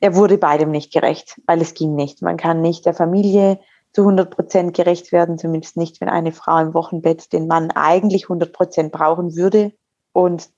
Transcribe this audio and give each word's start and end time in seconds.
er 0.00 0.14
wurde 0.14 0.38
beidem 0.38 0.70
nicht 0.70 0.92
gerecht, 0.92 1.40
weil 1.46 1.60
es 1.60 1.74
ging 1.74 1.94
nicht. 1.94 2.22
Man 2.22 2.36
kann 2.36 2.60
nicht 2.60 2.86
der 2.86 2.94
Familie 2.94 3.58
zu 3.92 4.02
100 4.02 4.30
Prozent 4.30 4.76
gerecht 4.76 5.10
werden, 5.10 5.38
zumindest 5.38 5.76
nicht, 5.76 6.00
wenn 6.00 6.08
eine 6.08 6.32
Frau 6.32 6.58
im 6.58 6.74
Wochenbett 6.74 7.32
den 7.32 7.46
Mann 7.46 7.70
eigentlich 7.70 8.24
100 8.24 8.52
Prozent 8.52 8.92
brauchen 8.92 9.36
würde 9.36 9.72
und 10.12 10.50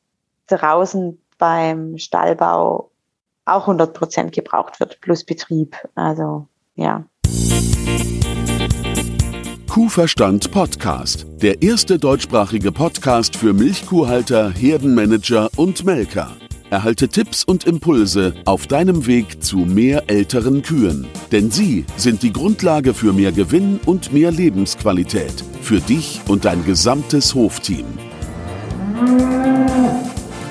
draußen 0.48 1.22
beim 1.38 1.98
Stallbau 1.98 2.90
auch 3.44 3.62
100 3.62 3.94
Prozent 3.94 4.32
gebraucht 4.32 4.80
wird, 4.80 5.00
plus 5.00 5.24
Betrieb. 5.24 5.76
Also, 5.94 6.46
ja. 6.74 7.04
Kuhverstand 9.70 10.50
Podcast. 10.50 11.26
Der 11.40 11.62
erste 11.62 11.98
deutschsprachige 11.98 12.72
Podcast 12.72 13.36
für 13.36 13.52
Milchkuhhalter, 13.52 14.50
Herdenmanager 14.50 15.48
und 15.56 15.84
Melker. 15.84 16.36
Erhalte 16.70 17.08
Tipps 17.08 17.44
und 17.44 17.64
Impulse 17.64 18.34
auf 18.44 18.66
deinem 18.66 19.06
Weg 19.06 19.42
zu 19.42 19.58
mehr 19.58 20.04
älteren 20.08 20.62
Kühen. 20.62 21.06
Denn 21.32 21.50
sie 21.50 21.86
sind 21.96 22.22
die 22.22 22.32
Grundlage 22.32 22.92
für 22.92 23.14
mehr 23.14 23.32
Gewinn 23.32 23.80
und 23.86 24.12
mehr 24.12 24.30
Lebensqualität. 24.30 25.32
Für 25.62 25.80
dich 25.80 26.20
und 26.28 26.44
dein 26.44 26.64
gesamtes 26.66 27.34
Hofteam. 27.34 27.86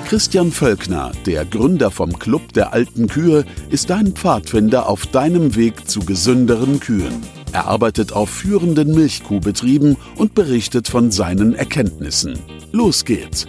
Christian 0.06 0.50
Völkner, 0.50 1.12
der 1.26 1.44
Gründer 1.44 1.90
vom 1.92 2.18
Club 2.18 2.52
der 2.52 2.72
alten 2.72 3.06
Kühe, 3.06 3.44
ist 3.70 3.90
dein 3.90 4.12
Pfadfinder 4.12 4.88
auf 4.88 5.06
deinem 5.06 5.54
Weg 5.54 5.88
zu 5.88 6.00
gesünderen 6.00 6.80
Kühen. 6.80 7.22
Er 7.52 7.66
arbeitet 7.66 8.12
auf 8.12 8.28
führenden 8.28 8.92
Milchkuhbetrieben 8.94 9.96
und 10.16 10.34
berichtet 10.34 10.88
von 10.88 11.10
seinen 11.10 11.54
Erkenntnissen. 11.54 12.38
Los 12.72 13.04
geht's! 13.04 13.46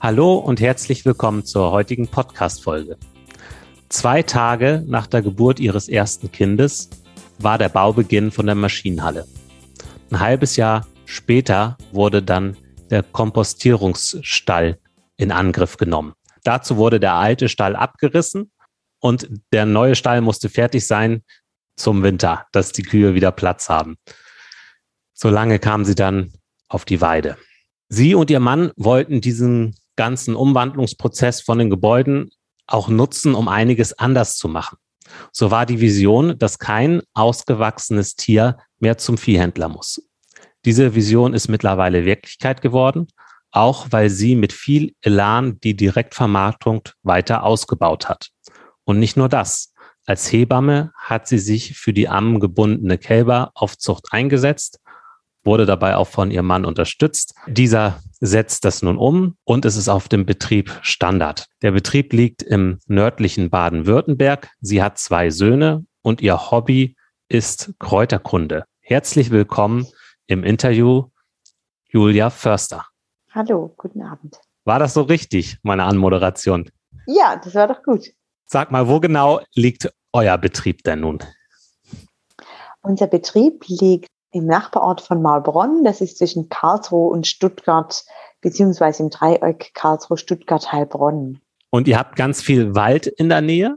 Hallo 0.00 0.36
und 0.36 0.60
herzlich 0.60 1.04
willkommen 1.04 1.44
zur 1.44 1.72
heutigen 1.72 2.06
Podcast-Folge. 2.06 2.96
Zwei 3.88 4.22
Tage 4.22 4.84
nach 4.86 5.08
der 5.08 5.22
Geburt 5.22 5.58
ihres 5.58 5.88
ersten 5.88 6.30
Kindes 6.30 6.88
war 7.40 7.58
der 7.58 7.68
Baubeginn 7.68 8.30
von 8.30 8.46
der 8.46 8.54
Maschinenhalle. 8.54 9.26
Ein 10.12 10.20
halbes 10.20 10.54
Jahr 10.54 10.86
später 11.04 11.76
wurde 11.90 12.22
dann 12.22 12.56
der 12.90 13.02
Kompostierungsstall 13.02 14.78
in 15.16 15.32
Angriff 15.32 15.76
genommen. 15.78 16.12
Dazu 16.44 16.76
wurde 16.76 17.00
der 17.00 17.14
alte 17.14 17.48
Stall 17.48 17.74
abgerissen 17.74 18.52
und 19.00 19.28
der 19.52 19.66
neue 19.66 19.96
Stall 19.96 20.20
musste 20.20 20.48
fertig 20.48 20.86
sein 20.86 21.24
zum 21.74 22.04
Winter, 22.04 22.46
dass 22.52 22.70
die 22.70 22.84
Kühe 22.84 23.16
wieder 23.16 23.32
Platz 23.32 23.68
haben. 23.68 23.96
Solange 25.12 25.58
kamen 25.58 25.84
sie 25.84 25.96
dann 25.96 26.34
auf 26.68 26.84
die 26.84 27.00
Weide. 27.00 27.36
Sie 27.88 28.14
und 28.14 28.30
ihr 28.30 28.38
Mann 28.38 28.70
wollten 28.76 29.20
diesen 29.20 29.74
ganzen 29.98 30.34
Umwandlungsprozess 30.34 31.42
von 31.42 31.58
den 31.58 31.68
Gebäuden 31.68 32.30
auch 32.66 32.88
nutzen, 32.88 33.34
um 33.34 33.48
einiges 33.48 33.98
anders 33.98 34.36
zu 34.36 34.48
machen. 34.48 34.78
So 35.32 35.50
war 35.50 35.66
die 35.66 35.80
Vision, 35.80 36.38
dass 36.38 36.58
kein 36.58 37.02
ausgewachsenes 37.14 38.14
Tier 38.14 38.58
mehr 38.78 38.96
zum 38.96 39.18
Viehhändler 39.18 39.68
muss. 39.68 40.02
Diese 40.64 40.94
Vision 40.94 41.34
ist 41.34 41.48
mittlerweile 41.48 42.04
Wirklichkeit 42.04 42.62
geworden, 42.62 43.08
auch 43.50 43.88
weil 43.90 44.08
sie 44.10 44.36
mit 44.36 44.52
viel 44.52 44.94
Elan 45.00 45.58
die 45.60 45.74
Direktvermarktung 45.74 46.82
weiter 47.02 47.42
ausgebaut 47.42 48.08
hat. 48.08 48.28
Und 48.84 48.98
nicht 48.98 49.16
nur 49.16 49.28
das. 49.28 49.72
Als 50.06 50.30
Hebamme 50.30 50.92
hat 50.94 51.26
sie 51.26 51.38
sich 51.38 51.76
für 51.76 51.92
die 51.92 52.08
ammengebundene 52.08 52.98
Kälberaufzucht 52.98 54.12
eingesetzt 54.12 54.78
wurde 55.48 55.64
dabei 55.64 55.96
auch 55.96 56.08
von 56.08 56.30
ihrem 56.30 56.44
Mann 56.44 56.66
unterstützt. 56.66 57.34
Dieser 57.46 58.00
setzt 58.20 58.66
das 58.66 58.82
nun 58.82 58.98
um 58.98 59.38
und 59.44 59.64
es 59.64 59.76
ist 59.76 59.88
auf 59.88 60.06
dem 60.06 60.26
Betrieb 60.26 60.70
Standard. 60.82 61.46
Der 61.62 61.72
Betrieb 61.72 62.12
liegt 62.12 62.42
im 62.42 62.80
nördlichen 62.86 63.48
Baden-Württemberg. 63.48 64.50
Sie 64.60 64.82
hat 64.82 64.98
zwei 64.98 65.30
Söhne 65.30 65.86
und 66.02 66.20
ihr 66.20 66.50
Hobby 66.50 66.96
ist 67.30 67.72
Kräuterkunde. 67.78 68.64
Herzlich 68.80 69.30
willkommen 69.30 69.86
im 70.26 70.44
Interview 70.44 71.04
Julia 71.88 72.28
Förster. 72.28 72.84
Hallo, 73.30 73.72
guten 73.78 74.02
Abend. 74.02 74.38
War 74.66 74.78
das 74.78 74.92
so 74.92 75.00
richtig, 75.00 75.56
meine 75.62 75.84
Anmoderation? 75.84 76.70
Ja, 77.06 77.40
das 77.42 77.54
war 77.54 77.68
doch 77.68 77.82
gut. 77.82 78.12
Sag 78.44 78.70
mal, 78.70 78.86
wo 78.86 79.00
genau 79.00 79.40
liegt 79.54 79.90
euer 80.12 80.36
Betrieb 80.36 80.82
denn 80.82 81.00
nun? 81.00 81.20
Unser 82.82 83.06
Betrieb 83.06 83.64
liegt 83.68 84.08
im 84.30 84.46
Nachbarort 84.46 85.00
von 85.00 85.22
Maulbronn. 85.22 85.84
Das 85.84 86.00
ist 86.00 86.18
zwischen 86.18 86.48
Karlsruhe 86.48 87.10
und 87.10 87.26
Stuttgart, 87.26 88.04
beziehungsweise 88.40 89.02
im 89.02 89.10
Dreieck 89.10 89.72
Karlsruhe, 89.74 90.18
Stuttgart, 90.18 90.72
Heilbronn. 90.72 91.40
Und 91.70 91.88
ihr 91.88 91.98
habt 91.98 92.16
ganz 92.16 92.40
viel 92.40 92.74
Wald 92.74 93.06
in 93.06 93.28
der 93.28 93.40
Nähe. 93.40 93.76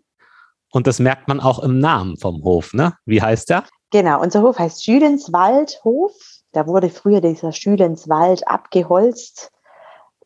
Und 0.72 0.88
das 0.88 1.00
merkt 1.00 1.28
man 1.28 1.40
auch 1.40 1.60
im 1.60 1.80
Namen 1.80 2.18
vom 2.18 2.44
Hof, 2.44 2.74
ne? 2.74 2.94
Wie 3.06 3.22
heißt 3.22 3.50
der? 3.50 3.66
Genau, 3.92 4.22
unser 4.22 4.42
Hof 4.42 4.58
heißt 4.58 4.86
Schülenswaldhof. 4.86 6.14
Da 6.54 6.66
wurde 6.66 6.90
früher 6.90 7.20
dieser 7.20 7.52
Schülenswald 7.52 8.48
abgeholzt, 8.48 9.52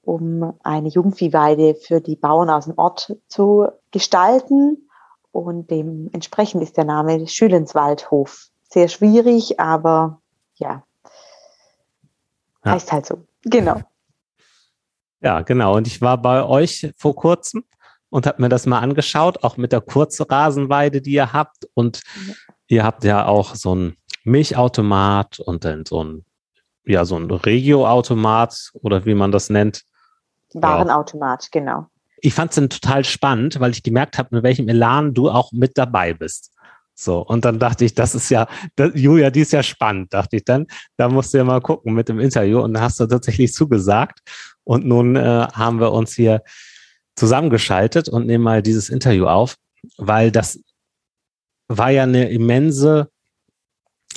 um 0.04 0.54
eine 0.64 0.90
Jungviehweide 0.90 1.76
für 1.76 2.00
die 2.00 2.16
Bauern 2.16 2.52
aus 2.52 2.66
dem 2.66 2.78
Ort 2.78 3.16
zu 3.28 3.68
gestalten. 3.92 4.88
Und 5.32 5.72
dementsprechend 5.72 6.62
ist 6.62 6.78
der 6.78 6.86
Name 6.86 7.28
Schülenswaldhof 7.28 8.50
sehr 8.70 8.88
schwierig, 8.88 9.60
aber 9.60 10.22
ja, 10.56 10.84
ja. 12.64 12.72
heißt 12.72 12.92
halt 12.92 13.06
so. 13.06 13.26
Genau. 13.44 13.82
Ja, 15.22 15.42
genau. 15.42 15.76
Und 15.76 15.88
ich 15.88 16.02
war 16.02 16.22
bei 16.22 16.44
euch 16.44 16.94
vor 16.98 17.16
kurzem 17.16 17.64
und 18.10 18.28
habe 18.28 18.44
mir 18.44 18.50
das 18.50 18.68
mal 18.68 18.80
angeschaut, 18.80 19.44
auch 19.44 19.58
mit 19.58 19.72
der 19.72 19.82
kurzen 19.82 20.24
Rasenweide, 20.24 21.02
die 21.02 21.14
ihr 21.14 21.34
habt. 21.34 21.68
Und 21.74 22.02
ja. 22.28 22.34
ihr 22.68 22.84
habt 22.84 23.04
ja 23.04 23.26
auch 23.26 23.56
so 23.56 23.74
ein 23.74 23.98
Milchautomat 24.24 25.40
und 25.40 25.66
dann 25.66 25.84
so 25.86 26.04
ein, 26.04 26.26
ja, 26.86 27.06
so 27.06 27.16
ein 27.16 27.32
Regioautomat 27.32 28.72
oder 28.74 29.06
wie 29.06 29.16
man 29.16 29.32
das 29.32 29.50
nennt. 29.50 29.84
Warenautomat, 30.54 31.52
genau. 31.52 31.88
Ich 32.18 32.34
fand 32.34 32.52
es 32.52 32.56
dann 32.56 32.70
total 32.70 33.04
spannend, 33.04 33.60
weil 33.60 33.72
ich 33.72 33.84
gemerkt 33.84 34.18
habe, 34.18 34.36
mit 34.36 34.44
welchem 34.44 34.70
Elan 34.70 35.14
du 35.14 35.30
auch 35.30 35.52
mit 35.52 35.78
dabei 35.78 36.14
bist. 36.14 36.52
So, 36.98 37.20
und 37.20 37.44
dann 37.44 37.60
dachte 37.60 37.84
ich, 37.84 37.94
das 37.94 38.16
ist 38.16 38.30
ja, 38.30 38.48
das, 38.78 38.92
Julia, 38.96 39.30
die 39.30 39.42
ist 39.42 39.52
ja 39.52 39.62
spannend, 39.62 40.14
dachte 40.14 40.38
ich 40.38 40.46
dann. 40.46 40.66
Da 40.96 41.10
musst 41.10 41.34
du 41.34 41.38
ja 41.38 41.44
mal 41.44 41.60
gucken 41.60 41.94
mit 41.94 42.08
dem 42.08 42.20
Interview. 42.20 42.62
Und 42.62 42.74
da 42.74 42.82
hast 42.82 43.00
du 43.02 43.06
tatsächlich 43.06 43.54
zugesagt. 43.54 44.20
Und 44.64 44.86
nun 44.86 45.18
äh, 45.18 45.48
haben 45.54 45.80
wir 45.82 45.92
uns 45.92 46.14
hier 46.14 46.42
zusammengeschaltet 47.16 48.10
und 48.10 48.26
nehmen 48.26 48.44
mal 48.44 48.62
dieses 48.62 48.90
Interview 48.90 49.28
auf, 49.28 49.58
weil 49.98 50.32
das 50.32 50.60
war 51.68 51.90
ja 51.90 52.04
eine 52.04 52.30
immense, 52.30 53.10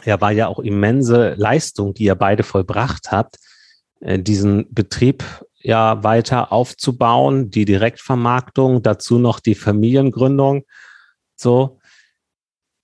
ja, 0.04 0.20
war 0.20 0.32
ja 0.32 0.46
auch 0.46 0.58
immense 0.60 1.34
Leistung, 1.34 1.94
die 1.94 2.04
ihr 2.04 2.14
beide 2.14 2.42
vollbracht 2.42 3.10
habt, 3.10 3.38
äh, 4.00 4.18
diesen 4.18 4.72
Betrieb 4.72 5.24
ja 5.60 6.02
weiter 6.04 6.52
aufzubauen, 6.52 7.50
die 7.50 7.64
Direktvermarktung, 7.64 8.82
dazu 8.82 9.18
noch 9.18 9.40
die 9.40 9.54
Familiengründung. 9.56 10.64
So, 11.36 11.77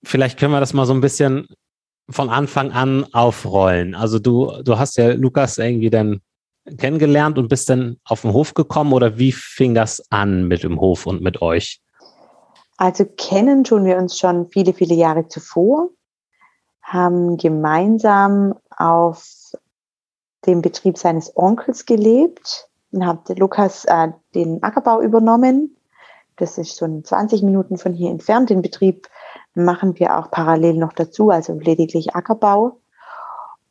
vielleicht 0.05 0.39
können 0.39 0.53
wir 0.53 0.59
das 0.59 0.73
mal 0.73 0.85
so 0.85 0.93
ein 0.93 1.01
bisschen 1.01 1.47
von 2.09 2.29
Anfang 2.29 2.71
an 2.71 3.05
aufrollen. 3.13 3.95
Also 3.95 4.19
du, 4.19 4.61
du 4.63 4.77
hast 4.77 4.97
ja 4.97 5.13
Lukas 5.13 5.57
irgendwie 5.57 5.89
dann 5.89 6.21
kennengelernt 6.77 7.37
und 7.37 7.47
bist 7.47 7.69
dann 7.69 7.97
auf 8.05 8.21
den 8.21 8.33
Hof 8.33 8.53
gekommen 8.53 8.93
oder 8.93 9.17
wie 9.17 9.31
fing 9.31 9.73
das 9.73 10.03
an 10.09 10.47
mit 10.47 10.63
dem 10.63 10.79
Hof 10.79 11.05
und 11.05 11.21
mit 11.21 11.41
euch? 11.41 11.81
Also 12.77 13.05
kennen 13.05 13.63
tun 13.63 13.85
wir 13.85 13.97
uns 13.97 14.17
schon 14.17 14.47
viele, 14.47 14.73
viele 14.73 14.95
Jahre 14.95 15.27
zuvor, 15.27 15.89
haben 16.81 17.37
gemeinsam 17.37 18.55
auf 18.77 19.53
dem 20.45 20.61
Betrieb 20.61 20.97
seines 20.97 21.35
Onkels 21.35 21.85
gelebt 21.85 22.67
und 22.91 23.05
hat 23.05 23.29
Lukas 23.37 23.85
äh, 23.85 24.09
den 24.33 24.61
Ackerbau 24.61 25.01
übernommen. 25.01 25.75
Das 26.35 26.57
ist 26.57 26.75
so 26.75 27.01
20 27.01 27.43
Minuten 27.43 27.77
von 27.77 27.93
hier 27.93 28.11
entfernt. 28.11 28.49
Den 28.49 28.61
Betrieb 28.61 29.07
machen 29.55 29.97
wir 29.99 30.17
auch 30.17 30.29
parallel 30.29 30.75
noch 30.75 30.93
dazu, 30.93 31.29
also 31.29 31.53
lediglich 31.53 32.15
Ackerbau. 32.15 32.79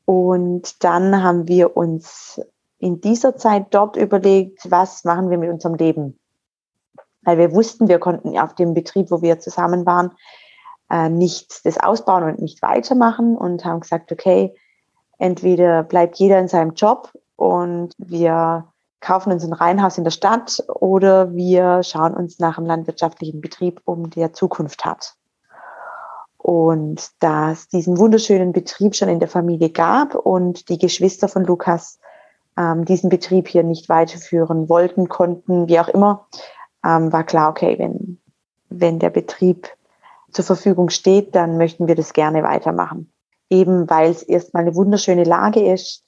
Und 0.06 0.82
dann 0.84 1.22
haben 1.22 1.48
wir 1.48 1.76
uns 1.76 2.40
in 2.78 3.00
dieser 3.00 3.36
Zeit 3.36 3.68
dort 3.70 3.96
überlegt, 3.96 4.70
was 4.70 5.04
machen 5.04 5.30
wir 5.30 5.38
mit 5.38 5.50
unserem 5.50 5.76
Leben? 5.76 6.18
Weil 7.22 7.38
wir 7.38 7.52
wussten, 7.52 7.88
wir 7.88 7.98
konnten 7.98 8.38
auf 8.38 8.54
dem 8.54 8.74
Betrieb, 8.74 9.10
wo 9.10 9.22
wir 9.22 9.38
zusammen 9.38 9.86
waren, 9.86 10.10
äh, 10.90 11.08
nicht 11.08 11.64
das 11.64 11.78
ausbauen 11.78 12.24
und 12.24 12.40
nicht 12.40 12.60
weitermachen 12.60 13.36
und 13.36 13.64
haben 13.64 13.80
gesagt, 13.80 14.12
okay, 14.12 14.54
entweder 15.18 15.82
bleibt 15.82 16.16
jeder 16.16 16.38
in 16.38 16.48
seinem 16.48 16.74
Job 16.74 17.10
und 17.36 17.94
wir 17.96 18.66
kaufen 19.00 19.32
uns 19.32 19.44
ein 19.44 19.52
Reihenhaus 19.52 19.98
in 19.98 20.04
der 20.04 20.10
Stadt 20.10 20.62
oder 20.68 21.34
wir 21.34 21.82
schauen 21.82 22.14
uns 22.14 22.38
nach 22.38 22.58
einem 22.58 22.66
landwirtschaftlichen 22.66 23.40
Betrieb 23.40 23.80
um, 23.84 24.10
der 24.10 24.32
Zukunft 24.32 24.84
hat. 24.84 25.14
Und 26.44 27.10
da 27.20 27.52
es 27.52 27.68
diesen 27.68 27.96
wunderschönen 27.96 28.52
Betrieb 28.52 28.94
schon 28.94 29.08
in 29.08 29.18
der 29.18 29.30
Familie 29.30 29.70
gab 29.70 30.14
und 30.14 30.68
die 30.68 30.76
Geschwister 30.76 31.26
von 31.26 31.42
Lukas 31.42 31.98
ähm, 32.58 32.84
diesen 32.84 33.08
Betrieb 33.08 33.48
hier 33.48 33.62
nicht 33.62 33.88
weiterführen 33.88 34.68
wollten, 34.68 35.08
konnten, 35.08 35.68
wie 35.68 35.80
auch 35.80 35.88
immer, 35.88 36.26
ähm, 36.84 37.10
war 37.14 37.24
klar, 37.24 37.48
okay, 37.48 37.78
wenn, 37.78 38.18
wenn 38.68 38.98
der 38.98 39.08
Betrieb 39.08 39.70
zur 40.32 40.44
Verfügung 40.44 40.90
steht, 40.90 41.34
dann 41.34 41.56
möchten 41.56 41.88
wir 41.88 41.94
das 41.94 42.12
gerne 42.12 42.42
weitermachen. 42.42 43.10
Eben 43.48 43.88
weil 43.88 44.10
es 44.10 44.22
erstmal 44.22 44.64
eine 44.64 44.74
wunderschöne 44.74 45.24
Lage 45.24 45.72
ist, 45.72 46.04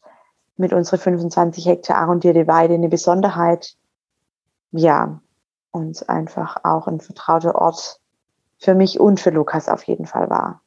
mit 0.59 0.75
unseren 0.75 0.99
25 0.99 1.65
Hektar 1.65 1.97
arrondierte 1.97 2.47
Weide 2.47 2.75
eine 2.75 2.91
Besonderheit. 2.91 3.75
Ja, 4.71 5.19
und 5.71 6.07
einfach 6.11 6.59
auch 6.63 6.89
ein 6.89 7.01
vertrauter 7.01 7.55
Ort 7.55 8.03
für 8.59 8.75
mich 8.75 9.01
und 9.01 9.21
für 9.21 9.31
Lukas 9.31 9.69
auf 9.69 9.85
jeden 9.85 10.07
Fall 10.07 10.31
war. 10.31 10.63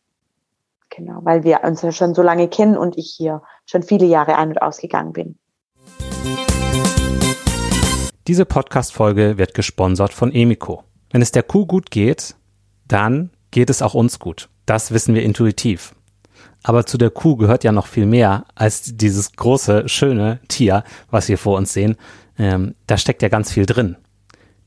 Genau, 0.89 1.19
weil 1.23 1.43
wir 1.43 1.63
uns 1.63 1.81
ja 1.81 1.91
schon 1.91 2.15
so 2.15 2.21
lange 2.21 2.47
kennen 2.47 2.77
und 2.77 2.97
ich 2.97 3.13
hier 3.15 3.41
schon 3.65 3.83
viele 3.83 4.05
Jahre 4.05 4.37
ein- 4.37 4.49
und 4.49 4.61
ausgegangen 4.61 5.13
bin. 5.13 5.37
Diese 8.27 8.45
Podcast-Folge 8.45 9.37
wird 9.37 9.53
gesponsert 9.53 10.13
von 10.13 10.31
Emiko. 10.31 10.83
Wenn 11.11 11.21
es 11.21 11.31
der 11.31 11.43
Kuh 11.43 11.65
gut 11.65 11.89
geht, 11.89 12.35
dann 12.87 13.31
geht 13.51 13.69
es 13.69 13.81
auch 13.81 13.93
uns 13.93 14.19
gut. 14.19 14.49
Das 14.65 14.91
wissen 14.91 15.15
wir 15.15 15.23
intuitiv. 15.23 15.95
Aber 16.63 16.85
zu 16.85 16.97
der 16.97 17.09
Kuh 17.09 17.37
gehört 17.37 17.63
ja 17.63 17.71
noch 17.71 17.87
viel 17.87 18.05
mehr 18.05 18.45
als 18.55 18.95
dieses 18.95 19.31
große, 19.31 19.87
schöne 19.87 20.39
Tier, 20.47 20.83
was 21.09 21.29
wir 21.29 21.37
vor 21.37 21.57
uns 21.57 21.73
sehen. 21.73 21.95
Ähm, 22.37 22.75
da 22.85 22.97
steckt 22.97 23.21
ja 23.21 23.29
ganz 23.29 23.51
viel 23.51 23.65
drin. 23.65 23.95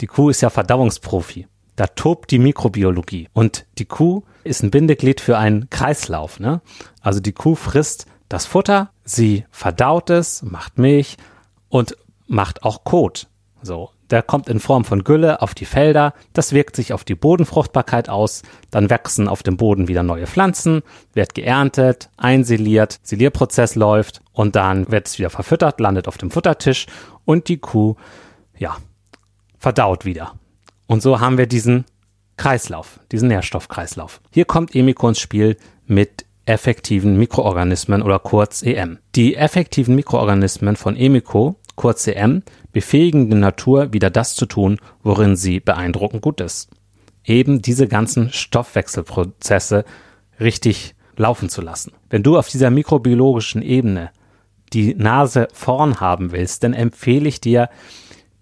Die 0.01 0.07
Kuh 0.07 0.31
ist 0.31 0.41
ja 0.41 0.51
Verdauungsprofi. 0.51 1.47
Da 1.77 1.87
tobt 1.87 2.31
die 2.31 2.39
Mikrobiologie. 2.39 3.29
Und 3.33 3.67
die 3.79 3.87
Kuh 3.87 4.23
ist 4.45 4.63
ein 4.63 4.71
Bindeglied 4.71 5.21
für 5.21 5.39
einen 5.39 5.71
Kreislauf. 5.71 6.41
Ne? 6.41 6.61
Also 7.01 7.21
die 7.21 7.33
Kuh 7.33 7.55
frisst 7.55 8.07
das 8.29 8.47
Futter, 8.47 8.91
sie 9.05 9.45
verdaut 9.51 10.11
es, 10.11 10.43
macht 10.43 10.79
Milch 10.79 11.17
und 11.69 11.97
macht 12.27 12.63
auch 12.63 12.85
Kot. 12.85 13.29
So, 13.63 13.91
der 14.11 14.23
kommt 14.23 14.49
in 14.49 14.61
Form 14.61 14.85
von 14.85 15.05
Gülle 15.05 15.41
auf 15.43 15.55
die 15.55 15.65
Felder, 15.65 16.15
das 16.33 16.53
wirkt 16.53 16.77
sich 16.77 16.93
auf 16.93 17.05
die 17.05 17.15
Bodenfruchtbarkeit 17.15 18.09
aus, 18.09 18.43
dann 18.71 18.91
wachsen 18.91 19.29
auf 19.29 19.43
dem 19.43 19.57
Boden 19.57 19.89
wieder 19.89 20.03
neue 20.03 20.27
Pflanzen, 20.27 20.83
wird 21.15 21.35
geerntet, 21.35 22.11
einsiliert, 22.17 23.01
Silierprozess 23.03 23.75
läuft 23.75 24.21
und 24.33 24.57
dann 24.57 24.91
wird 24.91 25.09
es 25.09 25.19
wieder 25.19 25.31
verfüttert, 25.31 25.81
landet 25.81 26.09
auf 26.09 26.19
dem 26.19 26.31
Futtertisch 26.31 26.87
und 27.25 27.49
die 27.49 27.59
Kuh, 27.59 27.97
ja, 28.59 28.77
verdaut 29.59 30.05
wieder. 30.05 30.35
Und 30.93 31.01
so 31.01 31.21
haben 31.21 31.39
wir 31.39 31.47
diesen 31.47 31.87
Kreislauf, 32.37 33.01
diesen 33.13 33.29
Nährstoffkreislauf. 33.29 34.21
Hier 34.31 34.45
kommt 34.45 34.75
Emiko 34.75 35.09
ins 35.09 35.21
Spiel 35.21 35.57
mit 35.87 36.27
effektiven 36.45 37.17
Mikroorganismen 37.17 38.03
oder 38.03 38.19
kurz 38.19 38.63
EM. 38.63 38.99
Die 39.15 39.35
effektiven 39.35 39.95
Mikroorganismen 39.95 40.77
von 40.77 40.95
Emiko, 40.95 41.57
kurz 41.77 42.07
EM, 42.09 42.43
befähigen 42.73 43.31
die 43.31 43.37
Natur 43.37 43.95
wieder 43.95 44.11
das 44.11 44.35
zu 44.35 44.45
tun, 44.45 44.77
worin 45.03 45.35
sie 45.35 45.61
beeindruckend 45.61 46.21
gut 46.21 46.43
ist. 46.43 46.69
Eben 47.25 47.63
diese 47.63 47.89
ganzen 47.89 48.31
Stoffwechselprozesse 48.31 49.87
richtig 50.41 50.95
laufen 51.17 51.49
zu 51.49 51.63
lassen. 51.63 51.93
Wenn 52.11 52.23
du 52.23 52.37
auf 52.37 52.51
dieser 52.51 52.69
mikrobiologischen 52.69 53.63
Ebene 53.63 54.11
die 54.75 54.95
Nase 54.95 55.49
vorn 55.55 56.01
haben 56.01 56.33
willst, 56.33 56.65
dann 56.65 56.75
empfehle 56.75 57.31
ich 57.31 57.41
dir, 57.41 57.71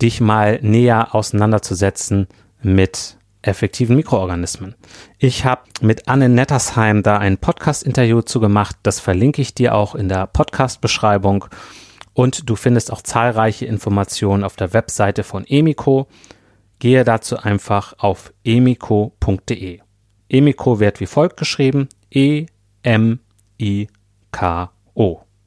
dich 0.02 0.20
mal 0.20 0.58
näher 0.62 1.14
auseinanderzusetzen 1.14 2.26
mit 2.62 3.17
effektiven 3.43 3.97
Mikroorganismen. 3.97 4.75
Ich 5.19 5.44
habe 5.44 5.62
mit 5.81 6.08
Anne 6.08 6.29
Nettersheim 6.29 7.02
da 7.02 7.19
ein 7.19 7.38
Podcast-Interview 7.38 8.23
zu 8.23 8.41
gemacht. 8.41 8.76
Das 8.82 9.00
verlinke 9.00 9.41
ich 9.41 9.55
dir 9.55 9.75
auch 9.75 9.94
in 9.94 10.08
der 10.08 10.26
Podcast-Beschreibung. 10.26 11.47
Und 12.12 12.50
du 12.50 12.56
findest 12.56 12.93
auch 12.93 13.02
zahlreiche 13.02 13.67
Informationen 13.67 14.44
auf 14.44 14.56
der 14.56 14.73
Webseite 14.73 15.23
von 15.23 15.47
Emiko. 15.47 16.08
Gehe 16.79 17.05
dazu 17.05 17.38
einfach 17.38 17.94
auf 17.99 18.32
emiko.de. 18.44 19.81
Emiko 20.29 20.81
wird 20.81 21.00
wie 21.00 21.06
folgt 21.06 21.37
geschrieben: 21.37 21.88
E-M-I-K-O. 22.11 22.50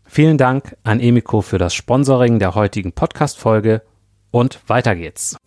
Vielen 0.06 0.38
Dank 0.38 0.78
an 0.84 1.00
Emiko 1.00 1.42
für 1.42 1.58
das 1.58 1.74
Sponsoring 1.74 2.40
der 2.40 2.56
heutigen 2.56 2.92
Podcast-Folge 2.92 3.82
und 4.34 4.68
weiter 4.68 4.96
geht's. 4.96 5.38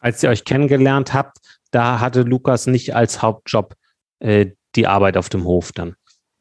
Als 0.00 0.22
ihr 0.22 0.30
euch 0.30 0.44
kennengelernt 0.44 1.12
habt, 1.12 1.38
da 1.70 2.00
hatte 2.00 2.22
Lukas 2.22 2.66
nicht 2.66 2.94
als 2.94 3.20
Hauptjob 3.20 3.74
äh, 4.20 4.52
die 4.76 4.86
Arbeit 4.86 5.16
auf 5.16 5.28
dem 5.28 5.44
Hof 5.44 5.72
dann. 5.72 5.96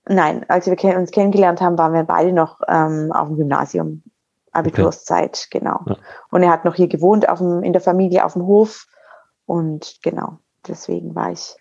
Nein, 0.06 0.46
als 0.50 0.68
wir 0.68 0.98
uns 0.98 1.12
kennengelernt 1.12 1.62
haben, 1.62 1.78
waren 1.78 1.94
wir 1.94 2.04
beide 2.04 2.34
noch 2.34 2.60
ähm, 2.68 3.12
auf 3.12 3.30
dem 3.30 3.38
Gymnasium, 3.38 4.04
Abiturszeit, 4.52 5.48
okay. 5.48 5.60
genau. 5.60 5.80
Ja. 5.88 5.98
Und 6.30 6.44
er 6.44 6.52
hat 6.52 6.66
noch 6.66 6.76
hier 6.76 6.88
gewohnt 6.88 7.28
auf 7.28 7.40
dem, 7.40 7.64
in 7.64 7.74
der 7.74 7.81
Familie 7.81 8.26
auf 8.26 8.34
dem 8.34 8.44
Hof. 8.44 8.86
Und 9.46 10.00
genau, 10.04 10.40
deswegen 10.68 11.16
war 11.16 11.31
ich 11.31 11.56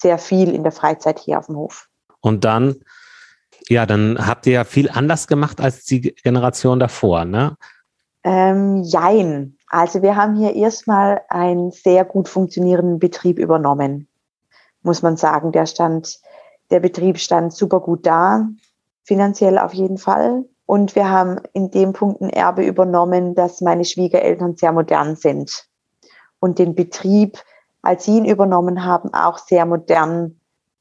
sehr 0.00 0.18
viel 0.18 0.54
in 0.54 0.62
der 0.62 0.72
Freizeit 0.72 1.18
hier 1.18 1.38
auf 1.38 1.46
dem 1.46 1.56
Hof. 1.56 1.88
Und 2.20 2.44
dann, 2.44 2.76
ja, 3.68 3.86
dann 3.86 4.26
habt 4.26 4.46
ihr 4.46 4.52
ja 4.52 4.64
viel 4.64 4.90
anders 4.90 5.26
gemacht 5.26 5.60
als 5.60 5.84
die 5.84 6.00
Generation 6.00 6.80
davor, 6.80 7.24
ne? 7.24 7.56
Ähm, 8.22 8.82
jein. 8.82 9.56
Also 9.68 10.02
wir 10.02 10.16
haben 10.16 10.36
hier 10.36 10.54
erstmal 10.54 11.22
einen 11.28 11.70
sehr 11.70 12.04
gut 12.04 12.28
funktionierenden 12.28 12.98
Betrieb 12.98 13.38
übernommen, 13.38 14.08
muss 14.82 15.02
man 15.02 15.16
sagen. 15.16 15.52
Der 15.52 15.66
stand 15.66 16.20
der 16.70 16.80
Betrieb 16.80 17.18
stand 17.18 17.52
super 17.52 17.80
gut 17.80 18.06
da, 18.06 18.48
finanziell 19.02 19.58
auf 19.58 19.74
jeden 19.74 19.98
Fall. 19.98 20.44
Und 20.66 20.94
wir 20.94 21.10
haben 21.10 21.40
in 21.52 21.70
dem 21.70 21.92
Punkt 21.92 22.20
ein 22.20 22.30
Erbe 22.30 22.64
übernommen, 22.64 23.34
dass 23.34 23.60
meine 23.60 23.84
Schwiegereltern 23.84 24.56
sehr 24.56 24.72
modern 24.72 25.16
sind 25.16 25.66
und 26.38 26.58
den 26.60 26.76
Betrieb, 26.76 27.38
als 27.82 28.04
sie 28.04 28.18
ihn 28.18 28.24
übernommen 28.24 28.84
haben, 28.84 29.12
auch 29.12 29.38
sehr 29.38 29.66
modern 29.66 30.39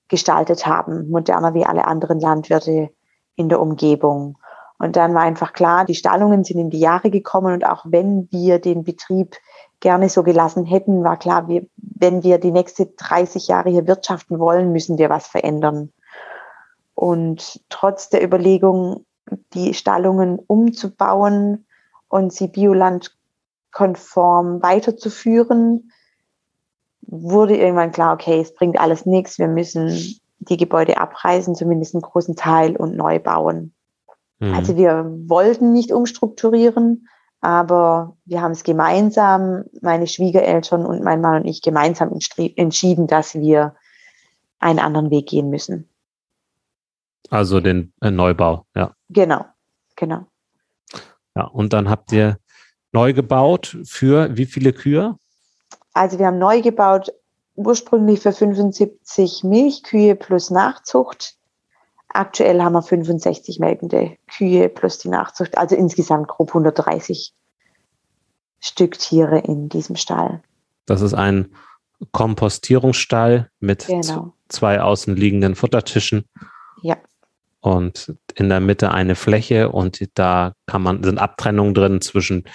gestaltet 0.09 0.65
haben, 0.65 1.09
moderner 1.09 1.53
wie 1.53 1.65
alle 1.65 1.85
anderen 1.85 2.19
Landwirte 2.19 2.89
in 3.35 3.47
der 3.47 3.61
Umgebung. 3.61 4.37
Und 4.79 4.95
dann 4.95 5.13
war 5.13 5.21
einfach 5.21 5.53
klar, 5.53 5.85
die 5.85 5.95
Stallungen 5.95 6.43
sind 6.43 6.59
in 6.59 6.69
die 6.69 6.79
Jahre 6.79 7.09
gekommen 7.09 7.53
und 7.53 7.65
auch 7.65 7.85
wenn 7.87 8.27
wir 8.31 8.59
den 8.59 8.83
Betrieb 8.83 9.35
gerne 9.79 10.09
so 10.09 10.23
gelassen 10.23 10.65
hätten, 10.65 11.03
war 11.03 11.17
klar, 11.17 11.47
wir, 11.47 11.65
wenn 11.77 12.23
wir 12.23 12.37
die 12.37 12.51
nächste 12.51 12.87
30 12.87 13.47
Jahre 13.47 13.69
hier 13.69 13.87
wirtschaften 13.87 14.39
wollen, 14.39 14.71
müssen 14.71 14.97
wir 14.97 15.09
was 15.09 15.27
verändern. 15.27 15.91
Und 16.95 17.61
trotz 17.69 18.09
der 18.09 18.23
Überlegung, 18.23 19.05
die 19.53 19.73
Stallungen 19.73 20.39
umzubauen 20.39 21.65
und 22.07 22.33
sie 22.33 22.47
biolandkonform 22.47 24.61
weiterzuführen, 24.61 25.91
wurde 27.11 27.57
irgendwann 27.57 27.91
klar, 27.91 28.13
okay, 28.13 28.39
es 28.39 28.53
bringt 28.53 28.79
alles 28.79 29.05
nichts, 29.05 29.39
wir 29.39 29.47
müssen 29.47 30.19
die 30.39 30.57
Gebäude 30.57 30.97
abreißen, 30.97 31.55
zumindest 31.55 31.95
einen 31.95 32.01
großen 32.01 32.35
Teil 32.35 32.75
und 32.75 32.95
neu 32.95 33.19
bauen. 33.19 33.73
Mhm. 34.39 34.53
Also 34.53 34.77
wir 34.77 35.05
wollten 35.27 35.73
nicht 35.73 35.91
umstrukturieren, 35.91 37.07
aber 37.41 38.17
wir 38.25 38.41
haben 38.41 38.51
es 38.51 38.63
gemeinsam, 38.63 39.63
meine 39.81 40.07
Schwiegereltern 40.07 40.85
und 40.85 41.03
mein 41.03 41.21
Mann 41.21 41.41
und 41.41 41.47
ich 41.47 41.61
gemeinsam 41.61 42.11
entschieden, 42.55 43.07
dass 43.07 43.35
wir 43.35 43.75
einen 44.59 44.79
anderen 44.79 45.09
Weg 45.09 45.27
gehen 45.27 45.49
müssen. 45.49 45.89
Also 47.29 47.59
den 47.59 47.93
äh, 48.01 48.11
Neubau, 48.11 48.65
ja. 48.75 48.93
Genau, 49.09 49.45
genau. 49.95 50.25
Ja, 51.35 51.45
und 51.45 51.73
dann 51.73 51.89
habt 51.89 52.11
ihr 52.11 52.37
neu 52.91 53.13
gebaut 53.13 53.77
für 53.83 54.35
wie 54.35 54.45
viele 54.45 54.73
Kühe? 54.73 55.15
Also 55.99 56.17
wir 56.17 56.27
haben 56.27 56.37
neu 56.37 56.61
gebaut 56.61 57.11
ursprünglich 57.55 58.21
für 58.21 58.31
75 58.31 59.43
Milchkühe 59.43 60.15
plus 60.15 60.49
Nachzucht. 60.49 61.35
Aktuell 62.07 62.61
haben 62.61 62.71
wir 62.71 62.81
65 62.81 63.59
melkende 63.59 64.15
Kühe 64.33 64.69
plus 64.69 64.99
die 64.99 65.09
Nachzucht, 65.09 65.57
also 65.57 65.75
insgesamt 65.75 66.29
grob 66.29 66.51
130 66.51 67.33
Stück 68.61 68.97
Tiere 68.97 69.39
in 69.39 69.67
diesem 69.67 69.97
Stall. 69.97 70.41
Das 70.85 71.01
ist 71.01 71.13
ein 71.13 71.53
Kompostierungsstall 72.13 73.49
mit 73.59 73.87
genau. 73.87 74.31
zwei 74.47 74.79
außenliegenden 74.81 75.55
Futtertischen. 75.55 76.23
Ja. 76.81 76.95
Und 77.59 78.15
in 78.35 78.47
der 78.47 78.61
Mitte 78.61 78.91
eine 78.91 79.15
Fläche 79.15 79.69
und 79.69 79.99
da 80.17 80.53
kann 80.65 80.81
man, 80.81 81.03
sind 81.03 81.17
Abtrennungen 81.17 81.73
drin 81.73 81.99
zwischen 81.99 82.45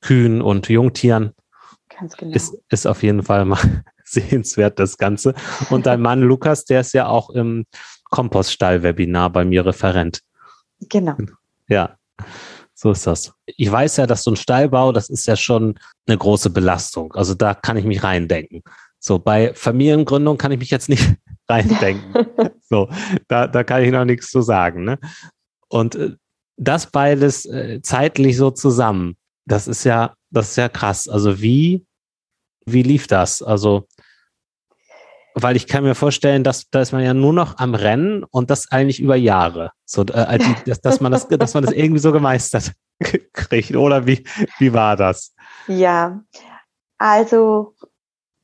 Kühen 0.00 0.40
und 0.40 0.68
Jungtieren. 0.68 1.34
Ganz 1.98 2.16
genau. 2.16 2.34
Ist, 2.34 2.56
ist 2.68 2.86
auf 2.86 3.02
jeden 3.02 3.22
Fall 3.22 3.44
mal 3.44 3.84
sehenswert, 4.04 4.78
das 4.78 4.98
Ganze. 4.98 5.34
Und 5.70 5.86
dein 5.86 6.00
Mann 6.00 6.22
Lukas, 6.22 6.64
der 6.64 6.80
ist 6.80 6.92
ja 6.92 7.06
auch 7.06 7.30
im 7.30 7.64
Kompoststall-Webinar 8.10 9.30
bei 9.30 9.44
mir 9.44 9.64
Referent. 9.66 10.20
Genau. 10.88 11.16
Ja, 11.68 11.96
so 12.74 12.90
ist 12.90 13.06
das. 13.06 13.32
Ich 13.46 13.70
weiß 13.70 13.96
ja, 13.98 14.06
dass 14.06 14.24
so 14.24 14.32
ein 14.32 14.36
Stallbau, 14.36 14.92
das 14.92 15.08
ist 15.08 15.26
ja 15.26 15.36
schon 15.36 15.78
eine 16.06 16.18
große 16.18 16.50
Belastung. 16.50 17.12
Also 17.14 17.34
da 17.34 17.54
kann 17.54 17.76
ich 17.76 17.84
mich 17.84 18.02
reindenken. 18.02 18.62
So, 18.98 19.18
bei 19.18 19.52
Familiengründung 19.54 20.38
kann 20.38 20.52
ich 20.52 20.58
mich 20.58 20.70
jetzt 20.70 20.88
nicht 20.88 21.16
reindenken. 21.48 22.26
so, 22.62 22.88
da, 23.28 23.46
da 23.46 23.64
kann 23.64 23.82
ich 23.82 23.90
noch 23.90 24.04
nichts 24.04 24.30
zu 24.30 24.42
sagen. 24.42 24.84
Ne? 24.84 24.98
Und 25.68 25.94
äh, 25.94 26.16
das 26.56 26.90
beides 26.90 27.46
äh, 27.46 27.80
zeitlich 27.82 28.36
so 28.36 28.50
zusammen, 28.50 29.16
das 29.46 29.68
ist 29.68 29.84
ja, 29.84 30.14
das 30.34 30.50
ist 30.50 30.56
ja 30.56 30.68
krass. 30.68 31.08
Also 31.08 31.40
wie 31.40 31.86
wie 32.66 32.82
lief 32.82 33.06
das? 33.06 33.42
Also, 33.42 33.86
weil 35.34 35.56
ich 35.56 35.66
kann 35.66 35.84
mir 35.84 35.94
vorstellen, 35.94 36.44
dass 36.44 36.70
da 36.70 36.80
ist 36.80 36.92
man 36.92 37.02
ja 37.02 37.14
nur 37.14 37.32
noch 37.32 37.58
am 37.58 37.74
Rennen 37.74 38.24
und 38.24 38.50
das 38.50 38.70
eigentlich 38.70 39.00
über 39.00 39.16
Jahre. 39.16 39.72
So, 39.84 40.02
äh, 40.02 40.38
dass, 40.66 40.80
dass, 40.80 41.00
man 41.00 41.12
das, 41.12 41.28
dass 41.28 41.54
man 41.54 41.64
das 41.64 41.72
irgendwie 41.72 42.00
so 42.00 42.12
gemeistert 42.12 42.72
kriegt. 43.32 43.74
Oder 43.74 44.06
wie, 44.06 44.24
wie 44.58 44.72
war 44.72 44.96
das? 44.96 45.34
Ja, 45.66 46.22
also 46.98 47.74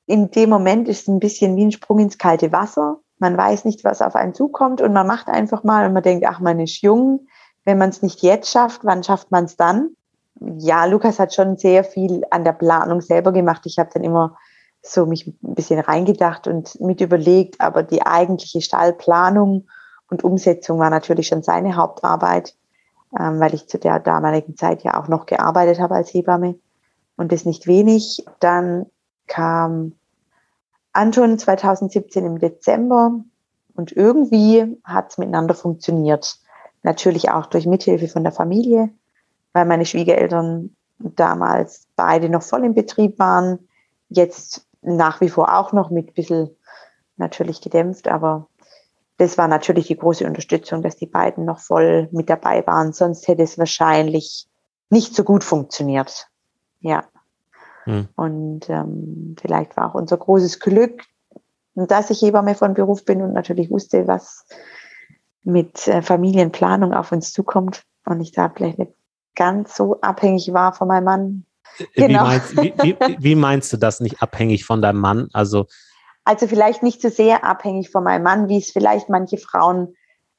in 0.06 0.30
dem 0.30 0.50
Moment 0.50 0.88
ist 0.88 1.02
es 1.02 1.08
ein 1.08 1.20
bisschen 1.20 1.56
wie 1.56 1.66
ein 1.66 1.72
Sprung 1.72 2.00
ins 2.00 2.18
kalte 2.18 2.50
Wasser. 2.50 2.98
Man 3.18 3.36
weiß 3.36 3.64
nicht, 3.64 3.84
was 3.84 4.02
auf 4.02 4.16
einen 4.16 4.34
zukommt 4.34 4.80
und 4.80 4.92
man 4.92 5.06
macht 5.06 5.28
einfach 5.28 5.62
mal 5.62 5.86
und 5.86 5.92
man 5.92 6.02
denkt, 6.02 6.26
ach, 6.26 6.40
man 6.40 6.58
ist 6.58 6.82
jung. 6.82 7.26
Wenn 7.64 7.78
man 7.78 7.90
es 7.90 8.02
nicht 8.02 8.22
jetzt 8.22 8.50
schafft, 8.50 8.80
wann 8.84 9.04
schafft 9.04 9.30
man 9.30 9.44
es 9.44 9.56
dann? 9.56 9.90
Ja, 10.38 10.84
Lukas 10.84 11.18
hat 11.18 11.34
schon 11.34 11.56
sehr 11.56 11.84
viel 11.84 12.24
an 12.30 12.44
der 12.44 12.52
Planung 12.52 13.00
selber 13.00 13.32
gemacht. 13.32 13.62
Ich 13.66 13.78
habe 13.78 13.90
dann 13.92 14.04
immer 14.04 14.36
so 14.82 15.06
mich 15.06 15.26
ein 15.26 15.54
bisschen 15.54 15.80
reingedacht 15.80 16.46
und 16.46 16.80
mit 16.80 17.00
überlegt, 17.00 17.60
aber 17.60 17.82
die 17.82 18.02
eigentliche 18.02 18.62
Stallplanung 18.62 19.68
und 20.08 20.24
Umsetzung 20.24 20.78
war 20.78 20.90
natürlich 20.90 21.28
schon 21.28 21.42
seine 21.42 21.76
Hauptarbeit, 21.76 22.54
ähm, 23.18 23.40
weil 23.40 23.54
ich 23.54 23.68
zu 23.68 23.78
der 23.78 24.00
damaligen 24.00 24.56
Zeit 24.56 24.82
ja 24.82 24.98
auch 25.00 25.08
noch 25.08 25.26
gearbeitet 25.26 25.80
habe 25.80 25.94
als 25.94 26.12
Hebamme 26.12 26.58
und 27.16 27.32
das 27.32 27.44
nicht 27.44 27.66
wenig. 27.66 28.24
Dann 28.40 28.86
kam 29.26 29.92
Anton 30.92 31.38
2017 31.38 32.24
im 32.24 32.38
Dezember 32.38 33.20
und 33.74 33.92
irgendwie 33.92 34.78
hat 34.84 35.10
es 35.10 35.18
miteinander 35.18 35.54
funktioniert. 35.54 36.38
Natürlich 36.82 37.30
auch 37.30 37.46
durch 37.46 37.66
Mithilfe 37.66 38.08
von 38.08 38.24
der 38.24 38.32
Familie, 38.32 38.90
weil 39.52 39.64
meine 39.64 39.86
Schwiegereltern 39.86 40.76
damals 40.98 41.88
beide 41.96 42.28
noch 42.28 42.42
voll 42.42 42.64
im 42.64 42.74
Betrieb 42.74 43.18
waren. 43.18 43.68
Jetzt 44.08 44.66
nach 44.82 45.20
wie 45.20 45.28
vor 45.28 45.54
auch 45.56 45.72
noch 45.72 45.90
mit 45.90 46.08
ein 46.08 46.14
bisschen 46.14 46.50
natürlich 47.16 47.60
gedämpft, 47.60 48.08
aber 48.08 48.48
das 49.18 49.36
war 49.36 49.48
natürlich 49.48 49.88
die 49.88 49.96
große 49.96 50.26
Unterstützung, 50.26 50.82
dass 50.82 50.96
die 50.96 51.06
beiden 51.06 51.44
noch 51.44 51.58
voll 51.58 52.08
mit 52.10 52.30
dabei 52.30 52.66
waren. 52.66 52.92
Sonst 52.94 53.28
hätte 53.28 53.42
es 53.42 53.58
wahrscheinlich 53.58 54.48
nicht 54.88 55.14
so 55.14 55.24
gut 55.24 55.44
funktioniert. 55.44 56.28
Ja. 56.80 57.04
Hm. 57.84 58.08
Und 58.16 58.70
ähm, 58.70 59.36
vielleicht 59.40 59.76
war 59.76 59.90
auch 59.90 59.94
unser 59.94 60.16
großes 60.16 60.58
Glück, 60.58 61.02
dass 61.74 62.10
ich 62.10 62.22
Hebamme 62.22 62.54
von 62.54 62.74
Beruf 62.74 63.04
bin 63.04 63.20
und 63.22 63.34
natürlich 63.34 63.70
wusste, 63.70 64.06
was 64.06 64.46
mit 65.42 65.86
äh, 65.86 66.02
Familienplanung 66.02 66.94
auf 66.94 67.12
uns 67.12 67.32
zukommt. 67.32 67.84
Und 68.06 68.20
ich 68.20 68.32
da 68.32 68.48
vielleicht 68.48 68.78
nicht 68.78 68.92
ganz 69.40 69.74
so 69.74 69.98
abhängig 70.02 70.52
war 70.52 70.74
von 70.74 70.86
meinem 70.88 71.04
Mann. 71.04 71.44
Genau. 71.94 72.24
Wie, 72.24 72.26
meinst, 72.26 72.56
wie, 72.58 72.74
wie, 72.82 73.16
wie 73.18 73.34
meinst 73.34 73.72
du 73.72 73.78
das 73.78 74.00
nicht 74.00 74.20
abhängig 74.22 74.66
von 74.66 74.82
deinem 74.82 75.00
Mann? 75.00 75.28
Also, 75.32 75.66
also 76.24 76.46
vielleicht 76.46 76.82
nicht 76.82 77.00
so 77.00 77.08
sehr 77.08 77.42
abhängig 77.42 77.88
von 77.88 78.04
meinem 78.04 78.22
Mann, 78.22 78.50
wie 78.50 78.58
es 78.58 78.70
vielleicht 78.70 79.08
manche 79.08 79.38
Frauen 79.38 79.94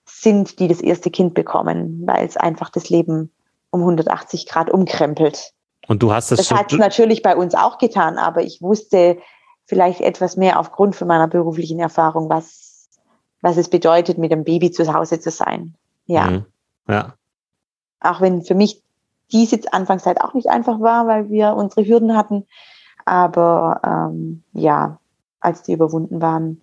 sind, 0.05 0.59
die 0.59 0.67
das 0.67 0.81
erste 0.81 1.09
Kind 1.09 1.33
bekommen, 1.33 2.03
weil 2.05 2.27
es 2.27 2.37
einfach 2.37 2.69
das 2.69 2.91
Leben 2.91 3.31
um 3.71 3.79
180 3.79 4.47
Grad 4.47 4.69
umkrempelt. 4.69 5.51
Und 5.87 6.03
du 6.03 6.13
hast 6.13 6.31
das, 6.31 6.37
das 6.37 6.51
hat 6.51 6.71
es 6.71 6.77
natürlich 6.77 7.23
bei 7.23 7.35
uns 7.35 7.55
auch 7.55 7.79
getan, 7.79 8.19
aber 8.19 8.43
ich 8.43 8.61
wusste 8.61 9.17
vielleicht 9.65 10.01
etwas 10.01 10.37
mehr 10.37 10.59
aufgrund 10.59 10.95
von 10.95 11.07
meiner 11.07 11.27
beruflichen 11.27 11.79
Erfahrung, 11.79 12.29
was, 12.29 12.87
was 13.41 13.57
es 13.57 13.67
bedeutet, 13.67 14.19
mit 14.19 14.31
einem 14.31 14.43
Baby 14.43 14.69
zu 14.69 14.93
Hause 14.93 15.19
zu 15.19 15.31
sein. 15.31 15.73
Ja. 16.05 16.29
Mhm. 16.29 16.45
Ja. 16.87 17.15
Auch 17.99 18.21
wenn 18.21 18.43
für 18.43 18.55
mich 18.55 18.83
dies 19.31 19.51
jetzt 19.51 19.73
Anfangszeit 19.73 20.21
auch 20.21 20.33
nicht 20.33 20.49
einfach 20.49 20.79
war, 20.79 21.07
weil 21.07 21.29
wir 21.29 21.55
unsere 21.55 21.85
Hürden 21.85 22.15
hatten. 22.15 22.45
Aber 23.05 23.81
ähm, 23.83 24.43
ja, 24.53 24.99
als 25.39 25.63
die 25.63 25.73
überwunden 25.73 26.21
waren, 26.21 26.61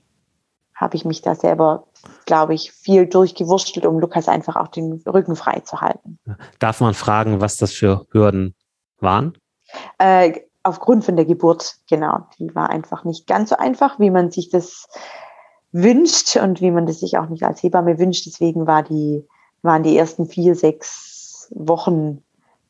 habe 0.75 0.95
ich 0.97 1.05
mich 1.05 1.23
da 1.23 1.35
selber, 1.35 1.89
glaube 2.25 2.55
ich, 2.55 2.71
viel 2.71 3.07
durchgewurschtelt, 3.07 3.85
um 3.85 3.99
Lukas 3.99 4.29
einfach 4.29 4.55
auch 4.55 4.69
den 4.69 5.03
Rücken 5.07 5.35
frei 5.35 5.61
zu 5.61 5.81
halten. 5.81 6.19
Darf 6.61 6.81
man 6.81 6.95
fragen, 6.95 7.41
was 7.41 7.57
das 7.57 7.73
für 7.73 8.07
Hürden 8.13 8.55
waren? 9.01 9.37
Äh, 9.99 10.41
aufgrund 10.63 11.05
von 11.05 11.17
der 11.17 11.25
Geburt, 11.25 11.79
genau. 11.89 12.27
Die 12.39 12.55
war 12.55 12.71
einfach 12.71 13.05
nicht 13.05 13.27
ganz 13.27 13.51
so 13.51 13.57
einfach, 13.57 13.99
wie 13.99 14.11
man 14.11 14.31
sich 14.31 14.51
das 14.51 14.87
wünscht 15.73 16.37
und 16.37 16.61
wie 16.61 16.71
man 16.71 16.87
das 16.87 17.01
sich 17.01 17.19
auch 17.19 17.29
nicht 17.29 17.43
als 17.43 17.63
Hebamme 17.63 17.99
wünscht. 17.99 18.27
Deswegen 18.27 18.67
war 18.67 18.85
die, 18.85 19.27
waren 19.63 19.83
die 19.83 19.97
ersten 19.97 20.27
vier, 20.27 20.55
sechs 20.55 21.51
Wochen 21.55 22.23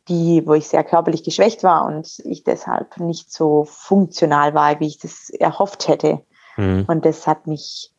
die, 0.08 0.42
wo 0.46 0.54
ich 0.54 0.68
sehr 0.68 0.84
körperlich 0.84 1.22
geschwächt 1.22 1.62
war 1.62 1.84
und 1.86 2.20
ich 2.24 2.44
deshalb 2.44 2.98
nicht 2.98 3.32
so 3.32 3.64
funktional 3.64 4.54
war, 4.54 4.80
wie 4.80 4.86
ich 4.86 4.98
das 4.98 5.30
erhofft 5.30 5.88
hätte. 5.88 6.22
Mhm. 6.56 6.84
Und 6.88 7.04
das 7.04 7.26
hat 7.26 7.46
mich 7.46 7.92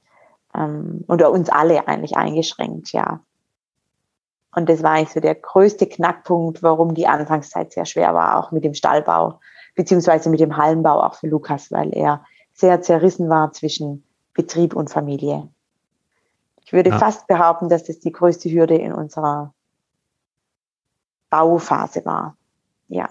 ähm, 0.55 1.05
oder 1.07 1.31
uns 1.31 1.49
alle 1.49 1.87
eigentlich 1.87 2.17
eingeschränkt, 2.17 2.91
ja. 2.91 3.21
Und 4.55 4.67
das 4.67 4.81
war 4.81 4.91
eigentlich 4.91 5.13
so 5.13 5.19
der 5.19 5.35
größte 5.35 5.85
Knackpunkt, 5.85 6.63
warum 6.63 6.95
die 6.95 7.07
Anfangszeit 7.07 7.71
sehr 7.71 7.85
schwer 7.85 8.15
war, 8.15 8.37
auch 8.37 8.51
mit 8.51 8.63
dem 8.63 8.73
Stallbau, 8.73 9.39
beziehungsweise 9.75 10.29
mit 10.29 10.39
dem 10.39 10.57
Hallenbau 10.57 11.03
auch 11.03 11.13
für 11.13 11.27
Lukas, 11.27 11.71
weil 11.71 11.93
er 11.93 12.25
sehr 12.53 12.81
zerrissen 12.81 13.29
war 13.29 13.53
zwischen 13.53 14.03
Betrieb 14.33 14.75
und 14.75 14.89
Familie. 14.89 15.47
Ich 16.65 16.73
würde 16.73 16.89
ja. 16.89 16.97
fast 16.97 17.27
behaupten, 17.27 17.69
dass 17.69 17.83
das 17.83 17.99
die 17.99 18.11
größte 18.11 18.49
Hürde 18.49 18.75
in 18.75 18.93
unserer 18.93 19.53
Bauphase 21.29 22.03
war. 22.05 22.35
Ja. 22.87 23.09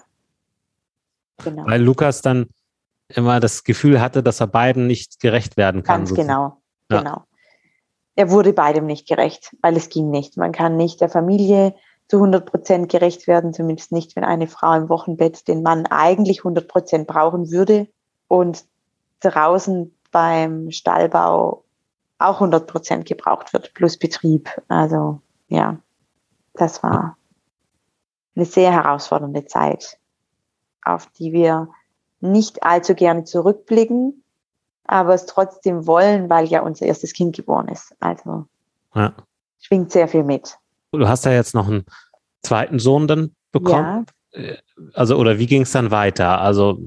Genau. 1.44 1.66
Weil 1.66 1.82
Lukas 1.82 2.22
dann 2.22 2.48
immer 3.08 3.40
das 3.40 3.64
Gefühl 3.64 4.00
hatte, 4.00 4.22
dass 4.22 4.40
er 4.40 4.48
beiden 4.48 4.86
nicht 4.86 5.20
gerecht 5.20 5.56
werden 5.56 5.82
kann. 5.82 6.00
Ganz 6.00 6.14
genau, 6.14 6.60
ja. 6.90 6.98
genau 6.98 7.24
er 8.18 8.32
wurde 8.32 8.52
beidem 8.52 8.86
nicht 8.86 9.06
gerecht, 9.06 9.54
weil 9.62 9.76
es 9.76 9.90
ging 9.90 10.10
nicht. 10.10 10.36
Man 10.36 10.50
kann 10.50 10.76
nicht 10.76 11.00
der 11.00 11.08
Familie 11.08 11.76
zu 12.08 12.16
100 12.16 12.50
Prozent 12.50 12.90
gerecht 12.90 13.28
werden, 13.28 13.52
zumindest 13.54 13.92
nicht, 13.92 14.16
wenn 14.16 14.24
eine 14.24 14.48
Frau 14.48 14.72
im 14.72 14.88
Wochenbett 14.88 15.46
den 15.46 15.62
Mann 15.62 15.86
eigentlich 15.86 16.40
100 16.40 16.66
Prozent 16.66 17.06
brauchen 17.06 17.52
würde 17.52 17.86
und 18.26 18.64
draußen 19.20 19.96
beim 20.10 20.72
Stallbau 20.72 21.62
auch 22.18 22.34
100 22.40 22.66
Prozent 22.66 23.06
gebraucht 23.06 23.52
wird, 23.52 23.72
plus 23.74 23.96
Betrieb. 23.96 24.50
Also 24.66 25.20
ja, 25.46 25.78
das 26.54 26.82
war 26.82 27.17
eine 28.38 28.46
sehr 28.46 28.72
herausfordernde 28.72 29.44
Zeit, 29.46 29.98
auf 30.84 31.06
die 31.18 31.32
wir 31.32 31.68
nicht 32.20 32.62
allzu 32.62 32.94
gerne 32.94 33.24
zurückblicken, 33.24 34.24
aber 34.84 35.14
es 35.14 35.26
trotzdem 35.26 35.86
wollen, 35.86 36.30
weil 36.30 36.46
ja 36.46 36.62
unser 36.62 36.86
erstes 36.86 37.12
Kind 37.12 37.36
geboren 37.36 37.68
ist. 37.68 37.94
Also 38.00 38.46
ja. 38.94 39.12
schwingt 39.60 39.90
sehr 39.90 40.08
viel 40.08 40.22
mit. 40.22 40.56
Du 40.92 41.06
hast 41.06 41.24
ja 41.24 41.32
jetzt 41.32 41.54
noch 41.54 41.66
einen 41.68 41.84
zweiten 42.42 42.78
Sohn 42.78 43.08
dann 43.08 43.34
bekommen. 43.52 44.06
Ja. 44.32 44.40
Äh, 44.40 44.56
also, 44.94 45.16
oder 45.16 45.38
wie 45.38 45.46
ging 45.46 45.62
es 45.62 45.72
dann 45.72 45.90
weiter? 45.90 46.40
Also, 46.40 46.78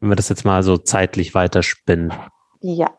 wenn 0.00 0.08
wir 0.08 0.16
das 0.16 0.28
jetzt 0.28 0.44
mal 0.44 0.62
so 0.62 0.78
zeitlich 0.78 1.34
weiterspinnen. 1.34 2.12
Ja, 2.60 2.90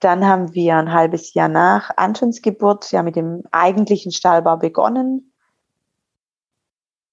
dann 0.00 0.24
haben 0.24 0.54
wir 0.54 0.76
ein 0.76 0.92
halbes 0.92 1.34
Jahr 1.34 1.48
nach 1.48 1.90
Antons 1.96 2.42
Geburt 2.42 2.92
ja 2.92 3.02
mit 3.02 3.16
dem 3.16 3.42
eigentlichen 3.50 4.12
Stallbau 4.12 4.56
begonnen. 4.56 5.33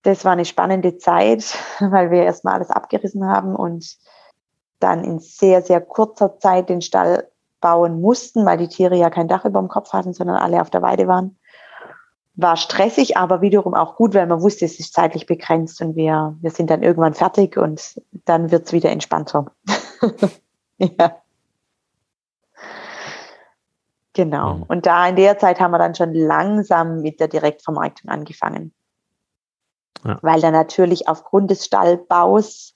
Das 0.03 0.25
war 0.25 0.31
eine 0.31 0.45
spannende 0.45 0.97
Zeit, 0.97 1.55
weil 1.79 2.11
wir 2.11 2.23
erstmal 2.23 2.55
alles 2.55 2.69
abgerissen 2.69 3.27
haben 3.27 3.55
und 3.55 3.97
dann 4.79 5.03
in 5.03 5.19
sehr, 5.19 5.61
sehr 5.61 5.81
kurzer 5.81 6.39
Zeit 6.39 6.69
den 6.69 6.81
Stall 6.81 7.27
bauen 7.59 8.01
mussten, 8.01 8.45
weil 8.45 8.57
die 8.57 8.67
Tiere 8.67 8.95
ja 8.95 9.09
kein 9.09 9.27
Dach 9.27 9.45
über 9.45 9.59
dem 9.59 9.69
Kopf 9.69 9.93
hatten, 9.93 10.13
sondern 10.13 10.37
alle 10.37 10.61
auf 10.61 10.71
der 10.71 10.81
Weide 10.81 11.07
waren. 11.07 11.37
War 12.33 12.57
stressig, 12.57 13.17
aber 13.17 13.41
wiederum 13.41 13.75
auch 13.75 13.95
gut, 13.95 14.15
weil 14.15 14.25
man 14.25 14.41
wusste, 14.41 14.65
es 14.65 14.79
ist 14.79 14.93
zeitlich 14.93 15.27
begrenzt 15.27 15.81
und 15.81 15.95
wir, 15.95 16.35
wir 16.41 16.49
sind 16.49 16.69
dann 16.71 16.81
irgendwann 16.81 17.13
fertig 17.13 17.57
und 17.57 18.01
dann 18.25 18.49
wird 18.51 18.65
es 18.65 18.73
wieder 18.73 18.89
entspannter. 18.89 19.51
ja. 20.77 21.17
Genau. 24.13 24.55
Mhm. 24.55 24.63
Und 24.63 24.85
da 24.85 25.07
in 25.07 25.15
der 25.15 25.37
Zeit 25.37 25.59
haben 25.59 25.71
wir 25.71 25.77
dann 25.77 25.95
schon 25.95 26.13
langsam 26.13 27.01
mit 27.01 27.19
der 27.19 27.27
Direktvermarktung 27.27 28.09
angefangen. 28.09 28.73
Ja. 30.03 30.19
Weil 30.21 30.41
dann 30.41 30.53
natürlich 30.53 31.07
aufgrund 31.07 31.51
des 31.51 31.65
Stallbaus 31.65 32.75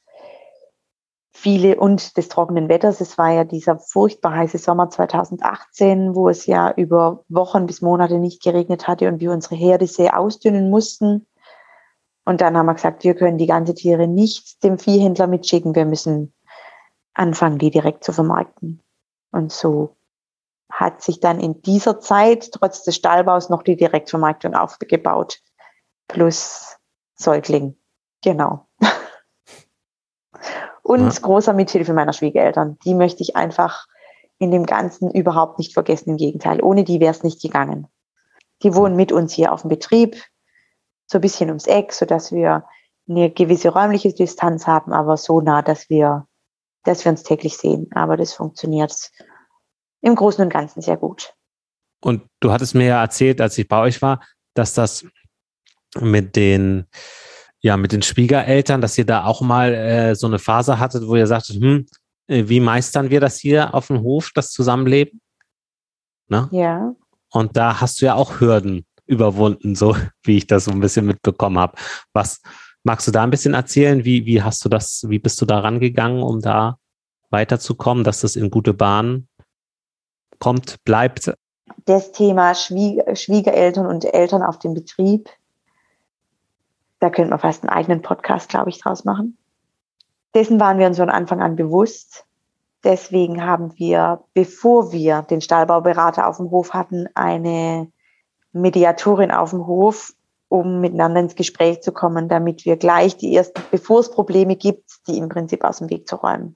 viele 1.36 1.76
und 1.76 2.18
des 2.18 2.30
trockenen 2.30 2.70
Wetters. 2.70 3.02
Es 3.02 3.18
war 3.18 3.32
ja 3.32 3.44
dieser 3.44 3.78
furchtbar 3.78 4.36
heiße 4.36 4.58
Sommer 4.58 4.90
2018, 4.90 6.16
wo 6.16 6.30
es 6.30 6.46
ja 6.46 6.72
über 6.72 7.24
Wochen 7.28 7.66
bis 7.66 7.82
Monate 7.82 8.18
nicht 8.20 8.42
geregnet 8.42 8.88
hatte 8.88 9.08
und 9.10 9.20
wir 9.20 9.32
unsere 9.32 9.56
Herde 9.56 9.86
sehr 9.86 10.18
ausdünnen 10.18 10.70
mussten. 10.70 11.28
Und 12.24 12.42
dann 12.42 12.58
haben 12.58 12.66
wir 12.66 12.74
gesagt, 12.74 13.04
wir 13.04 13.16
können 13.16 13.38
die 13.38 13.48
ganze 13.48 13.76
Tiere 13.76 14.08
nicht 14.08 14.64
dem 14.64 14.80
Viehhändler 14.80 15.28
mitschicken. 15.28 15.76
Wir 15.76 15.86
müssen 15.86 16.34
anfangen, 17.14 17.60
die 17.60 17.70
direkt 17.70 18.04
zu 18.04 18.14
vermarkten. 18.14 18.82
Und 19.32 19.52
so 19.52 19.96
hat 20.72 21.02
sich 21.02 21.20
dann 21.20 21.40
in 21.40 21.62
dieser 21.62 22.00
Zeit 22.00 22.52
trotz 22.54 22.84
des 22.84 22.96
Stallbaus 22.96 23.50
noch 23.50 23.62
die 23.62 23.76
Direktvermarktung 23.76 24.56
aufgebaut. 24.56 25.42
Plus 26.08 26.78
Säugling. 27.16 27.76
Genau. 28.24 28.68
Und 30.84 31.14
ja. 31.14 31.20
großer 31.22 31.54
Mithilfe 31.54 31.94
meiner 31.94 32.14
Schwiegereltern. 32.14 32.78
Die 32.86 32.94
möchte 32.94 33.24
ich 33.24 33.36
einfach 33.36 33.88
in 34.38 34.52
dem 34.52 34.66
Ganzen 34.66 35.10
überhaupt 35.12 35.58
nicht 35.60 35.74
vergessen. 35.74 36.12
Im 36.12 36.18
Gegenteil, 36.18 36.62
ohne 36.62 36.84
die 36.84 37.00
wäre 37.00 37.12
es 37.12 37.24
nicht 37.24 37.42
gegangen. 37.42 37.88
Die 38.64 38.76
wohnen 38.76 38.96
mit 38.96 39.12
uns 39.12 39.34
hier 39.34 39.52
auf 39.52 39.62
dem 39.62 39.70
Betrieb, 39.70 40.16
so 41.08 41.18
ein 41.18 41.22
bisschen 41.22 41.50
ums 41.50 41.68
Eck, 41.68 41.94
sodass 41.94 42.32
wir 42.32 42.66
eine 43.08 43.30
gewisse 43.30 43.70
räumliche 43.70 44.14
Distanz 44.14 44.66
haben, 44.66 44.92
aber 44.92 45.18
so 45.18 45.42
nah, 45.42 45.62
dass 45.62 45.90
wir, 45.90 46.28
dass 46.84 47.06
wir 47.06 47.12
uns 47.12 47.24
täglich 47.24 47.58
sehen. 47.58 47.88
Aber 47.94 48.18
das 48.18 48.34
funktioniert 48.34 49.12
im 50.02 50.16
Großen 50.16 50.44
und 50.44 50.50
Ganzen 50.50 50.82
sehr 50.82 50.98
gut. 50.98 51.34
Und 52.02 52.24
du 52.40 52.52
hattest 52.52 52.76
mir 52.76 52.88
ja 52.88 53.02
erzählt, 53.02 53.42
als 53.42 53.58
ich 53.58 53.68
bei 53.68 53.80
euch 53.82 54.02
war, 54.02 54.22
dass 54.54 54.74
das 54.74 55.06
mit 56.00 56.36
den, 56.36 56.86
ja, 57.62 57.78
mit 57.78 57.92
den 57.92 58.02
Schwiegereltern, 58.02 58.82
dass 58.82 58.98
ihr 58.98 59.06
da 59.06 59.26
auch 59.26 59.42
mal 59.42 59.74
äh, 59.74 60.16
so 60.16 60.28
eine 60.28 60.40
Phase 60.40 60.80
hattet, 60.80 61.08
wo 61.08 61.16
ihr 61.16 61.28
sagtet, 61.28 61.62
hm, 61.62 61.86
äh, 62.28 62.44
wie 62.48 62.60
meistern 62.60 63.10
wir 63.10 63.20
das 63.20 63.38
hier 63.38 63.74
auf 63.74 63.88
dem 63.88 64.02
Hof, 64.02 64.32
das 64.34 64.52
Zusammenleben? 64.52 65.22
Ne? 66.28 66.48
Ja. 66.52 66.94
Und 67.32 67.58
da 67.58 67.82
hast 67.82 68.02
du 68.02 68.06
ja 68.06 68.16
auch 68.16 68.40
Hürden 68.40 68.86
überwunden, 69.06 69.76
so 69.76 69.96
wie 70.24 70.38
ich 70.38 70.48
das 70.48 70.66
so 70.66 70.72
ein 70.72 70.80
bisschen 70.80 71.06
mitbekommen 71.06 71.60
habe. 71.60 71.78
Was 72.14 72.42
magst 72.84 73.08
du 73.08 73.12
da 73.12 73.24
ein 73.24 73.32
bisschen 73.32 73.54
erzählen? 73.54 74.06
Wie, 74.06 74.26
wie 74.26 74.42
hast 74.42 74.64
du 74.66 74.70
das, 74.70 75.06
wie 75.08 75.20
bist 75.20 75.42
du 75.42 75.46
da 75.46 75.60
rangegangen, 75.60 76.24
um 76.24 76.42
da 76.42 76.78
weiterzukommen, 77.30 78.04
dass 78.04 78.22
das 78.22 78.36
in 78.36 78.50
gute 78.50 78.74
Bahnen 78.74 79.28
kommt, 80.40 80.84
bleibt? 80.84 81.34
Das 81.86 82.12
Thema 82.12 82.56
Schwieger, 82.56 83.16
Schwiegereltern 83.16 83.88
und 83.88 84.06
Eltern 84.06 84.44
auf 84.44 84.60
dem 84.60 84.74
Betrieb, 84.74 85.30
da 87.06 87.12
könnte 87.12 87.30
man 87.30 87.40
fast 87.40 87.62
einen 87.62 87.70
eigenen 87.70 88.02
Podcast, 88.02 88.50
glaube 88.50 88.72
ich, 88.72 88.82
draus 88.82 89.06
machen. 89.06 89.38
Dessen 90.34 90.60
waren 90.60 90.80
wir 90.80 90.88
uns 90.88 90.98
von 90.98 91.12
Anfang 91.12 91.40
an 91.40 91.56
bewusst. 91.56 92.26
Deswegen 92.84 93.46
haben 93.46 93.78
wir, 93.78 94.24
bevor 94.34 94.92
wir 94.92 95.22
den 95.22 95.40
Stallbauberater 95.40 96.28
auf 96.28 96.38
dem 96.38 96.50
Hof 96.50 96.74
hatten, 96.74 97.08
eine 97.14 97.92
Mediatorin 98.54 99.30
auf 99.30 99.52
dem 99.52 99.68
Hof, 99.68 100.14
um 100.50 100.82
miteinander 100.82 101.20
ins 101.20 101.36
Gespräch 101.36 101.82
zu 101.84 101.92
kommen, 101.92 102.28
damit 102.28 102.66
wir 102.66 102.76
gleich 102.76 103.18
die 103.18 103.36
ersten, 103.36 103.62
bevor 103.70 104.00
es 104.00 104.10
Probleme 104.10 104.56
gibt, 104.56 104.90
die 105.08 105.20
im 105.20 105.30
Prinzip 105.30 105.64
aus 105.64 105.78
dem 105.78 105.92
Weg 105.92 106.08
zu 106.08 106.16
räumen. 106.16 106.56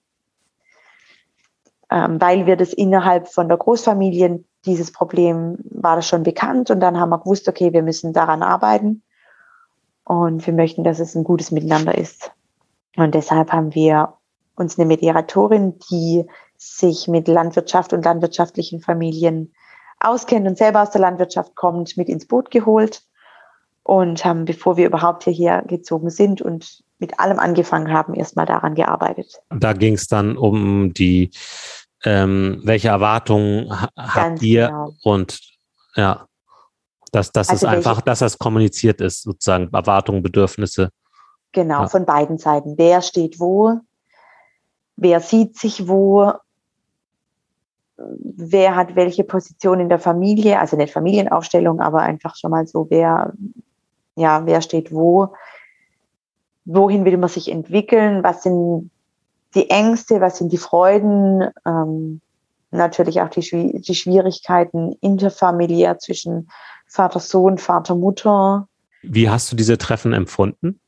Ähm, 1.91 2.19
weil 2.19 2.47
wir 2.47 2.55
das 2.55 2.73
innerhalb 2.73 3.27
von 3.27 3.47
der 3.49 3.57
Großfamilie, 3.57 4.43
dieses 4.65 4.91
Problem 4.91 5.59
war 5.69 5.95
das 5.95 6.07
schon 6.07 6.23
bekannt 6.23 6.71
und 6.71 6.79
dann 6.79 6.99
haben 6.99 7.09
wir 7.09 7.19
gewusst, 7.19 7.47
okay, 7.47 7.71
wir 7.71 7.83
müssen 7.83 8.13
daran 8.13 8.41
arbeiten 8.41 9.03
und 10.09 10.47
wir 10.47 10.53
möchten, 10.53 10.83
dass 10.83 10.99
es 10.99 11.13
ein 11.13 11.23
gutes 11.23 11.51
Miteinander 11.51 11.95
ist. 11.95 12.31
Und 12.95 13.13
deshalb 13.13 13.51
haben 13.51 13.75
wir 13.75 14.15
uns 14.55 14.79
eine 14.79 14.87
Mediatorin, 14.87 15.77
die 15.91 16.25
sich 16.57 17.07
mit 17.07 17.27
Landwirtschaft 17.27 17.93
und 17.93 18.03
landwirtschaftlichen 18.03 18.81
Familien 18.81 19.53
auskennt 19.99 20.47
und 20.47 20.57
selber 20.57 20.81
aus 20.81 20.89
der 20.89 21.01
Landwirtschaft 21.01 21.55
kommt, 21.55 21.95
mit 21.95 22.09
ins 22.09 22.25
Boot 22.25 22.49
geholt 22.49 23.03
und 23.83 24.25
haben, 24.25 24.45
bevor 24.45 24.77
wir 24.77 24.87
überhaupt 24.87 25.25
hierher 25.25 25.61
gezogen 25.67 26.09
sind 26.09 26.41
und 26.41 26.83
mit 26.97 27.19
allem 27.19 27.37
angefangen 27.37 27.93
haben, 27.93 28.15
erstmal 28.15 28.47
daran 28.47 28.73
gearbeitet. 28.73 29.43
Da 29.51 29.73
ging 29.73 29.93
es 29.93 30.07
dann 30.07 30.37
um 30.37 30.91
die, 30.91 31.29
ähm, 32.03 32.61
welche 32.63 32.87
Erwartungen 32.87 33.71
habt 33.95 34.41
ihr 34.41 34.69
genau. 34.69 34.93
und 35.03 35.39
ja, 35.95 36.25
dass, 37.11 37.31
dass 37.31 37.49
also 37.49 37.65
es 37.65 37.73
einfach, 37.73 38.01
dass 38.01 38.19
das 38.19 38.37
kommuniziert 38.37 39.01
ist, 39.01 39.23
sozusagen 39.23 39.69
Erwartungen, 39.73 40.23
Bedürfnisse. 40.23 40.89
Genau, 41.51 41.81
ja. 41.81 41.87
von 41.87 42.05
beiden 42.05 42.37
Seiten. 42.37 42.77
Wer 42.77 43.01
steht 43.01 43.39
wo, 43.39 43.79
wer 44.95 45.19
sieht 45.19 45.57
sich 45.57 45.87
wo? 45.87 46.33
Wer 47.97 48.75
hat 48.75 48.95
welche 48.95 49.23
Position 49.23 49.79
in 49.79 49.89
der 49.89 49.99
Familie, 49.99 50.59
also 50.59 50.77
nicht 50.77 50.93
Familienaufstellung, 50.93 51.81
aber 51.81 51.99
einfach 51.99 52.35
schon 52.35 52.51
mal 52.51 52.65
so, 52.65 52.87
wer, 52.89 53.33
ja, 54.15 54.45
wer 54.45 54.61
steht 54.61 54.93
wo, 54.93 55.33
wohin 56.65 57.03
will 57.03 57.17
man 57.17 57.29
sich 57.29 57.51
entwickeln, 57.51 58.23
was 58.23 58.43
sind 58.43 58.91
die 59.55 59.69
Ängste, 59.69 60.21
was 60.21 60.37
sind 60.37 60.53
die 60.53 60.57
Freuden, 60.57 61.49
ähm, 61.65 62.21
natürlich 62.71 63.21
auch 63.21 63.29
die, 63.29 63.81
die 63.81 63.95
Schwierigkeiten 63.95 64.95
interfamiliär 65.01 65.97
zwischen 65.97 66.49
Vater, 66.89 67.19
Sohn, 67.19 67.57
Vater, 67.57 67.95
Mutter. 67.95 68.67
Wie 69.01 69.29
hast 69.29 69.51
du 69.51 69.55
diese 69.55 69.77
Treffen 69.77 70.13
empfunden? 70.13 70.79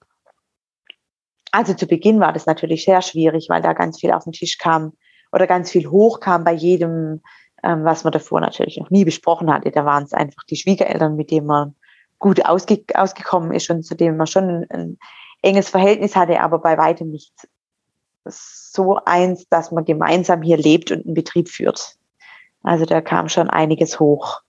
Also 1.51 1.73
zu 1.73 1.85
Beginn 1.85 2.19
war 2.19 2.33
das 2.33 2.45
natürlich 2.45 2.85
sehr 2.85 3.01
schwierig, 3.01 3.47
weil 3.49 3.61
da 3.61 3.73
ganz 3.73 3.99
viel 3.99 4.11
auf 4.11 4.23
den 4.23 4.33
Tisch 4.33 4.57
kam 4.57 4.93
oder 5.31 5.47
ganz 5.47 5.69
viel 5.69 5.87
hochkam 5.87 6.43
bei 6.43 6.53
jedem, 6.53 7.21
ähm, 7.63 7.83
was 7.83 8.03
man 8.03 8.13
davor 8.13 8.41
natürlich 8.41 8.77
noch 8.77 8.89
nie 8.89 9.05
besprochen 9.05 9.51
hatte. 9.51 9.71
Da 9.71 9.85
waren 9.85 10.03
es 10.03 10.13
einfach 10.13 10.43
die 10.49 10.55
Schwiegereltern, 10.55 11.15
mit 11.15 11.29
denen 11.29 11.47
man 11.47 11.75
gut 12.19 12.45
ausge 12.45 12.83
ausgekommen 12.93 13.51
ist 13.51 13.69
und 13.69 13.83
zu 13.83 13.95
denen 13.95 14.17
man 14.17 14.27
schon 14.27 14.49
ein, 14.49 14.65
ein 14.69 14.97
enges 15.41 15.69
Verhältnis 15.69 16.15
hatte, 16.15 16.39
aber 16.39 16.59
bei 16.59 16.77
weitem 16.77 17.09
nicht 17.09 17.33
so 18.25 18.99
eins, 19.05 19.47
dass 19.49 19.71
man 19.71 19.85
gemeinsam 19.85 20.41
hier 20.41 20.57
lebt 20.57 20.91
und 20.91 21.05
einen 21.05 21.15
Betrieb 21.15 21.49
führt. 21.49 21.97
Also 22.63 22.85
da 22.85 23.01
kam 23.01 23.29
schon 23.29 23.49
einiges 23.49 23.99
hoch. 23.99 24.41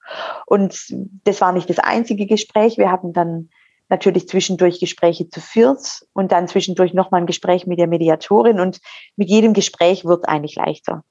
Und 0.47 0.95
das 1.25 1.41
war 1.41 1.53
nicht 1.53 1.71
das 1.71 1.79
einzige 1.79 2.27
Gespräch. 2.27 2.77
Wir 2.77 2.91
hatten 2.91 3.13
dann 3.13 3.49
natürlich 3.89 4.29
zwischendurch 4.29 4.81
Gespräche 4.81 5.29
zu 5.29 5.41
viert 5.41 6.07
und 6.13 6.33
dann 6.33 6.49
zwischendurch 6.49 6.95
nochmal 6.95 7.21
ein 7.21 7.27
Gespräch 7.27 7.67
mit 7.67 7.79
der 7.79 7.87
Mediatorin 7.87 8.61
und 8.61 8.81
mit 9.17 9.29
jedem 9.29 9.53
Gespräch 9.53 10.05
wird 10.05 10.29
eigentlich 10.29 10.57
leichter, 10.57 11.05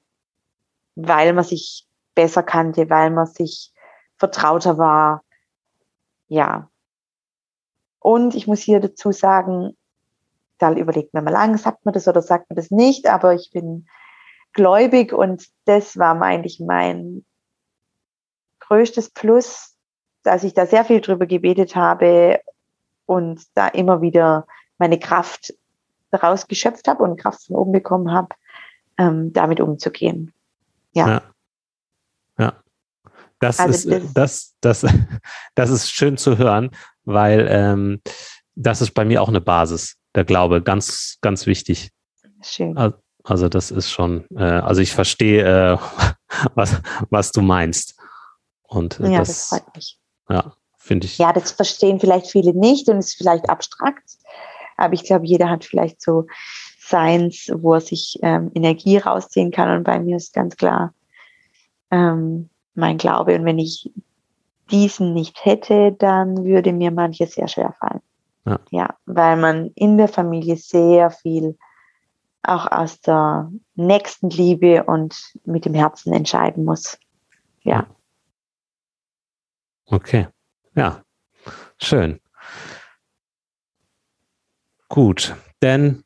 weil 0.96 1.32
man 1.32 1.44
sich 1.44 1.86
besser 2.14 2.42
kannte, 2.42 2.90
weil 2.90 3.10
man 3.10 3.26
sich 3.26 3.72
vertrauter 4.16 4.78
war. 4.78 5.22
Ja. 6.28 6.68
Und 8.00 8.34
ich 8.34 8.46
muss 8.46 8.60
hier 8.60 8.80
dazu 8.80 9.12
sagen, 9.12 9.76
da 10.58 10.72
überlegt 10.72 11.14
man 11.14 11.24
mal 11.24 11.30
lang, 11.30 11.56
sagt 11.58 11.84
man 11.84 11.94
das 11.94 12.08
oder 12.08 12.22
sagt 12.22 12.50
man 12.50 12.56
das 12.56 12.70
nicht, 12.70 13.06
aber 13.06 13.34
ich 13.34 13.50
bin 13.52 13.86
gläubig 14.52 15.12
und 15.12 15.46
das 15.64 15.96
war 15.96 16.20
eigentlich 16.20 16.60
mein 16.60 17.24
größtes 18.60 19.10
Plus, 19.10 19.76
dass 20.22 20.44
ich 20.44 20.54
da 20.54 20.66
sehr 20.66 20.84
viel 20.84 21.00
drüber 21.00 21.26
gebetet 21.26 21.76
habe 21.76 22.40
und 23.06 23.42
da 23.54 23.68
immer 23.68 24.00
wieder 24.00 24.46
meine 24.78 24.98
Kraft 24.98 25.54
daraus 26.10 26.46
geschöpft 26.46 26.88
habe 26.88 27.02
und 27.02 27.18
Kraft 27.18 27.46
von 27.46 27.56
oben 27.56 27.72
bekommen 27.72 28.12
habe, 28.12 28.28
ähm, 28.98 29.32
damit 29.32 29.60
umzugehen. 29.60 30.32
Ja. 30.92 31.08
ja. 31.08 31.22
ja. 32.38 32.52
Das, 33.40 33.58
also 33.58 33.90
ist, 33.90 34.12
das, 34.14 34.54
das, 34.60 34.86
das 35.54 35.70
ist 35.70 35.90
schön 35.90 36.16
zu 36.16 36.38
hören, 36.38 36.70
weil 37.04 37.46
ähm, 37.50 38.00
das 38.54 38.80
ist 38.80 38.92
bei 38.92 39.04
mir 39.04 39.22
auch 39.22 39.28
eine 39.28 39.40
Basis, 39.40 39.96
der 40.14 40.24
Glaube, 40.24 40.62
ganz, 40.62 41.18
ganz 41.22 41.46
wichtig. 41.46 41.90
Schön. 42.42 42.76
Also 42.76 42.96
das 43.24 43.70
ist 43.70 43.90
schon, 43.90 44.24
äh, 44.34 44.42
also 44.42 44.80
ich 44.80 44.92
verstehe, 44.92 45.74
äh, 45.74 45.78
was, 46.54 46.80
was 47.10 47.32
du 47.32 47.42
meinst. 47.42 47.96
Und 48.62 49.00
äh, 49.00 49.10
ja, 49.10 49.18
das, 49.18 49.28
das 49.28 49.48
freut 49.48 49.76
mich. 49.76 49.98
Ja, 50.28 50.52
finde 50.78 51.06
ich. 51.06 51.18
Ja, 51.18 51.32
das 51.32 51.52
verstehen 51.52 52.00
vielleicht 52.00 52.26
viele 52.26 52.52
nicht 52.54 52.88
und 52.88 52.98
ist 52.98 53.14
vielleicht 53.14 53.48
abstrakt. 53.48 54.18
Aber 54.76 54.94
ich 54.94 55.04
glaube, 55.04 55.26
jeder 55.26 55.48
hat 55.50 55.64
vielleicht 55.64 56.00
so 56.02 56.26
Seins, 56.78 57.48
wo 57.54 57.74
er 57.74 57.80
sich 57.80 58.18
ähm, 58.22 58.50
Energie 58.54 58.98
rausziehen 58.98 59.50
kann. 59.50 59.70
Und 59.76 59.84
bei 59.84 60.00
mir 60.00 60.16
ist 60.16 60.32
ganz 60.32 60.56
klar 60.56 60.92
ähm, 61.90 62.50
mein 62.74 62.98
Glaube. 62.98 63.36
Und 63.36 63.44
wenn 63.44 63.58
ich 63.58 63.90
diesen 64.70 65.12
nicht 65.12 65.44
hätte, 65.44 65.92
dann 65.92 66.44
würde 66.44 66.72
mir 66.72 66.90
manches 66.90 67.34
sehr 67.34 67.48
schwer 67.48 67.74
fallen. 67.78 68.00
Ja. 68.44 68.58
ja, 68.70 68.94
weil 69.06 69.36
man 69.36 69.70
in 69.76 69.98
der 69.98 70.08
Familie 70.08 70.56
sehr 70.56 71.10
viel 71.10 71.56
auch 72.42 72.70
aus 72.70 73.00
der 73.00 73.50
nächsten 73.74 74.30
Liebe 74.30 74.84
und 74.84 75.16
mit 75.44 75.64
dem 75.64 75.74
Herzen 75.74 76.12
entscheiden 76.12 76.64
muss. 76.64 76.98
Ja. 77.62 77.86
Okay. 79.86 80.28
Ja, 80.74 81.02
schön. 81.80 82.20
Gut, 84.88 85.36
denn 85.60 86.02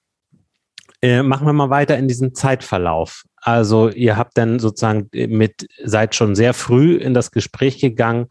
äh, 1.02 1.22
machen 1.22 1.46
wir 1.46 1.52
mal 1.52 1.70
weiter 1.70 1.96
in 1.96 2.08
diesem 2.08 2.34
Zeitverlauf. 2.34 3.24
Also 3.36 3.90
ihr 3.90 4.16
habt 4.16 4.36
dann 4.38 4.58
sozusagen 4.58 5.10
mit, 5.12 5.68
seid 5.84 6.14
schon 6.14 6.34
sehr 6.34 6.54
früh 6.54 6.96
in 6.96 7.12
das 7.14 7.30
Gespräch 7.30 7.78
gegangen, 7.78 8.26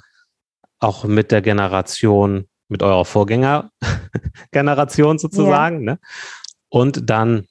auch 0.80 1.06
mit 1.06 1.32
der 1.32 1.42
Generation, 1.42 2.50
mit 2.68 2.84
eurer 2.84 3.06
Vorgängergeneration 3.06 5.18
sozusagen. 5.20 5.86
Ja. 5.86 5.94
Ne? 5.94 6.00
Und 6.70 7.10
dann 7.10 7.48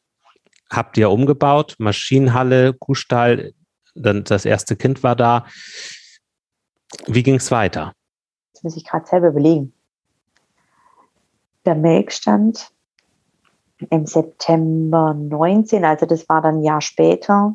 habt 0.74 0.96
ihr 0.96 1.10
umgebaut, 1.10 1.76
Maschinenhalle, 1.78 2.74
Kuhstall, 2.74 3.52
dann 3.94 4.24
das 4.24 4.44
erste 4.44 4.76
Kind 4.76 5.02
war 5.02 5.16
da. 5.16 5.46
Wie 7.06 7.22
ging 7.22 7.36
es 7.36 7.50
weiter? 7.50 7.92
muss 8.64 8.76
ich 8.76 8.84
gerade 8.84 9.06
selber 9.06 9.28
überlegen. 9.28 9.72
Der 11.66 11.76
Melkstand 11.76 12.72
im 13.90 14.06
September 14.06 15.14
19, 15.14 15.84
also 15.84 16.06
das 16.06 16.28
war 16.28 16.42
dann 16.42 16.56
ein 16.56 16.62
Jahr 16.62 16.80
später. 16.80 17.54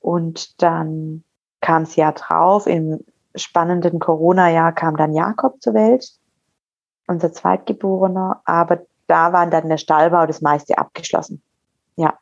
Und 0.00 0.62
dann 0.62 1.24
kam 1.60 1.84
das 1.84 1.96
Jahr 1.96 2.12
drauf, 2.12 2.66
im 2.66 3.00
spannenden 3.34 3.98
Corona-Jahr 3.98 4.72
kam 4.72 4.96
dann 4.96 5.14
Jakob 5.14 5.60
zur 5.60 5.74
Welt, 5.74 6.08
unser 7.06 7.32
Zweitgeborener, 7.32 8.40
aber 8.44 8.86
da 9.08 9.32
war 9.32 9.46
dann 9.48 9.68
der 9.68 9.78
Stallbau 9.78 10.26
das 10.26 10.40
meiste 10.40 10.78
abgeschlossen. 10.78 11.42
Ja. 11.96 12.18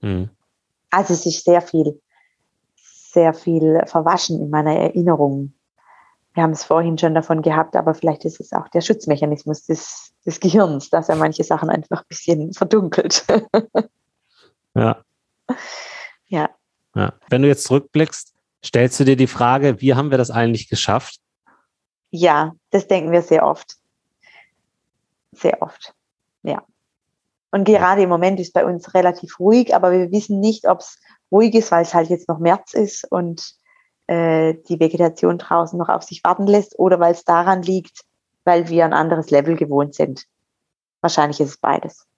Mhm. 0.00 0.30
Also 0.90 1.14
es 1.14 1.26
ist 1.26 1.44
sehr 1.44 1.62
viel, 1.62 2.00
sehr 2.76 3.34
viel 3.34 3.82
verwaschen 3.86 4.40
in 4.40 4.50
meiner 4.50 4.76
Erinnerung. 4.76 5.54
Wir 6.34 6.42
haben 6.42 6.52
es 6.52 6.64
vorhin 6.64 6.98
schon 6.98 7.14
davon 7.14 7.42
gehabt, 7.42 7.76
aber 7.76 7.94
vielleicht 7.94 8.24
ist 8.24 8.40
es 8.40 8.52
auch 8.52 8.68
der 8.68 8.80
Schutzmechanismus 8.80 9.66
des, 9.66 10.12
des 10.26 10.40
Gehirns, 10.40 10.90
dass 10.90 11.08
er 11.08 11.16
manche 11.16 11.44
Sachen 11.44 11.70
einfach 11.70 12.00
ein 12.02 12.08
bisschen 12.08 12.52
verdunkelt. 12.52 13.24
ja. 14.74 15.02
Ja. 16.26 16.50
ja. 16.96 17.12
Wenn 17.28 17.42
du 17.42 17.48
jetzt 17.48 17.64
zurückblickst, 17.64 18.34
stellst 18.64 18.98
du 18.98 19.04
dir 19.04 19.16
die 19.16 19.28
Frage, 19.28 19.80
wie 19.80 19.94
haben 19.94 20.10
wir 20.10 20.18
das 20.18 20.30
eigentlich 20.30 20.68
geschafft? 20.68 21.20
Ja, 22.10 22.52
das 22.70 22.88
denken 22.88 23.12
wir 23.12 23.22
sehr 23.22 23.46
oft. 23.46 23.76
Sehr 25.32 25.60
oft. 25.62 25.94
Ja. 26.42 26.64
Und 27.54 27.62
gerade 27.62 28.02
im 28.02 28.08
Moment 28.08 28.40
ist 28.40 28.52
bei 28.52 28.66
uns 28.66 28.94
relativ 28.94 29.38
ruhig, 29.38 29.76
aber 29.76 29.92
wir 29.92 30.10
wissen 30.10 30.40
nicht, 30.40 30.66
ob 30.66 30.80
es 30.80 30.98
ruhig 31.30 31.54
ist, 31.54 31.70
weil 31.70 31.82
es 31.82 31.94
halt 31.94 32.10
jetzt 32.10 32.28
noch 32.28 32.40
März 32.40 32.74
ist 32.74 33.06
und 33.12 33.54
äh, 34.08 34.54
die 34.68 34.80
Vegetation 34.80 35.38
draußen 35.38 35.78
noch 35.78 35.88
auf 35.88 36.02
sich 36.02 36.24
warten 36.24 36.48
lässt 36.48 36.76
oder 36.80 36.98
weil 36.98 37.12
es 37.12 37.22
daran 37.22 37.62
liegt, 37.62 38.00
weil 38.42 38.68
wir 38.70 38.84
ein 38.84 38.92
anderes 38.92 39.30
Level 39.30 39.54
gewohnt 39.54 39.94
sind. 39.94 40.24
Wahrscheinlich 41.00 41.38
ist 41.38 41.50
es 41.50 41.58
beides. 41.58 42.08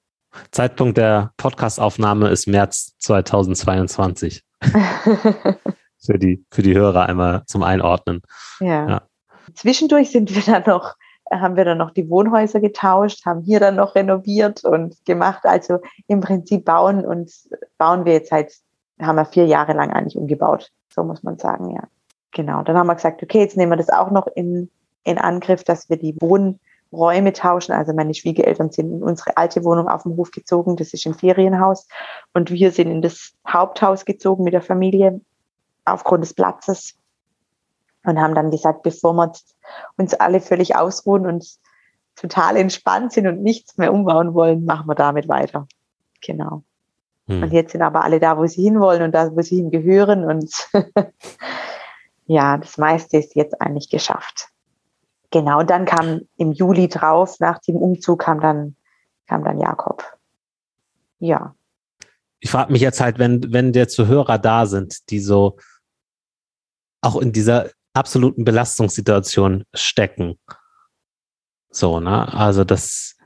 Zeitpunkt 0.53 0.97
der 0.97 1.35
Podcastaufnahme 1.37 2.31
ist 2.31 2.47
März 2.49 2.95
2022. 3.01 4.43
für, 4.63 6.19
die, 6.19 6.47
für 6.51 6.63
die 6.63 6.75
Hörer 6.75 7.11
einmal 7.11 7.43
zum 7.45 7.63
Einordnen. 7.63 8.23
Ja. 8.61 8.89
ja. 8.89 9.03
Zwischendurch 9.53 10.13
sind 10.13 10.35
wir 10.35 10.41
dann 10.51 10.63
noch, 10.67 10.95
haben 11.31 11.57
wir 11.57 11.65
dann 11.65 11.79
noch 11.79 11.91
die 11.91 12.09
Wohnhäuser 12.09 12.61
getauscht, 12.61 13.27
haben 13.27 13.43
hier 13.43 13.61
dann 13.61 13.77
noch 13.77 13.95
renoviert 13.95 14.65
und 14.65 15.05
gemacht. 15.05 15.45
Also 15.45 15.81
im 16.07 16.21
Prinzip 16.21 16.65
bauen 16.65 17.05
und 17.05 17.33
bauen 17.79 18.05
wir 18.05 18.13
jetzt 18.13 18.33
halt, 18.33 18.53
haben 19.01 19.17
wir 19.17 19.25
vier 19.25 19.47
Jahre 19.47 19.73
lang 19.73 19.93
eigentlich 19.93 20.17
umgebaut. 20.17 20.71
So 20.89 21.05
muss 21.05 21.23
man 21.23 21.39
sagen, 21.39 21.71
ja. 21.71 21.83
Genau. 22.33 22.63
Dann 22.63 22.77
haben 22.77 22.87
wir 22.87 22.95
gesagt, 22.95 23.23
okay, 23.23 23.41
jetzt 23.41 23.57
nehmen 23.57 23.73
wir 23.73 23.77
das 23.77 23.89
auch 23.89 24.11
noch 24.11 24.27
in, 24.27 24.71
in 25.05 25.19
Angriff, 25.19 25.65
dass 25.65 25.89
wir 25.89 25.97
die 25.97 26.15
Wohnräume 26.21 27.33
tauschen. 27.33 27.73
Also 27.73 27.93
meine 27.95 28.15
Schwiegereltern 28.15 28.71
sind 28.71 28.93
in 28.93 29.03
unsere 29.03 29.37
alte 29.37 29.65
Wohnung 29.65 29.89
auf 29.89 30.03
dem 30.03 30.17
Hof 30.17 30.31
gezogen. 30.31 30.77
Das 30.77 30.93
ist 30.93 31.07
ein 31.07 31.15
Ferienhaus. 31.15 31.89
Und 32.35 32.51
wir 32.51 32.73
sind 32.73 32.91
in 32.91 33.03
das 33.03 33.33
Haupthaus 33.49 34.05
gezogen 34.05 34.45
mit 34.45 34.53
der 34.53 34.63
Familie 34.63 35.21
aufgrund 35.87 36.25
des 36.25 36.35
Platzes. 36.35 36.95
Und 38.07 38.21
haben 38.21 38.35
dann 38.37 38.53
gesagt, 38.53 38.83
bevor 38.83 39.15
wir 39.15 39.33
uns 39.97 40.15
alle 40.15 40.41
völlig 40.41 40.77
ausruhen 40.77 41.27
und 41.27 41.59
total 42.15 42.57
entspannt 42.57 43.13
sind 43.13 43.27
und 43.27 43.43
nichts 43.43 43.77
mehr 43.77 43.93
umbauen 43.93 44.33
wollen, 44.33 44.65
machen 44.65 44.87
wir 44.87 44.95
damit 44.95 45.29
weiter. 45.29 45.67
Genau. 46.25 46.63
Hm. 47.27 47.43
Und 47.43 47.53
jetzt 47.53 47.73
sind 47.73 47.83
aber 47.83 48.05
alle 48.05 48.21
da, 48.21 48.39
wo 48.39 48.47
sie 48.47 48.63
hinwollen 48.63 49.03
und 49.03 49.13
da, 49.13 49.35
wo 49.35 49.43
sie 49.43 49.57
hingehören. 49.57 50.25
Und 50.25 50.55
ja, 52.27 52.57
das 52.57 52.79
meiste 52.79 53.19
ist 53.19 53.35
jetzt 53.35 53.61
eigentlich 53.61 53.91
geschafft. 53.91 54.49
Genau, 55.31 55.63
dann 55.65 55.85
kam 55.85 56.21
im 56.37 56.53
Juli 56.53 56.89
drauf, 56.89 57.41
nach 57.41 57.59
dem 57.59 57.77
Umzug 57.77 58.21
kam 58.21 58.41
dann, 58.41 58.77
kam 59.27 59.45
dann 59.45 59.59
Jakob. 59.59 60.05
Ja. 61.19 61.55
Ich 62.39 62.51
frage 62.51 62.73
mich 62.73 62.83
jetzt 62.83 63.01
halt, 63.01 63.19
wenn, 63.19 63.53
wenn 63.53 63.73
der 63.73 63.89
Zuhörer 63.89 64.39
da 64.39 64.67
sind, 64.67 65.11
die 65.11 65.19
so 65.19 65.57
auch 67.01 67.17
in 67.17 67.33
dieser 67.33 67.71
absoluten 67.97 68.45
Belastungssituation 68.45 69.65
stecken. 69.75 70.39
So, 71.71 72.01
ne? 72.01 72.33
Also 72.33 72.65
das, 72.65 73.17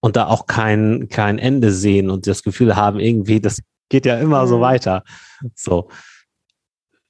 und 0.00 0.16
da 0.16 0.26
auch 0.26 0.46
kein, 0.46 1.08
kein 1.08 1.38
Ende 1.38 1.72
sehen 1.72 2.10
und 2.10 2.26
das 2.26 2.42
Gefühl 2.42 2.76
haben, 2.76 3.00
irgendwie, 3.00 3.40
das 3.40 3.60
geht 3.88 4.06
ja 4.06 4.18
immer 4.18 4.44
mhm. 4.44 4.48
so 4.48 4.60
weiter. 4.60 5.04
So. 5.54 5.88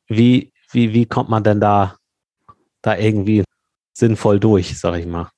Wie, 0.06 0.52
wie, 0.70 0.92
wie 0.92 1.06
kommt 1.06 1.28
man 1.28 1.44
denn 1.44 1.60
da, 1.60 1.96
da 2.82 2.96
irgendwie 2.96 3.44
sinnvoll 3.92 4.40
durch, 4.40 4.78
sag 4.78 4.98
ich 4.98 5.06
mal? 5.06 5.30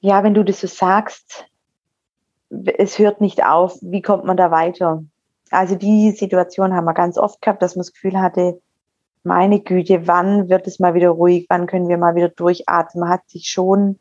Ja, 0.00 0.22
wenn 0.22 0.34
du 0.34 0.44
das 0.44 0.60
so 0.60 0.66
sagst, 0.66 1.46
es 2.78 2.98
hört 2.98 3.20
nicht 3.20 3.44
auf, 3.44 3.78
wie 3.80 4.02
kommt 4.02 4.24
man 4.24 4.36
da 4.36 4.50
weiter? 4.50 5.02
Also 5.50 5.76
die 5.76 6.10
Situation 6.10 6.74
haben 6.74 6.84
wir 6.84 6.94
ganz 6.94 7.16
oft 7.16 7.40
gehabt, 7.40 7.62
dass 7.62 7.74
man 7.74 7.80
das 7.80 7.92
Gefühl 7.92 8.18
hatte, 8.18 8.60
meine 9.24 9.60
Güte, 9.60 10.06
wann 10.06 10.48
wird 10.48 10.66
es 10.66 10.78
mal 10.78 10.94
wieder 10.94 11.10
ruhig, 11.10 11.46
wann 11.48 11.66
können 11.66 11.88
wir 11.88 11.98
mal 11.98 12.14
wieder 12.14 12.28
durchatmen? 12.28 13.00
Man 13.00 13.10
hat 13.10 13.28
sich 13.28 13.48
schon 13.48 13.98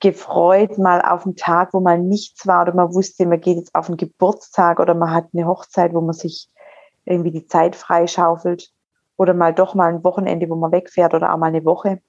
gefreut, 0.00 0.78
mal 0.78 1.00
auf 1.00 1.24
einen 1.24 1.36
Tag, 1.36 1.72
wo 1.74 1.80
mal 1.80 1.98
nichts 1.98 2.46
war 2.46 2.62
oder 2.62 2.74
man 2.74 2.92
wusste, 2.94 3.26
man 3.26 3.40
geht 3.40 3.56
jetzt 3.56 3.74
auf 3.74 3.88
einen 3.88 3.96
Geburtstag 3.96 4.80
oder 4.80 4.94
man 4.94 5.12
hat 5.12 5.26
eine 5.32 5.46
Hochzeit, 5.46 5.94
wo 5.94 6.00
man 6.00 6.14
sich 6.14 6.48
irgendwie 7.04 7.30
die 7.30 7.46
Zeit 7.46 7.76
freischaufelt 7.76 8.72
oder 9.16 9.34
mal 9.34 9.54
doch 9.54 9.74
mal 9.74 9.92
ein 9.92 10.04
Wochenende, 10.04 10.48
wo 10.48 10.56
man 10.56 10.72
wegfährt 10.72 11.14
oder 11.14 11.32
auch 11.32 11.38
mal 11.38 11.46
eine 11.46 11.64
Woche. 11.64 12.00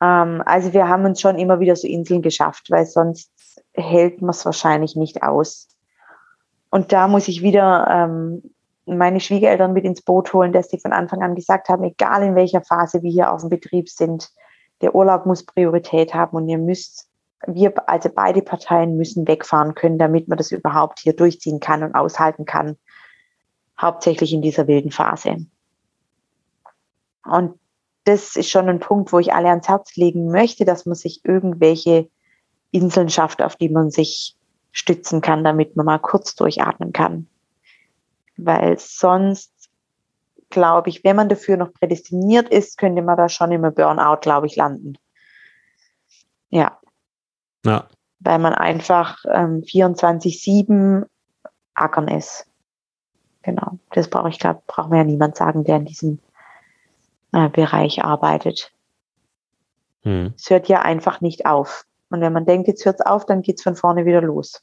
Ähm, 0.00 0.42
also 0.46 0.72
wir 0.72 0.88
haben 0.88 1.04
uns 1.04 1.20
schon 1.20 1.38
immer 1.38 1.60
wieder 1.60 1.76
so 1.76 1.88
Inseln 1.88 2.22
geschafft, 2.22 2.70
weil 2.70 2.86
sonst 2.86 3.32
hält 3.74 4.20
man 4.22 4.30
es 4.30 4.44
wahrscheinlich 4.44 4.94
nicht 4.94 5.22
aus. 5.22 5.68
Und 6.70 6.92
da 6.92 7.08
muss 7.08 7.26
ich 7.26 7.42
wieder 7.42 7.86
ähm, 7.90 8.54
meine 8.86 9.20
Schwiegereltern 9.20 9.72
mit 9.72 9.84
ins 9.84 10.02
Boot 10.02 10.32
holen, 10.32 10.52
dass 10.52 10.68
die 10.68 10.80
von 10.80 10.92
Anfang 10.92 11.22
an 11.22 11.34
gesagt 11.34 11.68
haben, 11.68 11.84
egal 11.84 12.22
in 12.22 12.34
welcher 12.34 12.62
Phase 12.62 13.02
wir 13.02 13.10
hier 13.10 13.32
auf 13.32 13.40
dem 13.40 13.50
Betrieb 13.50 13.88
sind, 13.88 14.30
der 14.80 14.94
Urlaub 14.94 15.26
muss 15.26 15.44
Priorität 15.44 16.14
haben 16.14 16.36
und 16.36 16.48
ihr 16.48 16.58
müsst 16.58 17.10
wir, 17.46 17.72
also 17.88 18.10
beide 18.14 18.42
Parteien 18.42 18.96
müssen 18.96 19.26
wegfahren 19.26 19.74
können, 19.74 19.98
damit 19.98 20.28
man 20.28 20.38
das 20.38 20.52
überhaupt 20.52 21.00
hier 21.00 21.14
durchziehen 21.14 21.60
kann 21.60 21.82
und 21.82 21.94
aushalten 21.94 22.44
kann. 22.44 22.76
Hauptsächlich 23.80 24.32
in 24.32 24.42
dieser 24.42 24.66
wilden 24.66 24.90
Phase. 24.90 25.46
Und 27.24 27.58
das 28.04 28.36
ist 28.36 28.50
schon 28.50 28.68
ein 28.68 28.80
Punkt, 28.80 29.12
wo 29.12 29.18
ich 29.18 29.32
alle 29.32 29.48
ans 29.48 29.68
Herz 29.68 29.96
legen 29.96 30.30
möchte, 30.30 30.64
dass 30.64 30.86
man 30.86 30.94
sich 30.94 31.24
irgendwelche 31.24 32.10
Inseln 32.70 33.08
schafft, 33.08 33.42
auf 33.42 33.56
die 33.56 33.68
man 33.68 33.90
sich 33.90 34.36
stützen 34.72 35.20
kann, 35.20 35.44
damit 35.44 35.76
man 35.76 35.86
mal 35.86 35.98
kurz 35.98 36.34
durchatmen 36.34 36.92
kann. 36.92 37.26
Weil 38.42 38.78
sonst, 38.78 39.52
glaube 40.48 40.88
ich, 40.88 41.04
wenn 41.04 41.16
man 41.16 41.28
dafür 41.28 41.56
noch 41.56 41.72
prädestiniert 41.72 42.48
ist, 42.48 42.78
könnte 42.78 43.02
man 43.02 43.16
da 43.16 43.28
schon 43.28 43.52
im 43.52 43.62
Burnout, 43.74 44.20
glaube 44.22 44.46
ich, 44.46 44.56
landen. 44.56 44.96
Ja. 46.48 46.78
Ja. 47.64 47.88
Weil 48.20 48.38
man 48.38 48.54
einfach 48.54 49.18
ähm, 49.30 49.62
24-7 49.62 51.06
ackern 51.74 52.08
ist. 52.08 52.46
Genau. 53.42 53.78
Das 53.92 54.08
brauche 54.08 54.28
ich, 54.28 54.38
glaube 54.38 54.62
braucht 54.66 54.90
mir 54.90 54.98
ja 54.98 55.04
niemand 55.04 55.36
sagen, 55.36 55.64
der 55.64 55.76
in 55.76 55.86
diesem 55.86 56.18
äh, 57.32 57.48
Bereich 57.48 58.02
arbeitet. 58.02 58.72
Hm. 60.02 60.34
Es 60.36 60.50
hört 60.50 60.68
ja 60.68 60.82
einfach 60.82 61.20
nicht 61.20 61.46
auf. 61.46 61.86
Und 62.10 62.20
wenn 62.20 62.32
man 62.32 62.44
denkt, 62.44 62.68
jetzt 62.68 62.84
hört 62.84 63.00
es 63.00 63.06
auf, 63.06 63.24
dann 63.26 63.42
geht 63.42 63.58
es 63.58 63.62
von 63.62 63.76
vorne 63.76 64.04
wieder 64.04 64.20
los. 64.20 64.62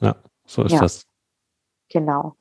Ja, 0.00 0.16
so 0.46 0.64
ist 0.64 0.72
ja. 0.72 0.80
das. 0.80 1.06
Genau. 1.90 2.37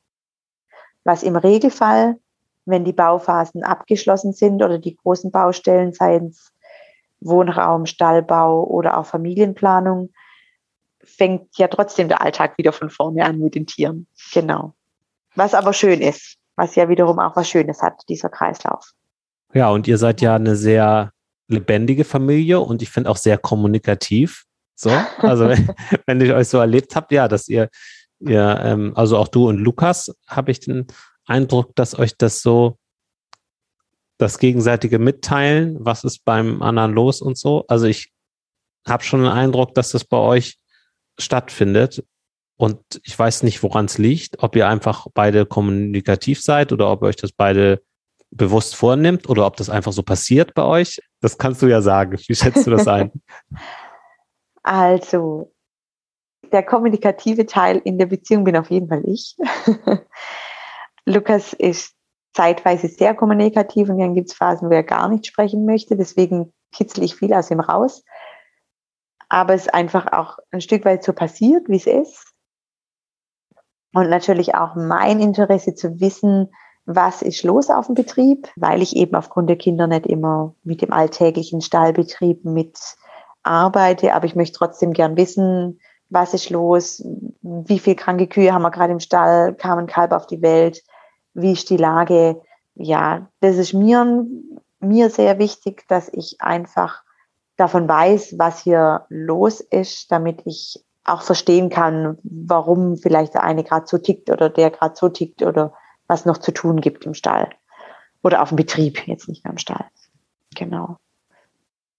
Was 1.07 1.23
im 1.23 1.37
Regelfall, 1.37 2.17
wenn 2.65 2.83
die 2.83 2.91
Bauphasen 2.91 3.63
abgeschlossen 3.63 4.33
sind 4.33 4.61
oder 4.61 4.77
die 4.77 4.97
großen 4.97 5.31
Baustellen, 5.31 5.93
seien 5.93 6.27
es 6.27 6.51
Wohnraum, 7.21 7.85
Stallbau 7.85 8.65
oder 8.65 8.97
auch 8.97 9.05
Familienplanung, 9.05 10.11
fängt 11.01 11.57
ja 11.57 11.69
trotzdem 11.69 12.09
der 12.09 12.21
Alltag 12.21 12.57
wieder 12.57 12.73
von 12.73 12.89
vorne 12.89 13.23
an 13.23 13.39
mit 13.39 13.55
den 13.55 13.65
Tieren. 13.65 14.05
Genau. 14.33 14.73
Was 15.33 15.53
aber 15.53 15.71
schön 15.71 16.01
ist, 16.01 16.35
was 16.57 16.75
ja 16.75 16.89
wiederum 16.89 17.19
auch 17.19 17.37
was 17.37 17.47
Schönes 17.47 17.81
hat, 17.81 18.01
dieser 18.09 18.27
Kreislauf. 18.27 18.91
Ja, 19.53 19.69
und 19.69 19.87
ihr 19.87 19.97
seid 19.97 20.19
ja 20.19 20.35
eine 20.35 20.57
sehr 20.57 21.13
lebendige 21.47 22.03
Familie 22.03 22.59
und 22.59 22.81
ich 22.81 22.89
finde 22.89 23.09
auch 23.09 23.15
sehr 23.15 23.37
kommunikativ. 23.37 24.43
So, 24.75 24.89
also 25.19 25.53
wenn 26.05 26.19
ich 26.19 26.33
euch 26.33 26.49
so 26.49 26.57
erlebt 26.57 26.97
habt, 26.97 27.13
ja, 27.13 27.29
dass 27.29 27.47
ihr, 27.47 27.69
ihr 28.19 28.59
ähm, 28.63 28.93
also 28.95 29.17
auch 29.17 29.27
du 29.27 29.47
und 29.47 29.57
Lukas, 29.57 30.15
habe 30.27 30.51
ich 30.51 30.59
den 30.59 30.87
Eindruck, 31.25 31.75
dass 31.75 31.97
euch 31.97 32.17
das 32.17 32.41
so 32.41 32.77
das 34.17 34.39
gegenseitige 34.39 34.99
Mitteilen, 34.99 35.77
was 35.79 36.03
ist 36.03 36.25
beim 36.25 36.61
anderen 36.61 36.93
los 36.93 37.21
und 37.21 37.37
so. 37.37 37.65
Also 37.67 37.85
ich 37.85 38.11
habe 38.87 39.03
schon 39.03 39.21
den 39.21 39.31
Eindruck, 39.31 39.75
dass 39.75 39.91
das 39.91 40.05
bei 40.05 40.17
euch 40.17 40.57
stattfindet. 41.19 42.03
Und 42.59 42.79
ich 43.03 43.17
weiß 43.17 43.43
nicht, 43.43 43.61
woran 43.61 43.85
es 43.85 43.99
liegt, 43.99 44.41
ob 44.41 44.55
ihr 44.55 44.67
einfach 44.67 45.05
beide 45.13 45.45
kommunikativ 45.45 46.41
seid 46.41 46.71
oder 46.71 46.91
ob 46.91 47.03
ihr 47.03 47.07
euch 47.07 47.15
das 47.15 47.31
beide 47.31 47.83
bewusst 48.31 48.75
vornimmt 48.75 49.29
oder 49.29 49.45
ob 49.45 49.57
das 49.57 49.69
einfach 49.69 49.93
so 49.93 50.01
passiert 50.01 50.55
bei 50.55 50.63
euch. 50.63 50.99
Das 51.21 51.37
kannst 51.37 51.61
du 51.61 51.67
ja 51.67 51.81
sagen. 51.81 52.17
Wie 52.27 52.35
schätzt 52.35 52.65
du 52.65 52.71
das 52.71 52.87
ein? 52.87 53.11
Also, 54.69 55.53
der 56.51 56.63
kommunikative 56.63 57.45
Teil 57.45 57.81
in 57.83 57.97
der 57.97 58.05
Beziehung 58.07 58.43
bin 58.43 58.57
auf 58.57 58.69
jeden 58.69 58.87
Fall 58.87 59.03
ich. 59.05 59.35
Lukas 61.05 61.53
ist 61.53 61.95
zeitweise 62.33 62.87
sehr 62.87 63.15
kommunikativ 63.15 63.89
und 63.89 63.97
dann 63.97 64.13
gibt 64.13 64.29
es 64.29 64.35
Phasen, 64.35 64.69
wo 64.69 64.73
er 64.73 64.83
gar 64.83 65.09
nicht 65.09 65.25
sprechen 65.25 65.65
möchte. 65.65 65.95
Deswegen 65.95 66.53
kitzel 66.71 67.03
ich 67.03 67.15
viel 67.15 67.33
aus 67.33 67.49
ihm 67.49 67.59
raus. 67.59 68.03
Aber 69.29 69.53
es 69.53 69.63
ist 69.63 69.73
einfach 69.73 70.11
auch 70.11 70.37
ein 70.51 70.61
Stück 70.61 70.85
weit 70.85 71.03
so 71.03 71.13
passiert, 71.13 71.67
wie 71.67 71.77
es 71.77 71.87
ist. 71.87 72.33
Und 73.93 74.09
natürlich 74.09 74.55
auch 74.55 74.75
mein 74.75 75.19
Interesse 75.19 75.75
zu 75.75 75.99
wissen, 75.99 76.49
was 76.85 77.21
ist 77.21 77.43
los 77.43 77.69
auf 77.69 77.87
dem 77.87 77.95
Betrieb, 77.95 78.47
weil 78.55 78.81
ich 78.81 78.95
eben 78.95 79.15
aufgrund 79.15 79.49
der 79.49 79.57
Kinder 79.57 79.87
nicht 79.87 80.05
immer 80.05 80.55
mit 80.63 80.81
dem 80.81 80.93
alltäglichen 80.93 81.61
Stallbetrieb 81.61 82.45
mit 82.45 82.77
arbeite, 83.43 84.13
aber 84.13 84.25
ich 84.25 84.35
möchte 84.35 84.57
trotzdem 84.57 84.93
gern 84.93 85.17
wissen, 85.17 85.79
was 86.09 86.33
ist 86.33 86.49
los, 86.49 87.03
wie 87.41 87.79
viele 87.79 87.95
kranke 87.95 88.27
Kühe 88.27 88.53
haben 88.53 88.61
wir 88.61 88.71
gerade 88.71 88.93
im 88.93 88.99
Stall, 88.99 89.55
kam 89.55 89.79
ein 89.79 89.87
Kalb 89.87 90.11
auf 90.11 90.27
die 90.27 90.41
Welt, 90.41 90.83
wie 91.33 91.51
ist 91.51 91.69
die 91.69 91.77
Lage. 91.77 92.41
Ja, 92.75 93.27
das 93.39 93.57
ist 93.57 93.73
mir, 93.73 94.25
mir 94.79 95.09
sehr 95.09 95.39
wichtig, 95.39 95.85
dass 95.87 96.09
ich 96.09 96.39
einfach 96.39 97.03
davon 97.57 97.87
weiß, 97.87 98.35
was 98.37 98.61
hier 98.61 99.05
los 99.09 99.59
ist, 99.59 100.11
damit 100.11 100.41
ich 100.45 100.83
auch 101.03 101.21
verstehen 101.21 101.69
kann, 101.69 102.17
warum 102.23 102.97
vielleicht 102.97 103.33
der 103.33 103.43
eine 103.43 103.63
gerade 103.63 103.87
so 103.87 103.97
tickt 103.97 104.29
oder 104.29 104.49
der 104.49 104.71
gerade 104.71 104.95
so 104.95 105.09
tickt 105.09 105.41
oder 105.41 105.73
was 106.07 106.25
noch 106.25 106.37
zu 106.37 106.51
tun 106.51 106.81
gibt 106.81 107.05
im 107.05 107.13
Stall. 107.13 107.49
Oder 108.23 108.41
auf 108.41 108.49
dem 108.49 108.57
Betrieb, 108.57 109.07
jetzt 109.07 109.27
nicht 109.27 109.43
mehr 109.43 109.51
im 109.51 109.57
Stall. 109.57 109.85
Genau. 110.55 110.97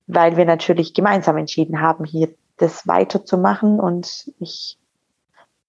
Weil 0.06 0.36
wir 0.36 0.44
natürlich 0.44 0.94
gemeinsam 0.94 1.36
entschieden 1.36 1.80
haben, 1.80 2.04
hier 2.04 2.34
das 2.58 2.86
weiterzumachen 2.86 3.80
und 3.80 4.32
ich 4.38 4.78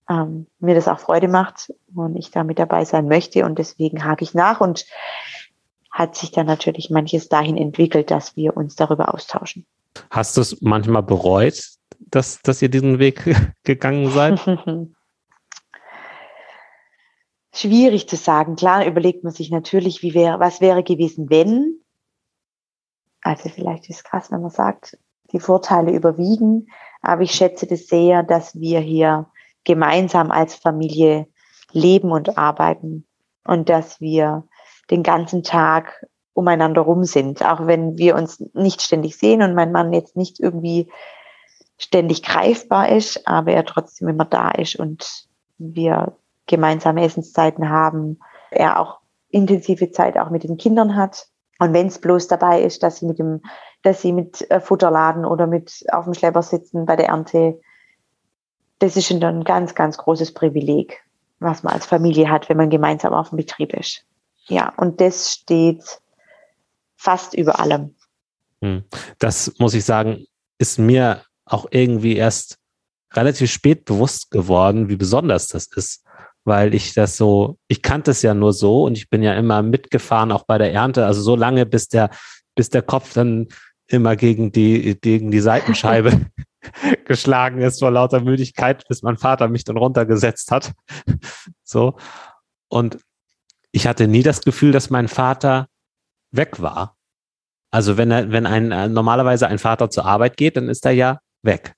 ähm, 0.10 0.48
mir 0.60 0.76
das 0.76 0.88
auch 0.88 1.00
Freude 1.00 1.28
macht 1.28 1.74
und 1.96 2.16
ich 2.16 2.32
da 2.32 2.44
mit 2.44 2.60
dabei 2.60 2.84
sein 2.86 3.08
möchte 3.08 3.46
und 3.46 3.60
deswegen 3.60 4.04
hake 4.04 4.24
ich 4.24 4.34
nach 4.34 4.60
und 4.60 4.86
hat 5.92 6.16
sich 6.16 6.32
dann 6.32 6.48
natürlich 6.48 6.90
manches 6.90 7.30
dahin 7.30 7.58
entwickelt, 7.58 8.12
dass 8.12 8.36
wir 8.36 8.58
uns 8.58 8.76
darüber 8.76 9.14
austauschen. 9.14 9.66
Hast 10.12 10.38
du 10.38 10.42
es 10.42 10.62
manchmal 10.62 11.04
bereut, 11.04 11.62
dass, 12.00 12.42
dass 12.42 12.62
ihr 12.62 12.70
diesen 12.70 13.00
Weg 13.00 13.36
gegangen 13.64 14.10
seid? 14.12 14.40
Schwierig 17.54 18.08
zu 18.08 18.16
sagen. 18.16 18.56
Klar 18.56 18.86
überlegt 18.86 19.24
man 19.24 19.34
sich 19.34 19.50
natürlich, 19.50 20.02
wie 20.02 20.14
wäre, 20.14 20.40
was 20.40 20.62
wäre 20.62 20.84
gewesen, 20.84 21.30
wenn. 21.30 21.82
Also 23.22 23.50
vielleicht 23.50 23.90
ist 23.90 23.98
es 23.98 24.04
krass, 24.04 24.32
wenn 24.32 24.42
man 24.42 24.52
sagt, 24.52 24.98
die 25.32 25.40
Vorteile 25.40 25.92
überwiegen. 25.92 26.68
Aber 27.02 27.22
ich 27.22 27.32
schätze 27.32 27.68
das 27.68 27.88
sehr, 27.88 28.24
dass 28.24 28.60
wir 28.60 28.80
hier 28.80 29.28
gemeinsam 29.64 30.32
als 30.32 30.56
Familie 30.56 31.28
leben 31.72 32.12
und 32.12 32.38
arbeiten 32.38 33.06
und 33.46 33.70
dass 33.70 34.02
wir 34.02 34.44
den 34.90 35.04
ganzen 35.04 35.44
Tag 35.44 36.06
umeinander 36.34 36.82
rum 36.82 37.04
sind, 37.04 37.44
auch 37.44 37.68
wenn 37.68 37.98
wir 37.98 38.16
uns 38.16 38.40
nicht 38.54 38.82
ständig 38.82 39.18
sehen 39.18 39.42
und 39.42 39.56
mein 39.56 39.72
Mann 39.72 39.94
jetzt 39.94 40.16
nicht 40.16 40.40
irgendwie 40.40 40.90
ständig 41.78 42.24
greifbar 42.24 42.90
ist, 42.90 43.28
aber 43.28 43.52
er 43.52 43.66
trotzdem 43.66 44.08
immer 44.10 44.26
da 44.26 44.52
ist 44.52 44.76
und 44.78 45.28
wir 45.58 46.14
gemeinsame 46.46 47.04
Essenszeiten 47.04 47.70
haben, 47.70 48.20
er 48.52 48.80
auch 48.80 49.00
intensive 49.30 49.92
Zeit 49.92 50.18
auch 50.18 50.30
mit 50.30 50.44
den 50.44 50.58
Kindern 50.58 50.96
hat. 50.96 51.28
Und 51.60 51.74
wenn 51.74 51.88
es 51.88 52.00
bloß 52.00 52.28
dabei 52.28 52.62
ist, 52.62 52.84
dass 52.84 52.98
sie 52.98 53.06
mit 53.06 53.20
dem, 53.20 53.42
dass 53.84 54.02
sie 54.02 54.12
mit 54.12 54.50
äh, 54.50 54.60
Futterladen 54.60 55.26
oder 55.26 55.48
mit 55.48 55.86
auf 55.92 56.06
dem 56.06 56.14
Schlepper 56.14 56.42
sitzen 56.42 56.86
bei 56.86 56.96
der 56.96 57.08
Ernte, 57.08 57.60
das 58.80 58.98
ist 58.98 59.08
schon 59.08 59.24
ein 59.24 59.44
ganz, 59.44 59.76
ganz 59.76 59.98
großes 59.98 60.34
Privileg, 60.34 61.04
was 61.40 61.64
man 61.64 61.74
als 61.74 61.86
Familie 61.86 62.30
hat, 62.30 62.50
wenn 62.50 62.58
man 62.58 62.70
gemeinsam 62.70 63.14
auf 63.14 63.30
dem 63.30 63.38
Betrieb 63.38 63.74
ist. 63.74 64.06
Ja, 64.48 64.74
und 64.78 65.00
das 65.00 65.32
steht 65.32 65.84
fast 66.96 67.34
über 67.34 67.60
allem. 67.60 67.96
Hm. 68.62 68.84
Das 69.20 69.54
muss 69.60 69.74
ich 69.74 69.86
sagen, 69.86 70.26
ist 70.58 70.80
mir 70.80 71.24
auch 71.46 71.68
irgendwie 71.72 72.16
erst 72.16 72.58
relativ 73.14 73.52
spät 73.52 73.86
bewusst 73.86 74.32
geworden, 74.32 74.90
wie 74.90 74.96
besonders 74.96 75.48
das 75.48 75.68
ist, 75.76 76.04
weil 76.44 76.74
ich 76.76 76.94
das 76.94 77.18
so, 77.18 77.58
ich 77.68 77.82
kannte 77.82 78.12
es 78.12 78.22
ja 78.22 78.34
nur 78.34 78.54
so 78.54 78.84
und 78.84 78.98
ich 78.98 79.10
bin 79.10 79.24
ja 79.24 79.34
immer 79.34 79.62
mitgefahren, 79.62 80.32
auch 80.32 80.44
bei 80.44 80.58
der 80.58 80.74
Ernte, 80.74 81.06
also 81.06 81.22
so 81.22 81.36
lange, 81.36 81.66
bis 81.66 81.88
der, 81.88 82.10
bis 82.56 82.70
der 82.70 82.82
Kopf 82.82 83.14
dann 83.14 83.48
immer 83.90 84.16
gegen 84.16 84.52
die, 84.52 85.00
gegen 85.00 85.32
die 85.32 85.40
Seitenscheibe 85.40 86.28
geschlagen 87.06 87.62
ist 87.62 87.80
vor 87.80 87.92
lauter 87.92 88.22
Müdigkeit, 88.22 88.88
bis 88.88 89.02
mein 89.02 89.18
Vater 89.18 89.48
mich 89.48 89.64
dann 89.64 89.78
runtergesetzt 89.78 90.52
hat. 90.52 90.74
so. 91.64 91.98
Und 92.68 93.00
ich 93.72 93.88
hatte 93.88 94.08
nie 94.08 94.24
das 94.24 94.42
Gefühl, 94.42 94.72
dass 94.72 94.90
mein 94.90 95.08
Vater 95.08 95.68
weg 96.32 96.62
war. 96.62 96.96
Also 97.72 97.98
wenn 97.98 98.12
er, 98.12 98.32
wenn 98.32 98.46
ein 98.46 98.72
äh, 98.72 98.88
normalerweise 98.88 99.48
ein 99.48 99.60
Vater 99.60 99.90
zur 99.90 100.06
Arbeit 100.06 100.38
geht, 100.38 100.58
dann 100.58 100.70
ist 100.70 100.86
er 100.86 100.92
ja 100.92 101.20
weg. 101.44 101.74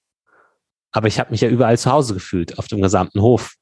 Aber 0.92 1.08
ich 1.08 1.20
habe 1.20 1.32
mich 1.32 1.42
ja 1.42 1.50
überall 1.50 1.78
zu 1.78 1.92
Hause 1.92 2.14
gefühlt, 2.14 2.60
auf 2.60 2.68
dem 2.68 2.82
gesamten 2.82 3.22
Hof. 3.22 3.56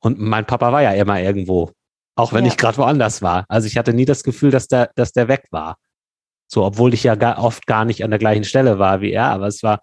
Und 0.00 0.18
mein 0.20 0.46
Papa 0.46 0.72
war 0.72 0.82
ja 0.82 0.92
immer 0.92 1.20
irgendwo, 1.20 1.72
auch 2.16 2.32
wenn 2.32 2.44
ja. 2.44 2.50
ich 2.50 2.56
gerade 2.56 2.78
woanders 2.78 3.22
war. 3.22 3.44
Also 3.48 3.66
ich 3.66 3.76
hatte 3.76 3.92
nie 3.92 4.04
das 4.04 4.22
Gefühl, 4.22 4.50
dass 4.50 4.68
der, 4.68 4.90
dass 4.94 5.12
der 5.12 5.28
weg 5.28 5.46
war. 5.50 5.76
So, 6.54 6.64
obwohl 6.64 6.94
ich 6.94 7.02
ja 7.02 7.16
gar, 7.16 7.42
oft 7.42 7.66
gar 7.66 7.84
nicht 7.84 8.04
an 8.04 8.10
der 8.10 8.20
gleichen 8.20 8.44
Stelle 8.44 8.78
war 8.78 9.00
wie 9.00 9.10
er, 9.10 9.24
aber 9.30 9.48
es 9.48 9.64
war, 9.64 9.80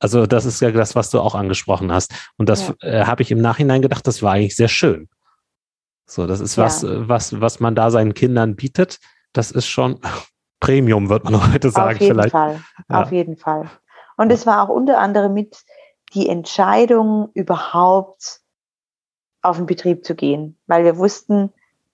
also 0.00 0.26
das 0.26 0.44
ist 0.44 0.60
ja 0.60 0.72
das, 0.72 0.96
was 0.96 1.10
du 1.10 1.20
auch 1.20 1.36
angesprochen 1.36 1.92
hast. 1.92 2.12
Und 2.36 2.48
das 2.48 2.74
ja. 2.82 2.88
äh, 2.88 3.04
habe 3.04 3.22
ich 3.22 3.30
im 3.30 3.40
Nachhinein 3.40 3.80
gedacht, 3.80 4.04
das 4.04 4.20
war 4.20 4.32
eigentlich 4.32 4.56
sehr 4.56 4.66
schön. 4.66 5.08
So, 6.06 6.26
das 6.26 6.40
ist 6.40 6.58
was, 6.58 6.82
ja. 6.82 7.08
was, 7.08 7.40
was 7.40 7.60
man 7.60 7.76
da 7.76 7.92
seinen 7.92 8.14
Kindern 8.14 8.56
bietet. 8.56 8.98
Das 9.32 9.52
ist 9.52 9.68
schon 9.68 10.00
Premium, 10.58 11.08
wird 11.08 11.22
man 11.22 11.52
heute 11.52 11.70
sagen. 11.70 11.94
Auf 11.94 12.00
jeden 12.00 12.14
vielleicht. 12.14 12.32
Fall. 12.32 12.60
Ja. 12.88 13.02
Auf 13.02 13.12
jeden 13.12 13.36
Fall. 13.36 13.70
Und 14.16 14.32
es 14.32 14.46
war 14.46 14.64
auch 14.64 14.74
unter 14.74 14.98
anderem 14.98 15.34
mit 15.34 15.62
die 16.14 16.28
Entscheidung, 16.28 17.28
überhaupt 17.34 18.40
auf 19.40 19.56
den 19.56 19.66
Betrieb 19.66 20.04
zu 20.04 20.16
gehen, 20.16 20.58
weil 20.66 20.82
wir 20.82 20.98
wussten, 20.98 21.52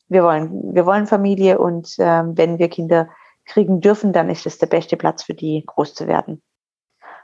wir 0.09 0.23
wollen, 0.23 0.75
wir 0.75 0.87
wollen 0.87 1.07
Familie 1.07 1.59
und 1.59 1.95
ähm, 1.99 2.39
wenn 2.39 2.59
wir 2.59 2.71
Kinder 2.71 3.11
kriegen 3.47 3.81
dürfen, 3.81 4.13
dann 4.13 4.29
ist 4.29 4.45
das 4.45 4.59
der 4.59 4.67
beste 4.67 4.97
Platz 4.97 5.23
für 5.23 5.35
die, 5.35 5.63
groß 5.65 5.95
zu 5.95 6.07
werden. 6.07 6.43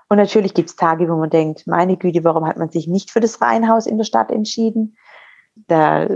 Und 0.08 0.18
natürlich 0.18 0.54
gibt 0.54 0.68
es 0.68 0.76
Tage, 0.76 1.08
wo 1.08 1.16
man 1.16 1.30
denkt, 1.30 1.66
meine 1.66 1.96
Güte, 1.96 2.24
warum 2.24 2.46
hat 2.46 2.56
man 2.56 2.70
sich 2.70 2.86
nicht 2.86 3.10
für 3.10 3.20
das 3.20 3.40
Reihenhaus 3.40 3.86
in 3.86 3.98
der 3.98 4.04
Stadt 4.04 4.30
entschieden? 4.30 4.96
Da 5.54 6.06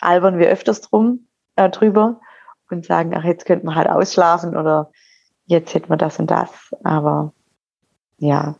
albern 0.00 0.38
wir 0.38 0.48
öfters 0.48 0.80
drum 0.80 1.28
äh, 1.56 1.70
drüber 1.70 2.20
und 2.70 2.84
sagen, 2.84 3.14
ach, 3.14 3.24
jetzt 3.24 3.46
könnte 3.46 3.66
man 3.66 3.74
halt 3.74 3.88
ausschlafen 3.88 4.56
oder 4.56 4.90
jetzt 5.46 5.74
hätten 5.74 5.90
wir 5.90 5.96
das 5.96 6.18
und 6.18 6.30
das. 6.30 6.74
Aber 6.82 7.32
ja, 8.18 8.56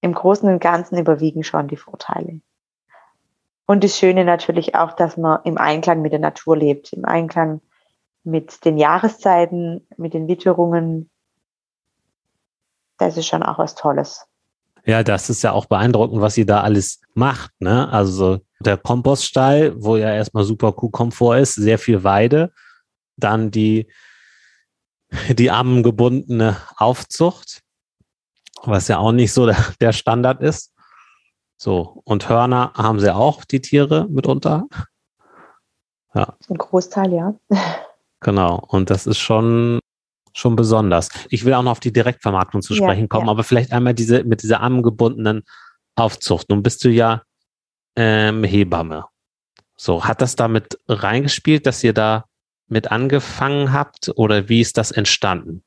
im 0.00 0.14
Großen 0.14 0.48
und 0.48 0.60
Ganzen 0.60 0.98
überwiegen 0.98 1.44
schon 1.44 1.68
die 1.68 1.76
Vorteile. 1.76 2.40
Und 3.66 3.84
das 3.84 3.98
Schöne 3.98 4.24
natürlich 4.24 4.74
auch, 4.74 4.92
dass 4.92 5.16
man 5.16 5.40
im 5.44 5.58
Einklang 5.58 6.02
mit 6.02 6.12
der 6.12 6.20
Natur 6.20 6.56
lebt, 6.56 6.92
im 6.92 7.04
Einklang 7.04 7.60
mit 8.24 8.64
den 8.64 8.78
Jahreszeiten, 8.78 9.86
mit 9.96 10.14
den 10.14 10.28
Witterungen. 10.28 11.10
Das 12.98 13.16
ist 13.16 13.26
schon 13.26 13.42
auch 13.42 13.58
was 13.58 13.74
Tolles. 13.74 14.26
Ja, 14.84 15.02
das 15.02 15.30
ist 15.30 15.42
ja 15.42 15.52
auch 15.52 15.66
beeindruckend, 15.66 16.20
was 16.20 16.34
sie 16.34 16.46
da 16.46 16.62
alles 16.62 17.00
macht. 17.14 17.52
Ne? 17.60 17.88
Also 17.90 18.40
der 18.60 18.76
Kompoststall, 18.76 19.74
wo 19.76 19.96
ja 19.96 20.12
erstmal 20.14 20.44
super 20.44 20.72
Kuhkomfort 20.72 21.38
ist, 21.38 21.54
sehr 21.54 21.78
viel 21.78 22.02
Weide, 22.04 22.52
dann 23.16 23.50
die, 23.50 23.90
die 25.30 25.50
armengebundene 25.50 26.56
Aufzucht, 26.76 27.62
was 28.62 28.88
ja 28.88 28.98
auch 28.98 29.12
nicht 29.12 29.32
so 29.32 29.46
der, 29.46 29.56
der 29.80 29.92
Standard 29.92 30.42
ist. 30.42 30.74
So, 31.56 32.00
und 32.04 32.28
Hörner 32.28 32.72
haben 32.74 33.00
sie 33.00 33.14
auch, 33.14 33.44
die 33.44 33.60
Tiere 33.60 34.06
mitunter. 34.08 34.66
Ja. 36.14 36.36
Ein 36.48 36.56
Großteil, 36.56 37.12
ja. 37.12 37.34
Genau. 38.20 38.62
Und 38.68 38.90
das 38.90 39.06
ist 39.06 39.18
schon, 39.18 39.80
schon 40.32 40.56
besonders. 40.56 41.08
Ich 41.30 41.44
will 41.44 41.54
auch 41.54 41.62
noch 41.62 41.72
auf 41.72 41.80
die 41.80 41.92
Direktvermarktung 41.92 42.62
zu 42.62 42.74
sprechen 42.74 43.02
ja, 43.02 43.06
kommen, 43.06 43.26
ja. 43.26 43.32
aber 43.32 43.44
vielleicht 43.44 43.72
einmal 43.72 43.94
diese, 43.94 44.24
mit 44.24 44.42
dieser 44.42 44.60
armgebundenen 44.60 45.44
Aufzucht. 45.96 46.50
Nun 46.50 46.62
bist 46.62 46.84
du 46.84 46.90
ja 46.90 47.22
ähm, 47.96 48.44
Hebamme. 48.44 49.06
So, 49.76 50.04
hat 50.04 50.20
das 50.20 50.36
damit 50.36 50.78
reingespielt, 50.88 51.66
dass 51.66 51.82
ihr 51.82 51.94
da 51.94 52.26
mit 52.68 52.92
angefangen 52.92 53.72
habt 53.72 54.12
oder 54.14 54.48
wie 54.48 54.60
ist 54.60 54.76
das 54.76 54.90
entstanden? 54.90 55.64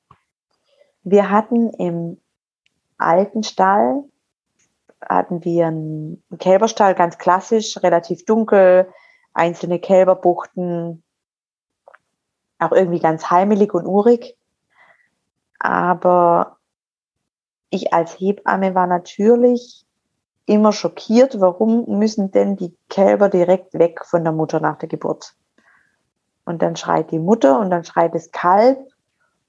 Wir 1.03 1.29
hatten 1.29 1.71
im 1.71 2.17
alten 2.97 3.43
Stall 3.43 4.03
hatten 5.09 5.43
wir 5.43 5.67
einen 5.67 6.23
Kälberstall, 6.39 6.95
ganz 6.95 7.17
klassisch, 7.17 7.77
relativ 7.83 8.23
dunkel, 8.25 8.87
einzelne 9.33 9.79
Kälberbuchten, 9.79 11.03
auch 12.65 12.71
irgendwie 12.71 12.99
ganz 12.99 13.30
heimelig 13.30 13.73
und 13.73 13.86
urig. 13.86 14.38
Aber 15.60 16.58
ich 17.69 17.93
als 17.93 18.19
Hebamme 18.19 18.76
war 18.76 18.88
natürlich 18.88 19.86
immer 20.45 20.73
schockiert, 20.73 21.39
warum 21.39 21.86
müssen 21.97 22.32
denn 22.32 22.56
die 22.56 22.76
Kälber 22.89 23.30
direkt 23.30 23.73
weg 23.73 24.06
von 24.06 24.23
der 24.23 24.34
Mutter 24.34 24.60
nach 24.60 24.78
der 24.78 24.89
Geburt? 24.89 25.36
Und 26.45 26.62
dann 26.62 26.76
schreit 26.76 27.12
die 27.12 27.19
Mutter 27.19 27.60
und 27.60 27.69
dann 27.69 27.86
schreit 27.86 28.13
das 28.13 28.32
Kalb 28.32 28.78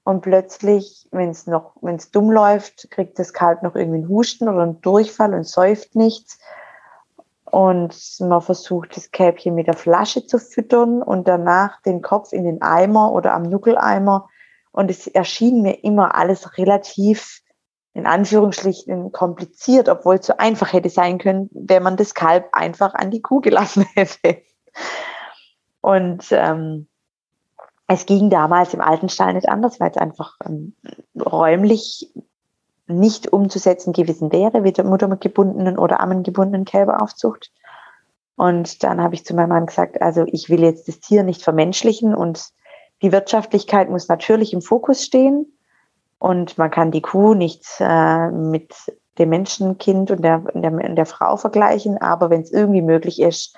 und 0.05 0.21
plötzlich, 0.21 1.07
wenn 1.11 1.31
es 1.31 1.47
noch, 1.47 1.73
wenn 1.81 1.95
es 1.95 2.11
dumm 2.11 2.31
läuft, 2.31 2.89
kriegt 2.91 3.19
das 3.19 3.33
Kalb 3.33 3.63
noch 3.63 3.75
irgendwie 3.75 3.99
einen 3.99 4.09
Husten 4.09 4.47
oder 4.47 4.61
einen 4.61 4.81
Durchfall 4.81 5.33
und 5.33 5.47
säuft 5.47 5.95
nichts. 5.95 6.39
Und 7.55 7.95
man 8.19 8.41
versucht, 8.41 8.97
das 8.97 9.11
Kälbchen 9.11 9.55
mit 9.55 9.67
der 9.67 9.77
Flasche 9.77 10.27
zu 10.27 10.39
füttern 10.39 11.01
und 11.01 11.25
danach 11.25 11.81
den 11.83 12.01
Kopf 12.01 12.33
in 12.33 12.43
den 12.43 12.61
Eimer 12.61 13.13
oder 13.13 13.33
am 13.33 13.43
Nuckeleimer. 13.43 14.27
Und 14.73 14.91
es 14.91 15.07
erschien 15.07 15.61
mir 15.61 15.81
immer 15.85 16.15
alles 16.15 16.57
relativ, 16.57 17.39
in 17.93 18.07
Anführungsstrichen, 18.07 19.13
kompliziert, 19.13 19.87
obwohl 19.87 20.15
es 20.15 20.25
so 20.25 20.35
einfach 20.35 20.73
hätte 20.73 20.89
sein 20.89 21.17
können, 21.17 21.49
wenn 21.53 21.81
man 21.81 21.95
das 21.95 22.13
Kalb 22.13 22.49
einfach 22.51 22.93
an 22.93 23.09
die 23.09 23.21
Kuh 23.21 23.39
gelassen 23.39 23.85
hätte. 23.95 24.41
Und 25.79 26.27
ähm, 26.31 26.89
es 27.87 28.05
ging 28.05 28.29
damals 28.29 28.73
im 28.73 28.81
alten 28.81 29.07
Stall 29.07 29.33
nicht 29.33 29.47
anders, 29.47 29.79
weil 29.79 29.91
es 29.91 29.97
einfach 29.97 30.35
ähm, 30.45 30.75
räumlich 31.17 32.11
nicht 32.87 33.31
umzusetzen 33.31 33.93
gewesen 33.93 34.31
wäre, 34.31 34.63
wie 34.63 34.71
der 34.71 34.85
muttergebundenen 34.85 35.77
oder 35.77 35.99
ammengebundenen 35.99 36.65
Kälberaufzucht. 36.65 37.51
Und 38.35 38.83
dann 38.83 39.01
habe 39.01 39.15
ich 39.15 39.25
zu 39.25 39.33
meinem 39.33 39.49
Mann 39.49 39.65
gesagt, 39.65 40.01
also 40.01 40.25
ich 40.27 40.49
will 40.49 40.61
jetzt 40.61 40.87
das 40.87 40.99
Tier 40.99 41.23
nicht 41.23 41.41
vermenschlichen 41.41 42.13
und 42.13 42.49
die 43.01 43.11
Wirtschaftlichkeit 43.11 43.89
muss 43.89 44.07
natürlich 44.07 44.53
im 44.53 44.61
Fokus 44.61 45.03
stehen. 45.03 45.57
Und 46.19 46.57
man 46.57 46.71
kann 46.71 46.91
die 46.91 47.01
Kuh 47.01 47.33
nicht 47.33 47.65
äh, 47.79 48.29
mit 48.31 48.73
dem 49.17 49.29
Menschenkind 49.29 50.11
und 50.11 50.23
der, 50.23 50.39
der, 50.53 50.71
der 50.71 51.05
Frau 51.05 51.37
vergleichen, 51.37 51.97
aber 51.97 52.29
wenn 52.29 52.41
es 52.41 52.51
irgendwie 52.51 52.81
möglich 52.81 53.21
ist, 53.21 53.55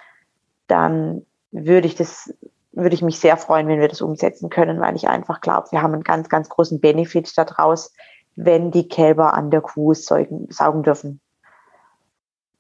dann 0.67 1.25
würde 1.51 1.87
ich 1.87 1.95
das 1.95 2.31
würde 2.77 2.93
ich 2.93 3.01
mich 3.01 3.19
sehr 3.19 3.37
freuen, 3.37 3.67
wenn 3.67 3.79
wir 3.79 3.87
das 3.87 4.01
umsetzen 4.01 4.49
können, 4.49 4.79
weil 4.79 4.95
ich 4.95 5.07
einfach 5.07 5.41
glaube, 5.41 5.67
wir 5.71 5.81
haben 5.81 5.93
einen 5.93 6.03
ganz, 6.03 6.29
ganz 6.29 6.47
großen 6.47 6.79
Benefit 6.79 7.35
daraus, 7.35 7.91
wenn 8.37 8.69
die 8.71 8.87
Kälber 8.87 9.33
an 9.33 9.49
der 9.49 9.61
Kuh 9.61 9.95
säugen, 9.95 10.47
saugen 10.51 10.83
dürfen. 10.83 11.19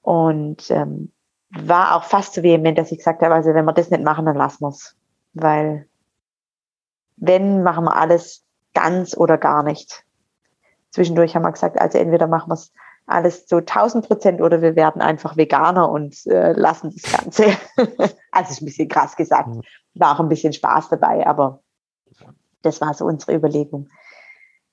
Und 0.01 0.69
ähm, 0.71 1.11
war 1.49 1.95
auch 1.95 2.03
fast 2.03 2.33
so 2.33 2.43
vehement, 2.43 2.77
dass 2.77 2.91
ich 2.91 2.97
gesagt 2.97 3.21
habe, 3.21 3.35
also 3.35 3.53
wenn 3.53 3.65
wir 3.65 3.73
das 3.73 3.91
nicht 3.91 4.03
machen, 4.03 4.25
dann 4.25 4.35
lassen 4.35 4.63
wir 4.63 4.69
es. 4.69 4.95
Weil 5.33 5.87
wenn, 7.15 7.61
machen 7.61 7.85
wir 7.85 7.95
alles 7.95 8.43
ganz 8.73 9.15
oder 9.15 9.37
gar 9.37 9.63
nicht. 9.63 10.03
Zwischendurch 10.89 11.35
haben 11.35 11.43
wir 11.43 11.51
gesagt, 11.51 11.79
also 11.79 11.99
entweder 11.99 12.27
machen 12.27 12.49
wir 12.49 12.55
es 12.55 12.73
alles 13.05 13.45
zu 13.45 13.57
1000 13.57 14.07
Prozent 14.07 14.41
oder 14.41 14.61
wir 14.61 14.75
werden 14.75 15.01
einfach 15.01 15.37
Veganer 15.37 15.89
und 15.91 16.25
äh, 16.25 16.53
lassen 16.53 16.91
das 16.91 17.11
Ganze. 17.11 17.45
also 18.31 18.51
ist 18.51 18.61
ein 18.61 18.65
bisschen 18.65 18.89
krass 18.89 19.15
gesagt. 19.15 19.49
War 19.93 20.15
auch 20.15 20.19
ein 20.19 20.29
bisschen 20.29 20.53
Spaß 20.53 20.89
dabei, 20.89 21.25
aber 21.27 21.61
das 22.63 22.81
war 22.81 22.95
so 22.95 23.05
unsere 23.05 23.35
Überlegung. 23.35 23.89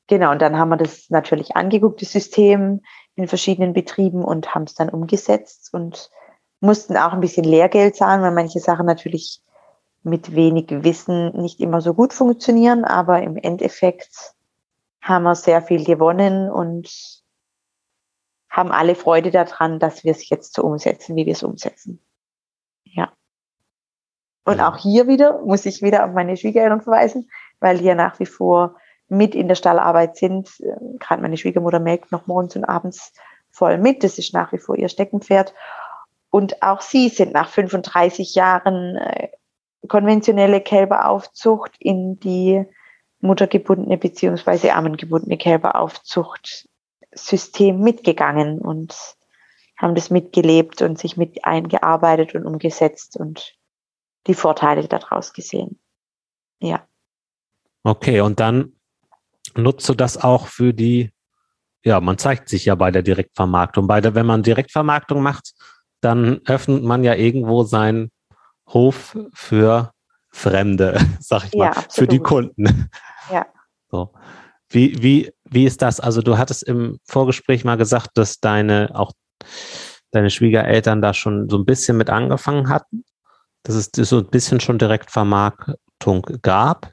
Genau, 0.06 0.32
und 0.32 0.42
dann 0.42 0.58
haben 0.58 0.68
wir 0.68 0.76
das 0.76 1.08
natürlich 1.08 1.56
angeguckt, 1.56 2.02
das 2.02 2.12
System 2.12 2.82
in 3.14 3.26
verschiedenen 3.26 3.72
Betrieben 3.72 4.22
und 4.24 4.54
haben 4.54 4.64
es 4.64 4.74
dann 4.74 4.90
umgesetzt 4.90 5.72
und 5.72 6.10
mussten 6.60 6.96
auch 6.96 7.12
ein 7.12 7.20
bisschen 7.20 7.44
Lehrgeld 7.44 7.96
zahlen, 7.96 8.22
weil 8.22 8.32
manche 8.32 8.60
Sachen 8.60 8.86
natürlich 8.86 9.40
mit 10.02 10.34
wenig 10.34 10.66
Wissen 10.70 11.32
nicht 11.40 11.60
immer 11.60 11.80
so 11.80 11.94
gut 11.94 12.12
funktionieren, 12.12 12.84
aber 12.84 13.22
im 13.22 13.36
Endeffekt 13.36 14.34
haben 15.00 15.22
wir 15.24 15.34
sehr 15.34 15.62
viel 15.62 15.84
gewonnen 15.84 16.50
und 16.50 17.22
haben 18.50 18.70
alle 18.70 18.94
Freude 18.94 19.30
daran, 19.30 19.78
dass 19.78 20.04
wir 20.04 20.12
es 20.12 20.28
jetzt 20.28 20.54
so 20.54 20.62
umsetzen, 20.62 21.16
wie 21.16 21.26
wir 21.26 21.32
es 21.32 21.42
umsetzen. 21.42 22.00
Ja. 22.84 23.12
Und 24.44 24.60
auch 24.60 24.76
hier 24.76 25.08
wieder 25.08 25.40
muss 25.42 25.66
ich 25.66 25.82
wieder 25.82 26.04
auf 26.04 26.12
meine 26.12 26.36
Schwiegereltern 26.36 26.82
verweisen, 26.82 27.30
weil 27.60 27.78
die 27.78 27.84
ja 27.84 27.94
nach 27.94 28.18
wie 28.20 28.26
vor 28.26 28.76
mit 29.08 29.34
in 29.34 29.48
der 29.48 29.54
Stallarbeit 29.54 30.16
sind. 30.16 30.50
Gerade 30.98 31.22
meine 31.22 31.36
Schwiegermutter 31.36 31.80
melkt 31.80 32.12
noch 32.12 32.26
morgens 32.26 32.56
und 32.56 32.64
abends 32.64 33.12
voll 33.50 33.78
mit. 33.78 34.02
Das 34.02 34.18
ist 34.18 34.34
nach 34.34 34.52
wie 34.52 34.58
vor 34.58 34.76
ihr 34.76 34.88
Steckenpferd. 34.88 35.54
Und 36.30 36.62
auch 36.62 36.80
sie 36.80 37.08
sind 37.08 37.32
nach 37.32 37.48
35 37.48 38.34
Jahren 38.34 38.96
äh, 38.96 39.28
konventionelle 39.86 40.60
Kälberaufzucht 40.60 41.76
in 41.78 42.18
die 42.18 42.64
muttergebundene 43.20 43.96
beziehungsweise 43.98 44.74
armengebundene 44.74 45.38
Kälberaufzucht 45.38 46.68
System 47.14 47.80
mitgegangen 47.80 48.58
und 48.58 48.96
haben 49.76 49.94
das 49.94 50.10
mitgelebt 50.10 50.82
und 50.82 50.98
sich 50.98 51.16
mit 51.16 51.44
eingearbeitet 51.44 52.34
und 52.34 52.46
umgesetzt 52.46 53.16
und 53.16 53.56
die 54.26 54.34
Vorteile 54.34 54.86
daraus 54.88 55.32
gesehen. 55.32 55.78
Ja. 56.60 56.86
Okay, 57.82 58.20
und 58.20 58.40
dann 58.40 58.72
nutzt 59.56 59.88
du 59.88 59.94
das 59.94 60.16
auch 60.16 60.46
für 60.46 60.72
die, 60.72 61.12
ja, 61.84 62.00
man 62.00 62.18
zeigt 62.18 62.48
sich 62.48 62.64
ja 62.64 62.74
bei 62.74 62.90
der 62.90 63.02
Direktvermarktung. 63.02 63.86
Bei 63.86 64.00
der, 64.00 64.14
wenn 64.14 64.26
man 64.26 64.42
Direktvermarktung 64.42 65.22
macht, 65.22 65.52
dann 66.00 66.40
öffnet 66.46 66.82
man 66.82 67.04
ja 67.04 67.14
irgendwo 67.14 67.64
seinen 67.64 68.10
Hof 68.68 69.16
für 69.34 69.92
Fremde, 70.30 70.98
sag 71.20 71.44
ich 71.44 71.54
mal, 71.54 71.72
ja, 71.74 71.84
für 71.90 72.06
die 72.06 72.18
Kunden. 72.18 72.90
Ja. 73.30 73.46
So. 73.90 74.12
Wie, 74.68 75.02
wie, 75.02 75.32
wie 75.44 75.64
ist 75.64 75.82
das? 75.82 76.00
Also 76.00 76.20
du 76.20 76.36
hattest 76.36 76.64
im 76.64 76.98
Vorgespräch 77.04 77.64
mal 77.64 77.76
gesagt, 77.76 78.10
dass 78.14 78.40
deine 78.40 78.90
auch 78.94 79.12
deine 80.10 80.30
Schwiegereltern 80.30 81.02
da 81.02 81.12
schon 81.12 81.48
so 81.48 81.58
ein 81.58 81.64
bisschen 81.64 81.96
mit 81.96 82.08
angefangen 82.08 82.68
hatten, 82.68 83.04
dass 83.62 83.74
es 83.74 83.90
so 83.92 84.18
ein 84.18 84.26
bisschen 84.26 84.60
schon 84.60 84.78
Direktvermarktung 84.78 86.22
gab, 86.42 86.92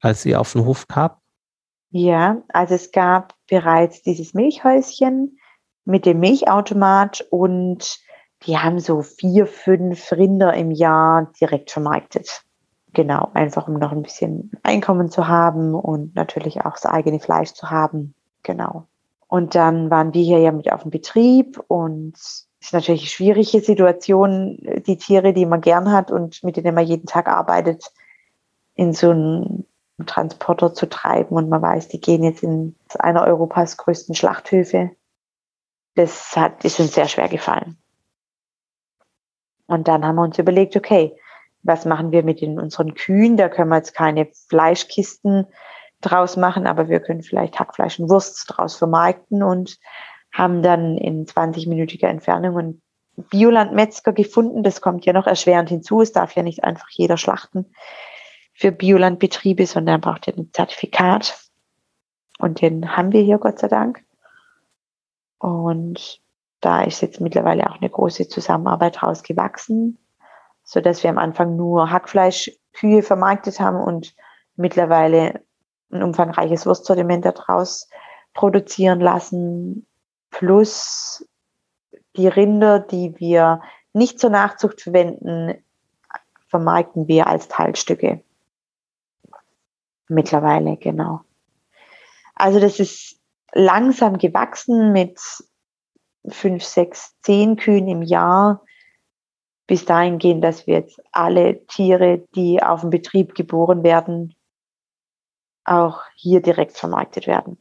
als 0.00 0.24
ihr 0.24 0.40
auf 0.40 0.52
den 0.52 0.64
Hof 0.64 0.86
kam? 0.86 1.10
Ja, 1.92 2.42
also 2.48 2.74
es 2.74 2.90
gab 2.90 3.34
bereits 3.48 4.02
dieses 4.02 4.32
Milchhäuschen 4.32 5.38
mit 5.84 6.06
dem 6.06 6.20
Milchautomat 6.20 7.26
und 7.30 8.00
die 8.46 8.56
haben 8.56 8.80
so 8.80 9.02
vier, 9.02 9.46
fünf 9.46 10.10
Rinder 10.10 10.54
im 10.54 10.70
Jahr 10.70 11.30
direkt 11.38 11.70
vermarktet. 11.70 12.44
Genau, 12.94 13.30
einfach 13.34 13.68
um 13.68 13.74
noch 13.74 13.92
ein 13.92 14.02
bisschen 14.02 14.52
Einkommen 14.62 15.10
zu 15.10 15.28
haben 15.28 15.74
und 15.74 16.14
natürlich 16.14 16.64
auch 16.64 16.72
das 16.72 16.86
eigene 16.86 17.20
Fleisch 17.20 17.52
zu 17.52 17.70
haben. 17.70 18.14
Genau. 18.42 18.86
Und 19.28 19.54
dann 19.54 19.90
waren 19.90 20.14
wir 20.14 20.22
hier 20.22 20.38
ja 20.38 20.50
mit 20.50 20.72
auf 20.72 20.82
dem 20.82 20.90
Betrieb 20.90 21.62
und 21.68 22.14
es 22.16 22.46
ist 22.60 22.72
natürlich 22.72 23.02
eine 23.02 23.08
schwierige 23.08 23.60
Situation, 23.60 24.56
die 24.86 24.96
Tiere, 24.96 25.34
die 25.34 25.46
man 25.46 25.60
gern 25.60 25.92
hat 25.92 26.10
und 26.10 26.42
mit 26.42 26.56
denen 26.56 26.74
man 26.74 26.86
jeden 26.86 27.06
Tag 27.06 27.28
arbeitet, 27.28 27.92
in 28.74 28.94
so 28.94 29.10
einen 29.10 29.66
Transporter 30.06 30.74
zu 30.74 30.88
treiben 30.88 31.36
und 31.36 31.48
man 31.48 31.62
weiß, 31.62 31.88
die 31.88 32.00
gehen 32.00 32.22
jetzt 32.22 32.42
in 32.42 32.76
einer 32.98 33.24
Europas 33.24 33.76
größten 33.76 34.14
Schlachthöfe. 34.14 34.90
Das 35.94 36.36
hat, 36.36 36.64
ist 36.64 36.80
uns 36.80 36.94
sehr 36.94 37.08
schwer 37.08 37.28
gefallen. 37.28 37.78
Und 39.66 39.88
dann 39.88 40.04
haben 40.04 40.16
wir 40.16 40.22
uns 40.22 40.38
überlegt, 40.38 40.76
okay, 40.76 41.16
was 41.62 41.84
machen 41.84 42.10
wir 42.10 42.22
mit 42.22 42.40
den, 42.40 42.58
unseren 42.58 42.94
Kühen? 42.94 43.36
Da 43.36 43.48
können 43.48 43.70
wir 43.70 43.76
jetzt 43.76 43.94
keine 43.94 44.28
Fleischkisten 44.48 45.46
draus 46.00 46.36
machen, 46.36 46.66
aber 46.66 46.88
wir 46.88 47.00
können 47.00 47.22
vielleicht 47.22 47.58
Hackfleisch 47.58 47.98
und 48.00 48.10
Wurst 48.10 48.44
draus 48.48 48.76
vermarkten 48.76 49.42
und 49.42 49.78
haben 50.32 50.62
dann 50.62 50.96
in 50.96 51.26
20-minütiger 51.26 52.08
Entfernung 52.08 52.58
einen 52.58 52.82
Biolandmetzger 53.16 54.12
gefunden. 54.12 54.62
Das 54.62 54.80
kommt 54.80 55.04
ja 55.04 55.12
noch 55.12 55.26
erschwerend 55.26 55.68
hinzu. 55.68 56.00
Es 56.00 56.12
darf 56.12 56.34
ja 56.34 56.42
nicht 56.42 56.64
einfach 56.64 56.88
jeder 56.90 57.16
schlachten 57.16 57.66
für 58.52 58.72
Biolandbetriebe, 58.72 59.66
sondern 59.66 60.00
braucht 60.00 60.26
ja 60.26 60.34
ein 60.34 60.50
Zertifikat. 60.52 61.48
Und 62.38 62.60
den 62.60 62.96
haben 62.96 63.12
wir 63.12 63.22
hier, 63.22 63.38
Gott 63.38 63.58
sei 63.58 63.68
Dank. 63.68 64.04
Und 65.38 66.20
da 66.60 66.82
ist 66.82 67.00
jetzt 67.00 67.20
mittlerweile 67.20 67.68
auch 67.70 67.80
eine 67.80 67.90
große 67.90 68.28
Zusammenarbeit 68.28 69.02
rausgewachsen 69.02 69.98
so 70.64 70.80
dass 70.80 71.02
wir 71.02 71.10
am 71.10 71.18
Anfang 71.18 71.56
nur 71.56 71.90
Hackfleischkühe 71.90 73.02
vermarktet 73.02 73.60
haben 73.60 73.80
und 73.80 74.14
mittlerweile 74.56 75.42
ein 75.90 76.02
umfangreiches 76.02 76.66
Wurstsortiment 76.66 77.24
daraus 77.24 77.88
produzieren 78.34 79.00
lassen, 79.00 79.86
plus 80.30 81.28
die 82.16 82.28
Rinder, 82.28 82.80
die 82.80 83.18
wir 83.18 83.60
nicht 83.92 84.18
zur 84.18 84.30
Nachzucht 84.30 84.80
verwenden, 84.80 85.62
vermarkten 86.48 87.08
wir 87.08 87.26
als 87.26 87.48
Teilstücke. 87.48 88.22
Mittlerweile, 90.12 90.76
genau. 90.76 91.22
Also 92.34 92.60
das 92.60 92.78
ist 92.80 93.18
langsam 93.52 94.18
gewachsen 94.18 94.92
mit 94.92 95.18
fünf, 96.28 96.62
sechs, 96.62 97.18
zehn 97.22 97.56
Kühen 97.56 97.88
im 97.88 98.02
Jahr 98.02 98.62
bis 99.66 99.86
dahin 99.86 100.18
gehen, 100.18 100.42
dass 100.42 100.66
wir 100.66 100.74
jetzt 100.74 101.00
alle 101.12 101.64
Tiere, 101.66 102.26
die 102.34 102.62
auf 102.62 102.82
dem 102.82 102.90
Betrieb 102.90 103.34
geboren 103.34 103.82
werden, 103.82 104.34
auch 105.64 106.02
hier 106.14 106.42
direkt 106.42 106.76
vermarktet 106.76 107.26
werden. 107.26 107.56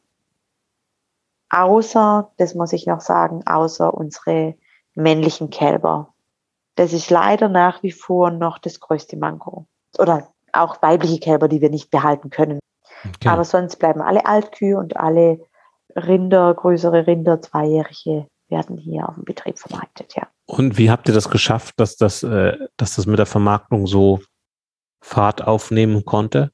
Außer, 1.49 2.33
das 2.37 2.53
muss 2.53 2.73
ich 2.73 2.85
noch 2.85 2.99
sagen, 2.99 3.47
außer 3.47 3.93
unsere 3.93 4.55
männlichen 4.93 5.49
Kälber. 5.51 6.13
Das 6.75 6.91
ist 6.91 7.09
leider 7.09 7.47
nach 7.47 7.81
wie 7.81 7.91
vor 7.91 8.31
noch 8.31 8.57
das 8.57 8.81
größte 8.81 9.15
Manko. 9.15 9.67
Oder 9.97 10.33
auch 10.53 10.81
weibliche 10.81 11.19
Kälber, 11.19 11.47
die 11.47 11.61
wir 11.61 11.69
nicht 11.69 11.91
behalten 11.91 12.29
können. 12.29 12.59
Okay. 13.05 13.29
Aber 13.29 13.43
sonst 13.43 13.77
bleiben 13.77 14.01
alle 14.01 14.25
Altkühe 14.25 14.77
und 14.77 14.97
alle 14.97 15.39
Rinder, 15.95 16.53
größere 16.53 17.07
Rinder, 17.07 17.41
zweijährige, 17.41 18.27
werden 18.49 18.77
hier 18.77 19.07
auf 19.07 19.15
dem 19.15 19.23
Betrieb 19.23 19.57
vermarktet, 19.57 20.13
ja. 20.15 20.27
Und 20.45 20.77
wie 20.77 20.91
habt 20.91 21.07
ihr 21.07 21.13
das 21.13 21.29
geschafft, 21.29 21.75
dass 21.79 21.95
das, 21.95 22.23
äh, 22.23 22.57
dass 22.77 22.95
das 22.95 23.05
mit 23.05 23.17
der 23.17 23.25
Vermarktung 23.25 23.87
so 23.87 24.19
Fahrt 25.01 25.41
aufnehmen 25.47 26.05
konnte? 26.05 26.51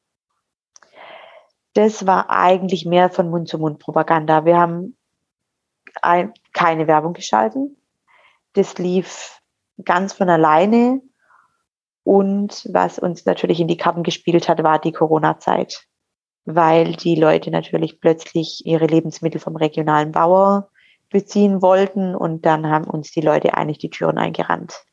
Das 1.74 2.08
war 2.08 2.30
eigentlich 2.30 2.86
mehr 2.86 3.10
von 3.10 3.30
Mund-zu-Mund-Propaganda. 3.30 4.46
Wir 4.46 4.58
haben 4.58 4.98
ein, 6.02 6.34
keine 6.54 6.88
Werbung 6.88 7.14
geschalten. 7.14 7.78
Das 8.54 8.78
lief 8.78 9.42
ganz 9.84 10.14
von 10.14 10.30
alleine. 10.30 11.02
Und 12.08 12.66
was 12.72 13.00
uns 13.00 13.26
natürlich 13.26 13.60
in 13.60 13.68
die 13.68 13.76
Karten 13.76 14.02
gespielt 14.02 14.48
hat, 14.48 14.64
war 14.64 14.80
die 14.80 14.94
Corona-Zeit, 14.94 15.88
weil 16.46 16.94
die 16.94 17.16
Leute 17.16 17.52
natürlich 17.52 18.00
plötzlich 18.00 18.66
ihre 18.66 18.86
Lebensmittel 18.86 19.42
vom 19.42 19.58
regionalen 19.58 20.14
Bauer 20.14 20.70
beziehen 21.10 21.62
wollten 21.62 22.16
und 22.16 22.46
dann 22.46 22.70
haben 22.70 22.86
uns 22.86 23.12
die 23.12 23.20
Leute 23.20 23.56
eigentlich 23.56 23.80
die 23.80 23.90
Türen 23.90 24.18
eingerannt. 24.18 24.86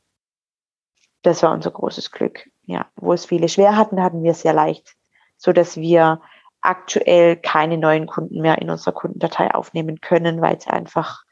Das 1.22 1.40
war 1.44 1.52
unser 1.52 1.70
großes 1.70 2.10
Glück. 2.10 2.50
Ja, 2.64 2.90
wo 2.96 3.12
es 3.12 3.26
viele 3.26 3.48
schwer 3.48 3.76
hatten, 3.76 4.02
hatten 4.02 4.24
wir 4.24 4.32
es 4.32 4.40
sehr 4.40 4.52
leicht, 4.52 4.96
so 5.36 5.52
dass 5.52 5.76
wir 5.76 6.20
aktuell 6.62 7.36
keine 7.36 7.78
neuen 7.78 8.08
Kunden 8.08 8.40
mehr 8.40 8.58
in 8.58 8.70
unserer 8.70 8.92
Kundendatei 8.92 9.54
aufnehmen 9.54 10.00
können, 10.00 10.42
weil 10.42 10.56
es 10.56 10.66
einfach 10.66 11.22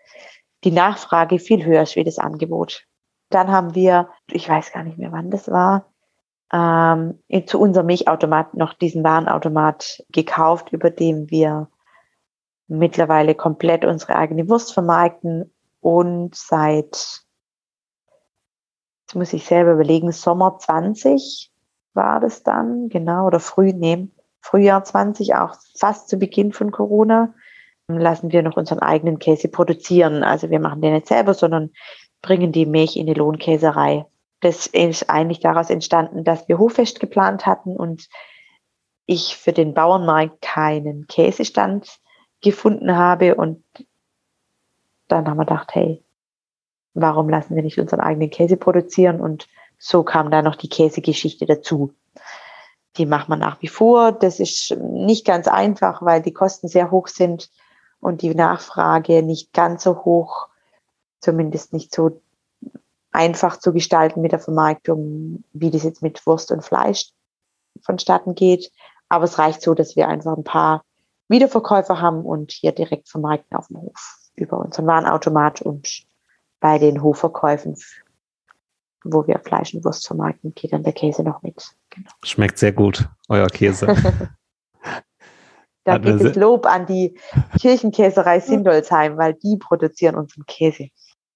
die 0.62 0.70
Nachfrage 0.70 1.40
viel 1.40 1.64
höher 1.64 1.82
ist 1.82 1.96
wie 1.96 2.04
das 2.04 2.20
Angebot. 2.20 2.86
Dann 3.34 3.50
haben 3.50 3.74
wir, 3.74 4.08
ich 4.30 4.48
weiß 4.48 4.72
gar 4.72 4.84
nicht 4.84 4.98
mehr, 4.98 5.12
wann 5.12 5.30
das 5.30 5.50
war, 5.50 5.86
ähm, 6.52 7.18
zu 7.46 7.58
unserem 7.58 7.86
Milchautomat 7.86 8.54
noch 8.54 8.74
diesen 8.74 9.02
Warenautomat 9.02 10.04
gekauft, 10.10 10.72
über 10.72 10.90
dem 10.90 11.30
wir 11.30 11.68
mittlerweile 12.68 13.34
komplett 13.34 13.84
unsere 13.84 14.16
eigene 14.16 14.48
Wurst 14.48 14.72
vermarkten 14.72 15.52
und 15.80 16.34
seit, 16.34 17.22
jetzt 19.02 19.14
muss 19.14 19.32
ich 19.32 19.44
selber 19.44 19.72
überlegen, 19.72 20.12
Sommer 20.12 20.58
20 20.58 21.50
war 21.94 22.20
das 22.20 22.42
dann, 22.42 22.88
genau, 22.88 23.26
oder 23.26 23.40
früh, 23.40 23.72
nee, 23.72 24.08
Frühjahr 24.40 24.84
20, 24.84 25.34
auch 25.34 25.54
fast 25.76 26.08
zu 26.08 26.18
Beginn 26.18 26.52
von 26.52 26.70
Corona, 26.70 27.34
lassen 27.88 28.32
wir 28.32 28.42
noch 28.42 28.56
unseren 28.56 28.78
eigenen 28.78 29.18
Käse 29.18 29.48
produzieren. 29.48 30.22
Also 30.22 30.50
wir 30.50 30.60
machen 30.60 30.80
den 30.80 30.94
nicht 30.94 31.08
selber, 31.08 31.34
sondern 31.34 31.70
bringen 32.22 32.52
die 32.52 32.66
Milch 32.66 32.96
in 32.96 33.06
die 33.06 33.14
Lohnkäserei. 33.14 34.06
Das 34.40 34.66
ist 34.66 35.10
eigentlich 35.10 35.40
daraus 35.40 35.70
entstanden, 35.70 36.24
dass 36.24 36.48
wir 36.48 36.58
Hoffest 36.58 37.00
geplant 37.00 37.46
hatten 37.46 37.76
und 37.76 38.08
ich 39.06 39.36
für 39.36 39.52
den 39.52 39.74
Bauernmarkt 39.74 40.40
keinen 40.40 41.06
Käsestand 41.06 41.98
gefunden 42.40 42.96
habe. 42.96 43.34
Und 43.34 43.62
dann 45.08 45.28
haben 45.28 45.36
wir 45.36 45.44
gedacht, 45.44 45.74
hey, 45.74 46.02
warum 46.94 47.28
lassen 47.28 47.56
wir 47.56 47.62
nicht 47.62 47.78
unseren 47.78 48.00
eigenen 48.00 48.30
Käse 48.30 48.56
produzieren? 48.56 49.20
Und 49.20 49.48
so 49.78 50.02
kam 50.02 50.30
da 50.30 50.42
noch 50.42 50.56
die 50.56 50.68
Käsegeschichte 50.68 51.46
dazu. 51.46 51.92
Die 52.96 53.06
macht 53.06 53.28
man 53.28 53.38
nach 53.38 53.60
wie 53.62 53.68
vor. 53.68 54.12
Das 54.12 54.38
ist 54.38 54.76
nicht 54.78 55.24
ganz 55.24 55.48
einfach, 55.48 56.02
weil 56.02 56.22
die 56.22 56.32
Kosten 56.32 56.68
sehr 56.68 56.90
hoch 56.90 57.08
sind 57.08 57.50
und 58.00 58.22
die 58.22 58.34
Nachfrage 58.34 59.22
nicht 59.22 59.52
ganz 59.52 59.84
so 59.84 60.04
hoch, 60.04 60.48
zumindest 61.22 61.72
nicht 61.72 61.94
so 61.94 62.20
einfach 63.10 63.58
zu 63.58 63.72
gestalten 63.72 64.20
mit 64.20 64.32
der 64.32 64.40
Vermarktung, 64.40 65.44
wie 65.52 65.70
das 65.70 65.84
jetzt 65.84 66.02
mit 66.02 66.26
Wurst 66.26 66.50
und 66.50 66.64
Fleisch 66.64 67.10
vonstatten 67.82 68.34
geht. 68.34 68.70
Aber 69.08 69.24
es 69.24 69.38
reicht 69.38 69.62
so, 69.62 69.74
dass 69.74 69.96
wir 69.96 70.08
einfach 70.08 70.36
ein 70.36 70.44
paar 70.44 70.84
Wiederverkäufer 71.28 72.00
haben 72.00 72.24
und 72.24 72.52
hier 72.52 72.72
direkt 72.72 73.08
vermarkten 73.08 73.56
auf 73.56 73.68
dem 73.68 73.78
Hof 73.78 74.18
über 74.34 74.58
unseren 74.58 74.86
Warenautomat 74.86 75.62
und 75.62 76.04
bei 76.60 76.78
den 76.78 77.02
Hofverkäufen, 77.02 77.76
wo 79.04 79.26
wir 79.26 79.38
Fleisch 79.40 79.74
und 79.74 79.84
Wurst 79.84 80.06
vermarkten, 80.06 80.54
geht 80.54 80.72
dann 80.72 80.82
der 80.82 80.92
Käse 80.92 81.22
noch 81.22 81.42
mit. 81.42 81.74
Genau. 81.90 82.10
Schmeckt 82.22 82.58
sehr 82.58 82.72
gut, 82.72 83.08
euer 83.28 83.48
Käse. 83.48 83.86
da 85.84 85.98
gibt 85.98 86.20
es 86.20 86.36
Lob 86.36 86.66
an 86.66 86.86
die 86.86 87.18
Kirchenkäserei 87.60 88.40
Sindolsheim, 88.40 89.18
weil 89.18 89.34
die 89.34 89.56
produzieren 89.56 90.14
unseren 90.14 90.46
Käse. 90.46 90.88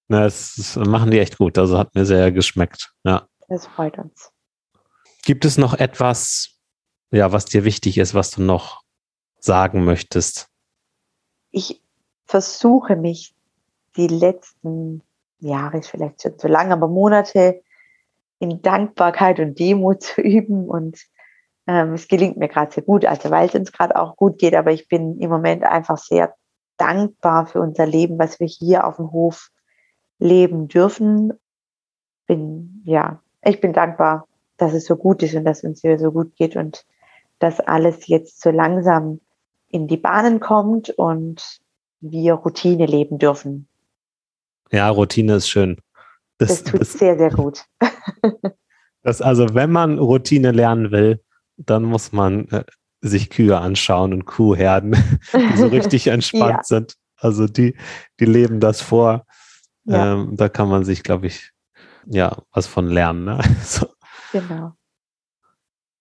Na, 0.07 0.21
das, 0.21 0.55
das 0.55 0.75
machen 0.75 1.11
die 1.11 1.19
echt 1.19 1.37
gut. 1.37 1.57
Also 1.57 1.77
hat 1.77 1.93
mir 1.95 2.05
sehr 2.05 2.31
geschmeckt. 2.31 2.93
Ja. 3.03 3.27
Das 3.49 3.67
freut 3.67 3.97
uns. 3.97 4.31
Gibt 5.23 5.45
es 5.45 5.57
noch 5.57 5.73
etwas, 5.73 6.57
ja, 7.11 7.31
was 7.31 7.45
dir 7.45 7.65
wichtig 7.65 7.97
ist, 7.97 8.13
was 8.13 8.31
du 8.31 8.41
noch 8.41 8.83
sagen 9.39 9.83
möchtest? 9.83 10.47
Ich 11.51 11.81
versuche 12.25 12.95
mich 12.95 13.35
die 13.95 14.07
letzten 14.07 15.01
Jahre, 15.39 15.81
vielleicht 15.81 16.21
schon 16.21 16.37
zu 16.37 16.47
lang, 16.47 16.71
aber 16.71 16.87
Monate 16.87 17.61
in 18.39 18.61
Dankbarkeit 18.61 19.39
und 19.39 19.59
Demut 19.59 20.03
zu 20.03 20.21
üben. 20.21 20.69
Und 20.69 20.99
ähm, 21.67 21.93
es 21.93 22.07
gelingt 22.07 22.37
mir 22.37 22.47
gerade 22.47 22.71
sehr 22.71 22.83
gut, 22.83 23.05
also 23.05 23.29
weil 23.29 23.47
es 23.47 23.55
uns 23.55 23.71
gerade 23.71 23.95
auch 23.95 24.15
gut 24.15 24.39
geht. 24.39 24.55
Aber 24.55 24.71
ich 24.71 24.87
bin 24.87 25.19
im 25.19 25.29
Moment 25.29 25.63
einfach 25.63 25.97
sehr 25.97 26.33
dankbar 26.77 27.47
für 27.47 27.59
unser 27.59 27.85
Leben, 27.85 28.19
was 28.19 28.39
wir 28.39 28.47
hier 28.47 28.85
auf 28.85 28.97
dem 28.97 29.11
Hof 29.11 29.49
leben 30.19 30.67
dürfen. 30.67 31.33
Bin, 32.27 32.81
ja, 32.85 33.21
ich 33.43 33.61
bin 33.61 33.73
dankbar, 33.73 34.27
dass 34.57 34.73
es 34.73 34.85
so 34.85 34.95
gut 34.95 35.23
ist 35.23 35.35
und 35.35 35.45
dass 35.45 35.63
uns 35.63 35.81
hier 35.81 35.97
so 35.99 36.11
gut 36.11 36.35
geht 36.35 36.55
und 36.55 36.85
dass 37.39 37.59
alles 37.59 38.07
jetzt 38.07 38.41
so 38.41 38.49
langsam 38.49 39.21
in 39.69 39.87
die 39.87 39.97
Bahnen 39.97 40.39
kommt 40.39 40.89
und 40.89 41.59
wir 41.99 42.33
Routine 42.33 42.85
leben 42.85 43.17
dürfen. 43.17 43.67
Ja, 44.71 44.89
Routine 44.89 45.35
ist 45.35 45.49
schön. 45.49 45.77
Das, 46.37 46.49
das 46.49 46.63
tut 46.63 46.81
das, 46.81 46.93
sehr, 46.93 47.17
sehr 47.17 47.31
gut. 47.31 47.65
das 49.03 49.21
also, 49.21 49.53
wenn 49.53 49.71
man 49.71 49.97
Routine 49.97 50.51
lernen 50.51 50.91
will, 50.91 51.23
dann 51.57 51.83
muss 51.83 52.11
man 52.11 52.47
äh, 52.49 52.63
sich 53.01 53.29
Kühe 53.29 53.57
anschauen 53.57 54.13
und 54.13 54.25
Kuhherden, 54.25 54.91
die 55.33 55.57
so 55.57 55.67
richtig 55.67 56.07
entspannt 56.07 56.57
ja. 56.57 56.63
sind. 56.63 56.95
Also 57.19 57.47
die, 57.47 57.75
die 58.19 58.25
leben 58.25 58.59
das 58.59 58.81
vor. 58.81 59.25
Ja. 59.87 60.13
Ähm, 60.13 60.35
da 60.35 60.49
kann 60.49 60.69
man 60.69 60.83
sich, 60.83 61.01
glaube 61.01 61.27
ich, 61.27 61.51
ja, 62.05 62.37
was 62.51 62.67
von 62.67 62.87
lernen. 62.87 63.25
Ne? 63.25 63.39
So. 63.63 63.87
Genau. 64.31 64.73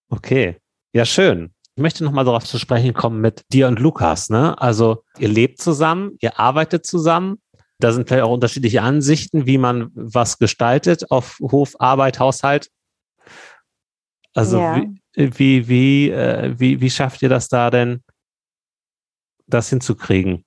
Okay. 0.08 0.56
Ja, 0.92 1.04
schön. 1.04 1.52
Ich 1.76 1.82
möchte 1.82 2.04
nochmal 2.04 2.24
darauf 2.24 2.44
zu 2.44 2.58
sprechen 2.58 2.94
kommen 2.94 3.20
mit 3.20 3.44
dir 3.52 3.68
und 3.68 3.78
Lukas. 3.78 4.30
Ne? 4.30 4.60
Also 4.60 5.04
ihr 5.18 5.28
lebt 5.28 5.60
zusammen, 5.60 6.16
ihr 6.20 6.38
arbeitet 6.38 6.86
zusammen. 6.86 7.40
Da 7.78 7.92
sind 7.92 8.08
vielleicht 8.08 8.24
auch 8.24 8.32
unterschiedliche 8.32 8.82
Ansichten, 8.82 9.46
wie 9.46 9.58
man 9.58 9.90
was 9.94 10.38
gestaltet 10.38 11.10
auf 11.10 11.38
Hof, 11.40 11.74
Arbeit, 11.78 12.18
Haushalt. 12.18 12.70
Also 14.34 14.58
ja. 14.58 14.82
wie, 15.14 15.38
wie, 15.38 15.68
wie, 15.68 16.10
äh, 16.10 16.58
wie, 16.58 16.80
wie 16.80 16.90
schafft 16.90 17.22
ihr 17.22 17.28
das 17.28 17.48
da 17.48 17.70
denn, 17.70 18.02
das 19.46 19.68
hinzukriegen? 19.68 20.44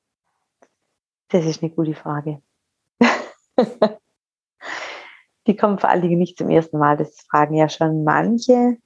Das 1.30 1.46
ist 1.46 1.62
eine 1.62 1.72
gute 1.72 1.94
Frage. 1.94 2.42
Die 5.48 5.56
kommen 5.56 5.80
vor 5.80 5.90
allen 5.90 6.02
Dingen 6.02 6.20
nicht 6.20 6.38
zum 6.38 6.50
ersten 6.50 6.78
Mal. 6.78 6.98
Das 6.98 7.22
fragen 7.30 7.56
ja 7.56 7.70
schon 7.70 8.04
manche. 8.04 8.78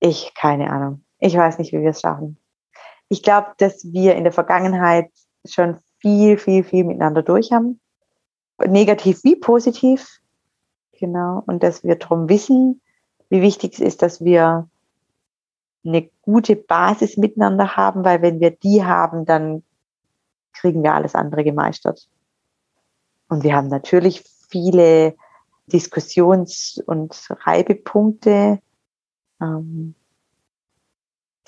Ich, 0.00 0.32
keine 0.34 0.70
Ahnung. 0.70 1.04
Ich 1.18 1.36
weiß 1.36 1.58
nicht, 1.58 1.72
wie 1.72 1.80
wir 1.80 1.90
es 1.90 2.00
schaffen. 2.00 2.38
Ich 3.08 3.22
glaube, 3.22 3.48
dass 3.58 3.92
wir 3.92 4.14
in 4.14 4.24
der 4.24 4.32
Vergangenheit 4.32 5.10
schon 5.44 5.78
viel, 5.98 6.38
viel, 6.38 6.64
viel 6.64 6.84
miteinander 6.84 7.22
durch 7.22 7.52
haben. 7.52 7.80
Negativ 8.64 9.22
wie 9.24 9.36
positiv. 9.36 10.20
Genau. 10.98 11.42
Und 11.46 11.62
dass 11.62 11.84
wir 11.84 11.96
darum 11.96 12.28
wissen, 12.28 12.80
wie 13.28 13.42
wichtig 13.42 13.74
es 13.74 13.80
ist, 13.80 14.02
dass 14.02 14.24
wir 14.24 14.68
eine 15.84 16.08
gute 16.22 16.56
Basis 16.56 17.16
miteinander 17.16 17.76
haben, 17.76 18.04
weil 18.04 18.22
wenn 18.22 18.40
wir 18.40 18.50
die 18.50 18.84
haben, 18.84 19.24
dann 19.24 19.62
kriegen 20.52 20.82
wir 20.82 20.94
alles 20.94 21.14
andere 21.14 21.44
gemeistert. 21.44 22.08
Und 23.28 23.42
wir 23.42 23.54
haben 23.54 23.68
natürlich 23.68 24.24
viele 24.48 25.16
Diskussions- 25.66 26.82
und 26.86 27.28
Reibepunkte. 27.44 28.60
Ähm, 29.40 29.94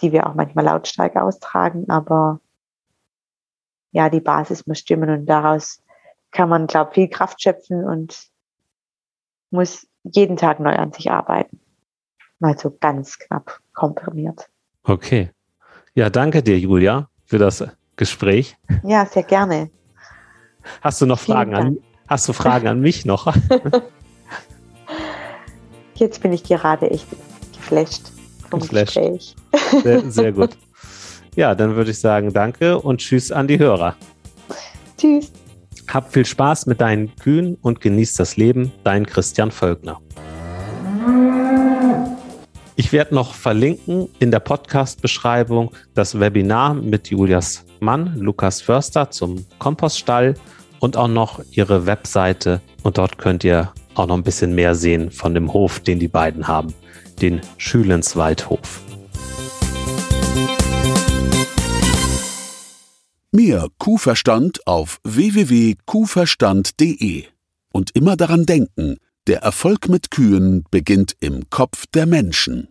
die 0.01 0.12
wir 0.12 0.26
auch 0.26 0.35
manchmal 0.35 0.64
lautstark 0.64 1.16
austragen, 1.16 1.89
aber 1.89 2.41
ja, 3.91 4.11
die 4.11 4.20
Basis 4.20 4.66
muss 4.66 4.79
stimmen 4.79 5.11
und 5.11 5.26
daraus 5.26 5.83
kann 6.31 6.49
man, 6.49 6.66
glaube 6.66 6.91
ich, 6.91 6.95
viel 6.95 7.09
Kraft 7.09 7.43
schöpfen 7.43 7.85
und 7.85 8.29
muss 9.51 9.87
jeden 10.03 10.37
Tag 10.37 10.61
neu 10.61 10.74
an 10.74 10.93
sich 10.93 11.11
arbeiten. 11.11 11.61
Mal 12.39 12.57
so 12.59 12.76
ganz 12.79 13.18
knapp 13.18 13.61
komprimiert. 13.72 14.49
Okay. 14.85 15.31
Ja, 15.95 16.11
danke 16.11 16.43
dir, 16.43 16.59
Julia, 16.59 17.09
für 17.24 17.39
das 17.39 17.64
Gespräch. 17.97 18.57
Ja, 18.85 19.07
sehr 19.07 19.24
gerne. 19.24 19.70
Hast 20.81 21.01
du 21.01 21.07
noch 21.07 21.19
Fragen 21.19 21.55
an, 21.55 21.79
hast 22.09 22.29
du 22.29 22.33
Fragen 22.33 22.69
an 22.69 22.81
mich 22.81 23.05
noch? 23.05 23.35
Jetzt 25.95 26.23
bin 26.23 26.33
ich 26.33 26.45
gerade 26.45 26.91
echt 26.91 27.07
geflasht 27.53 28.12
vom 28.51 28.61
geflasht. 28.61 28.95
Gespräch. 28.95 29.35
Sehr, 29.83 30.11
sehr 30.11 30.33
gut. 30.33 30.57
Ja, 31.35 31.55
dann 31.55 31.77
würde 31.77 31.91
ich 31.91 31.99
sagen, 31.99 32.33
danke 32.33 32.79
und 32.79 32.99
tschüss 32.99 33.31
an 33.33 33.49
die 33.49 33.59
Hörer. 33.59 33.97
Tschüss. 34.97 35.31
Hab 35.93 36.12
viel 36.12 36.27
Spaß 36.27 36.66
mit 36.66 36.81
deinen 36.81 37.14
Kühen 37.16 37.57
und 37.62 37.81
genieß 37.81 38.14
das 38.14 38.37
Leben. 38.37 38.73
Dein 38.85 39.07
Christian 39.07 39.51
Völkner. 39.51 40.01
Ich 42.77 42.93
werde 42.93 43.14
noch 43.14 43.35
verlinken 43.35 44.09
in 44.19 44.31
der 44.31 44.41
Podcast-Beschreibung 44.41 45.73
das 45.95 46.21
Webinar 46.21 46.75
mit 46.75 47.09
Julias 47.09 47.64
Mann, 47.81 48.14
Lukas 48.16 48.61
Förster, 48.61 49.11
zum 49.11 49.45
Kompoststall 49.59 50.35
und 50.81 50.97
auch 50.97 51.09
noch 51.09 51.43
ihre 51.51 51.85
Webseite. 51.87 52.61
Und 52.83 52.99
dort 52.99 53.16
könnt 53.18 53.45
ihr 53.45 53.72
auch 53.95 54.07
noch 54.07 54.16
ein 54.16 54.22
bisschen 54.22 54.55
mehr 54.55 54.74
sehen 54.74 55.11
von 55.11 55.35
dem 55.35 55.53
Hof, 55.53 55.81
den 55.81 55.99
die 55.99 56.09
beiden 56.09 56.49
haben, 56.49 56.72
den 57.20 57.43
Schülenswaldhof. 57.57 58.81
Mehr 63.31 63.66
Kuhverstand 63.79 64.66
auf 64.66 65.01
www.kuhverstand.de. 65.05 67.24
Und 67.72 67.95
immer 67.95 68.16
daran 68.16 68.47
denken, 68.47 68.97
der 69.26 69.43
Erfolg 69.43 69.91
mit 69.91 70.11
Kühen 70.11 70.64
beginnt 70.70 71.14
im 71.20 71.51
Kopf 71.51 71.85
der 71.93 72.07
Menschen. 72.07 72.68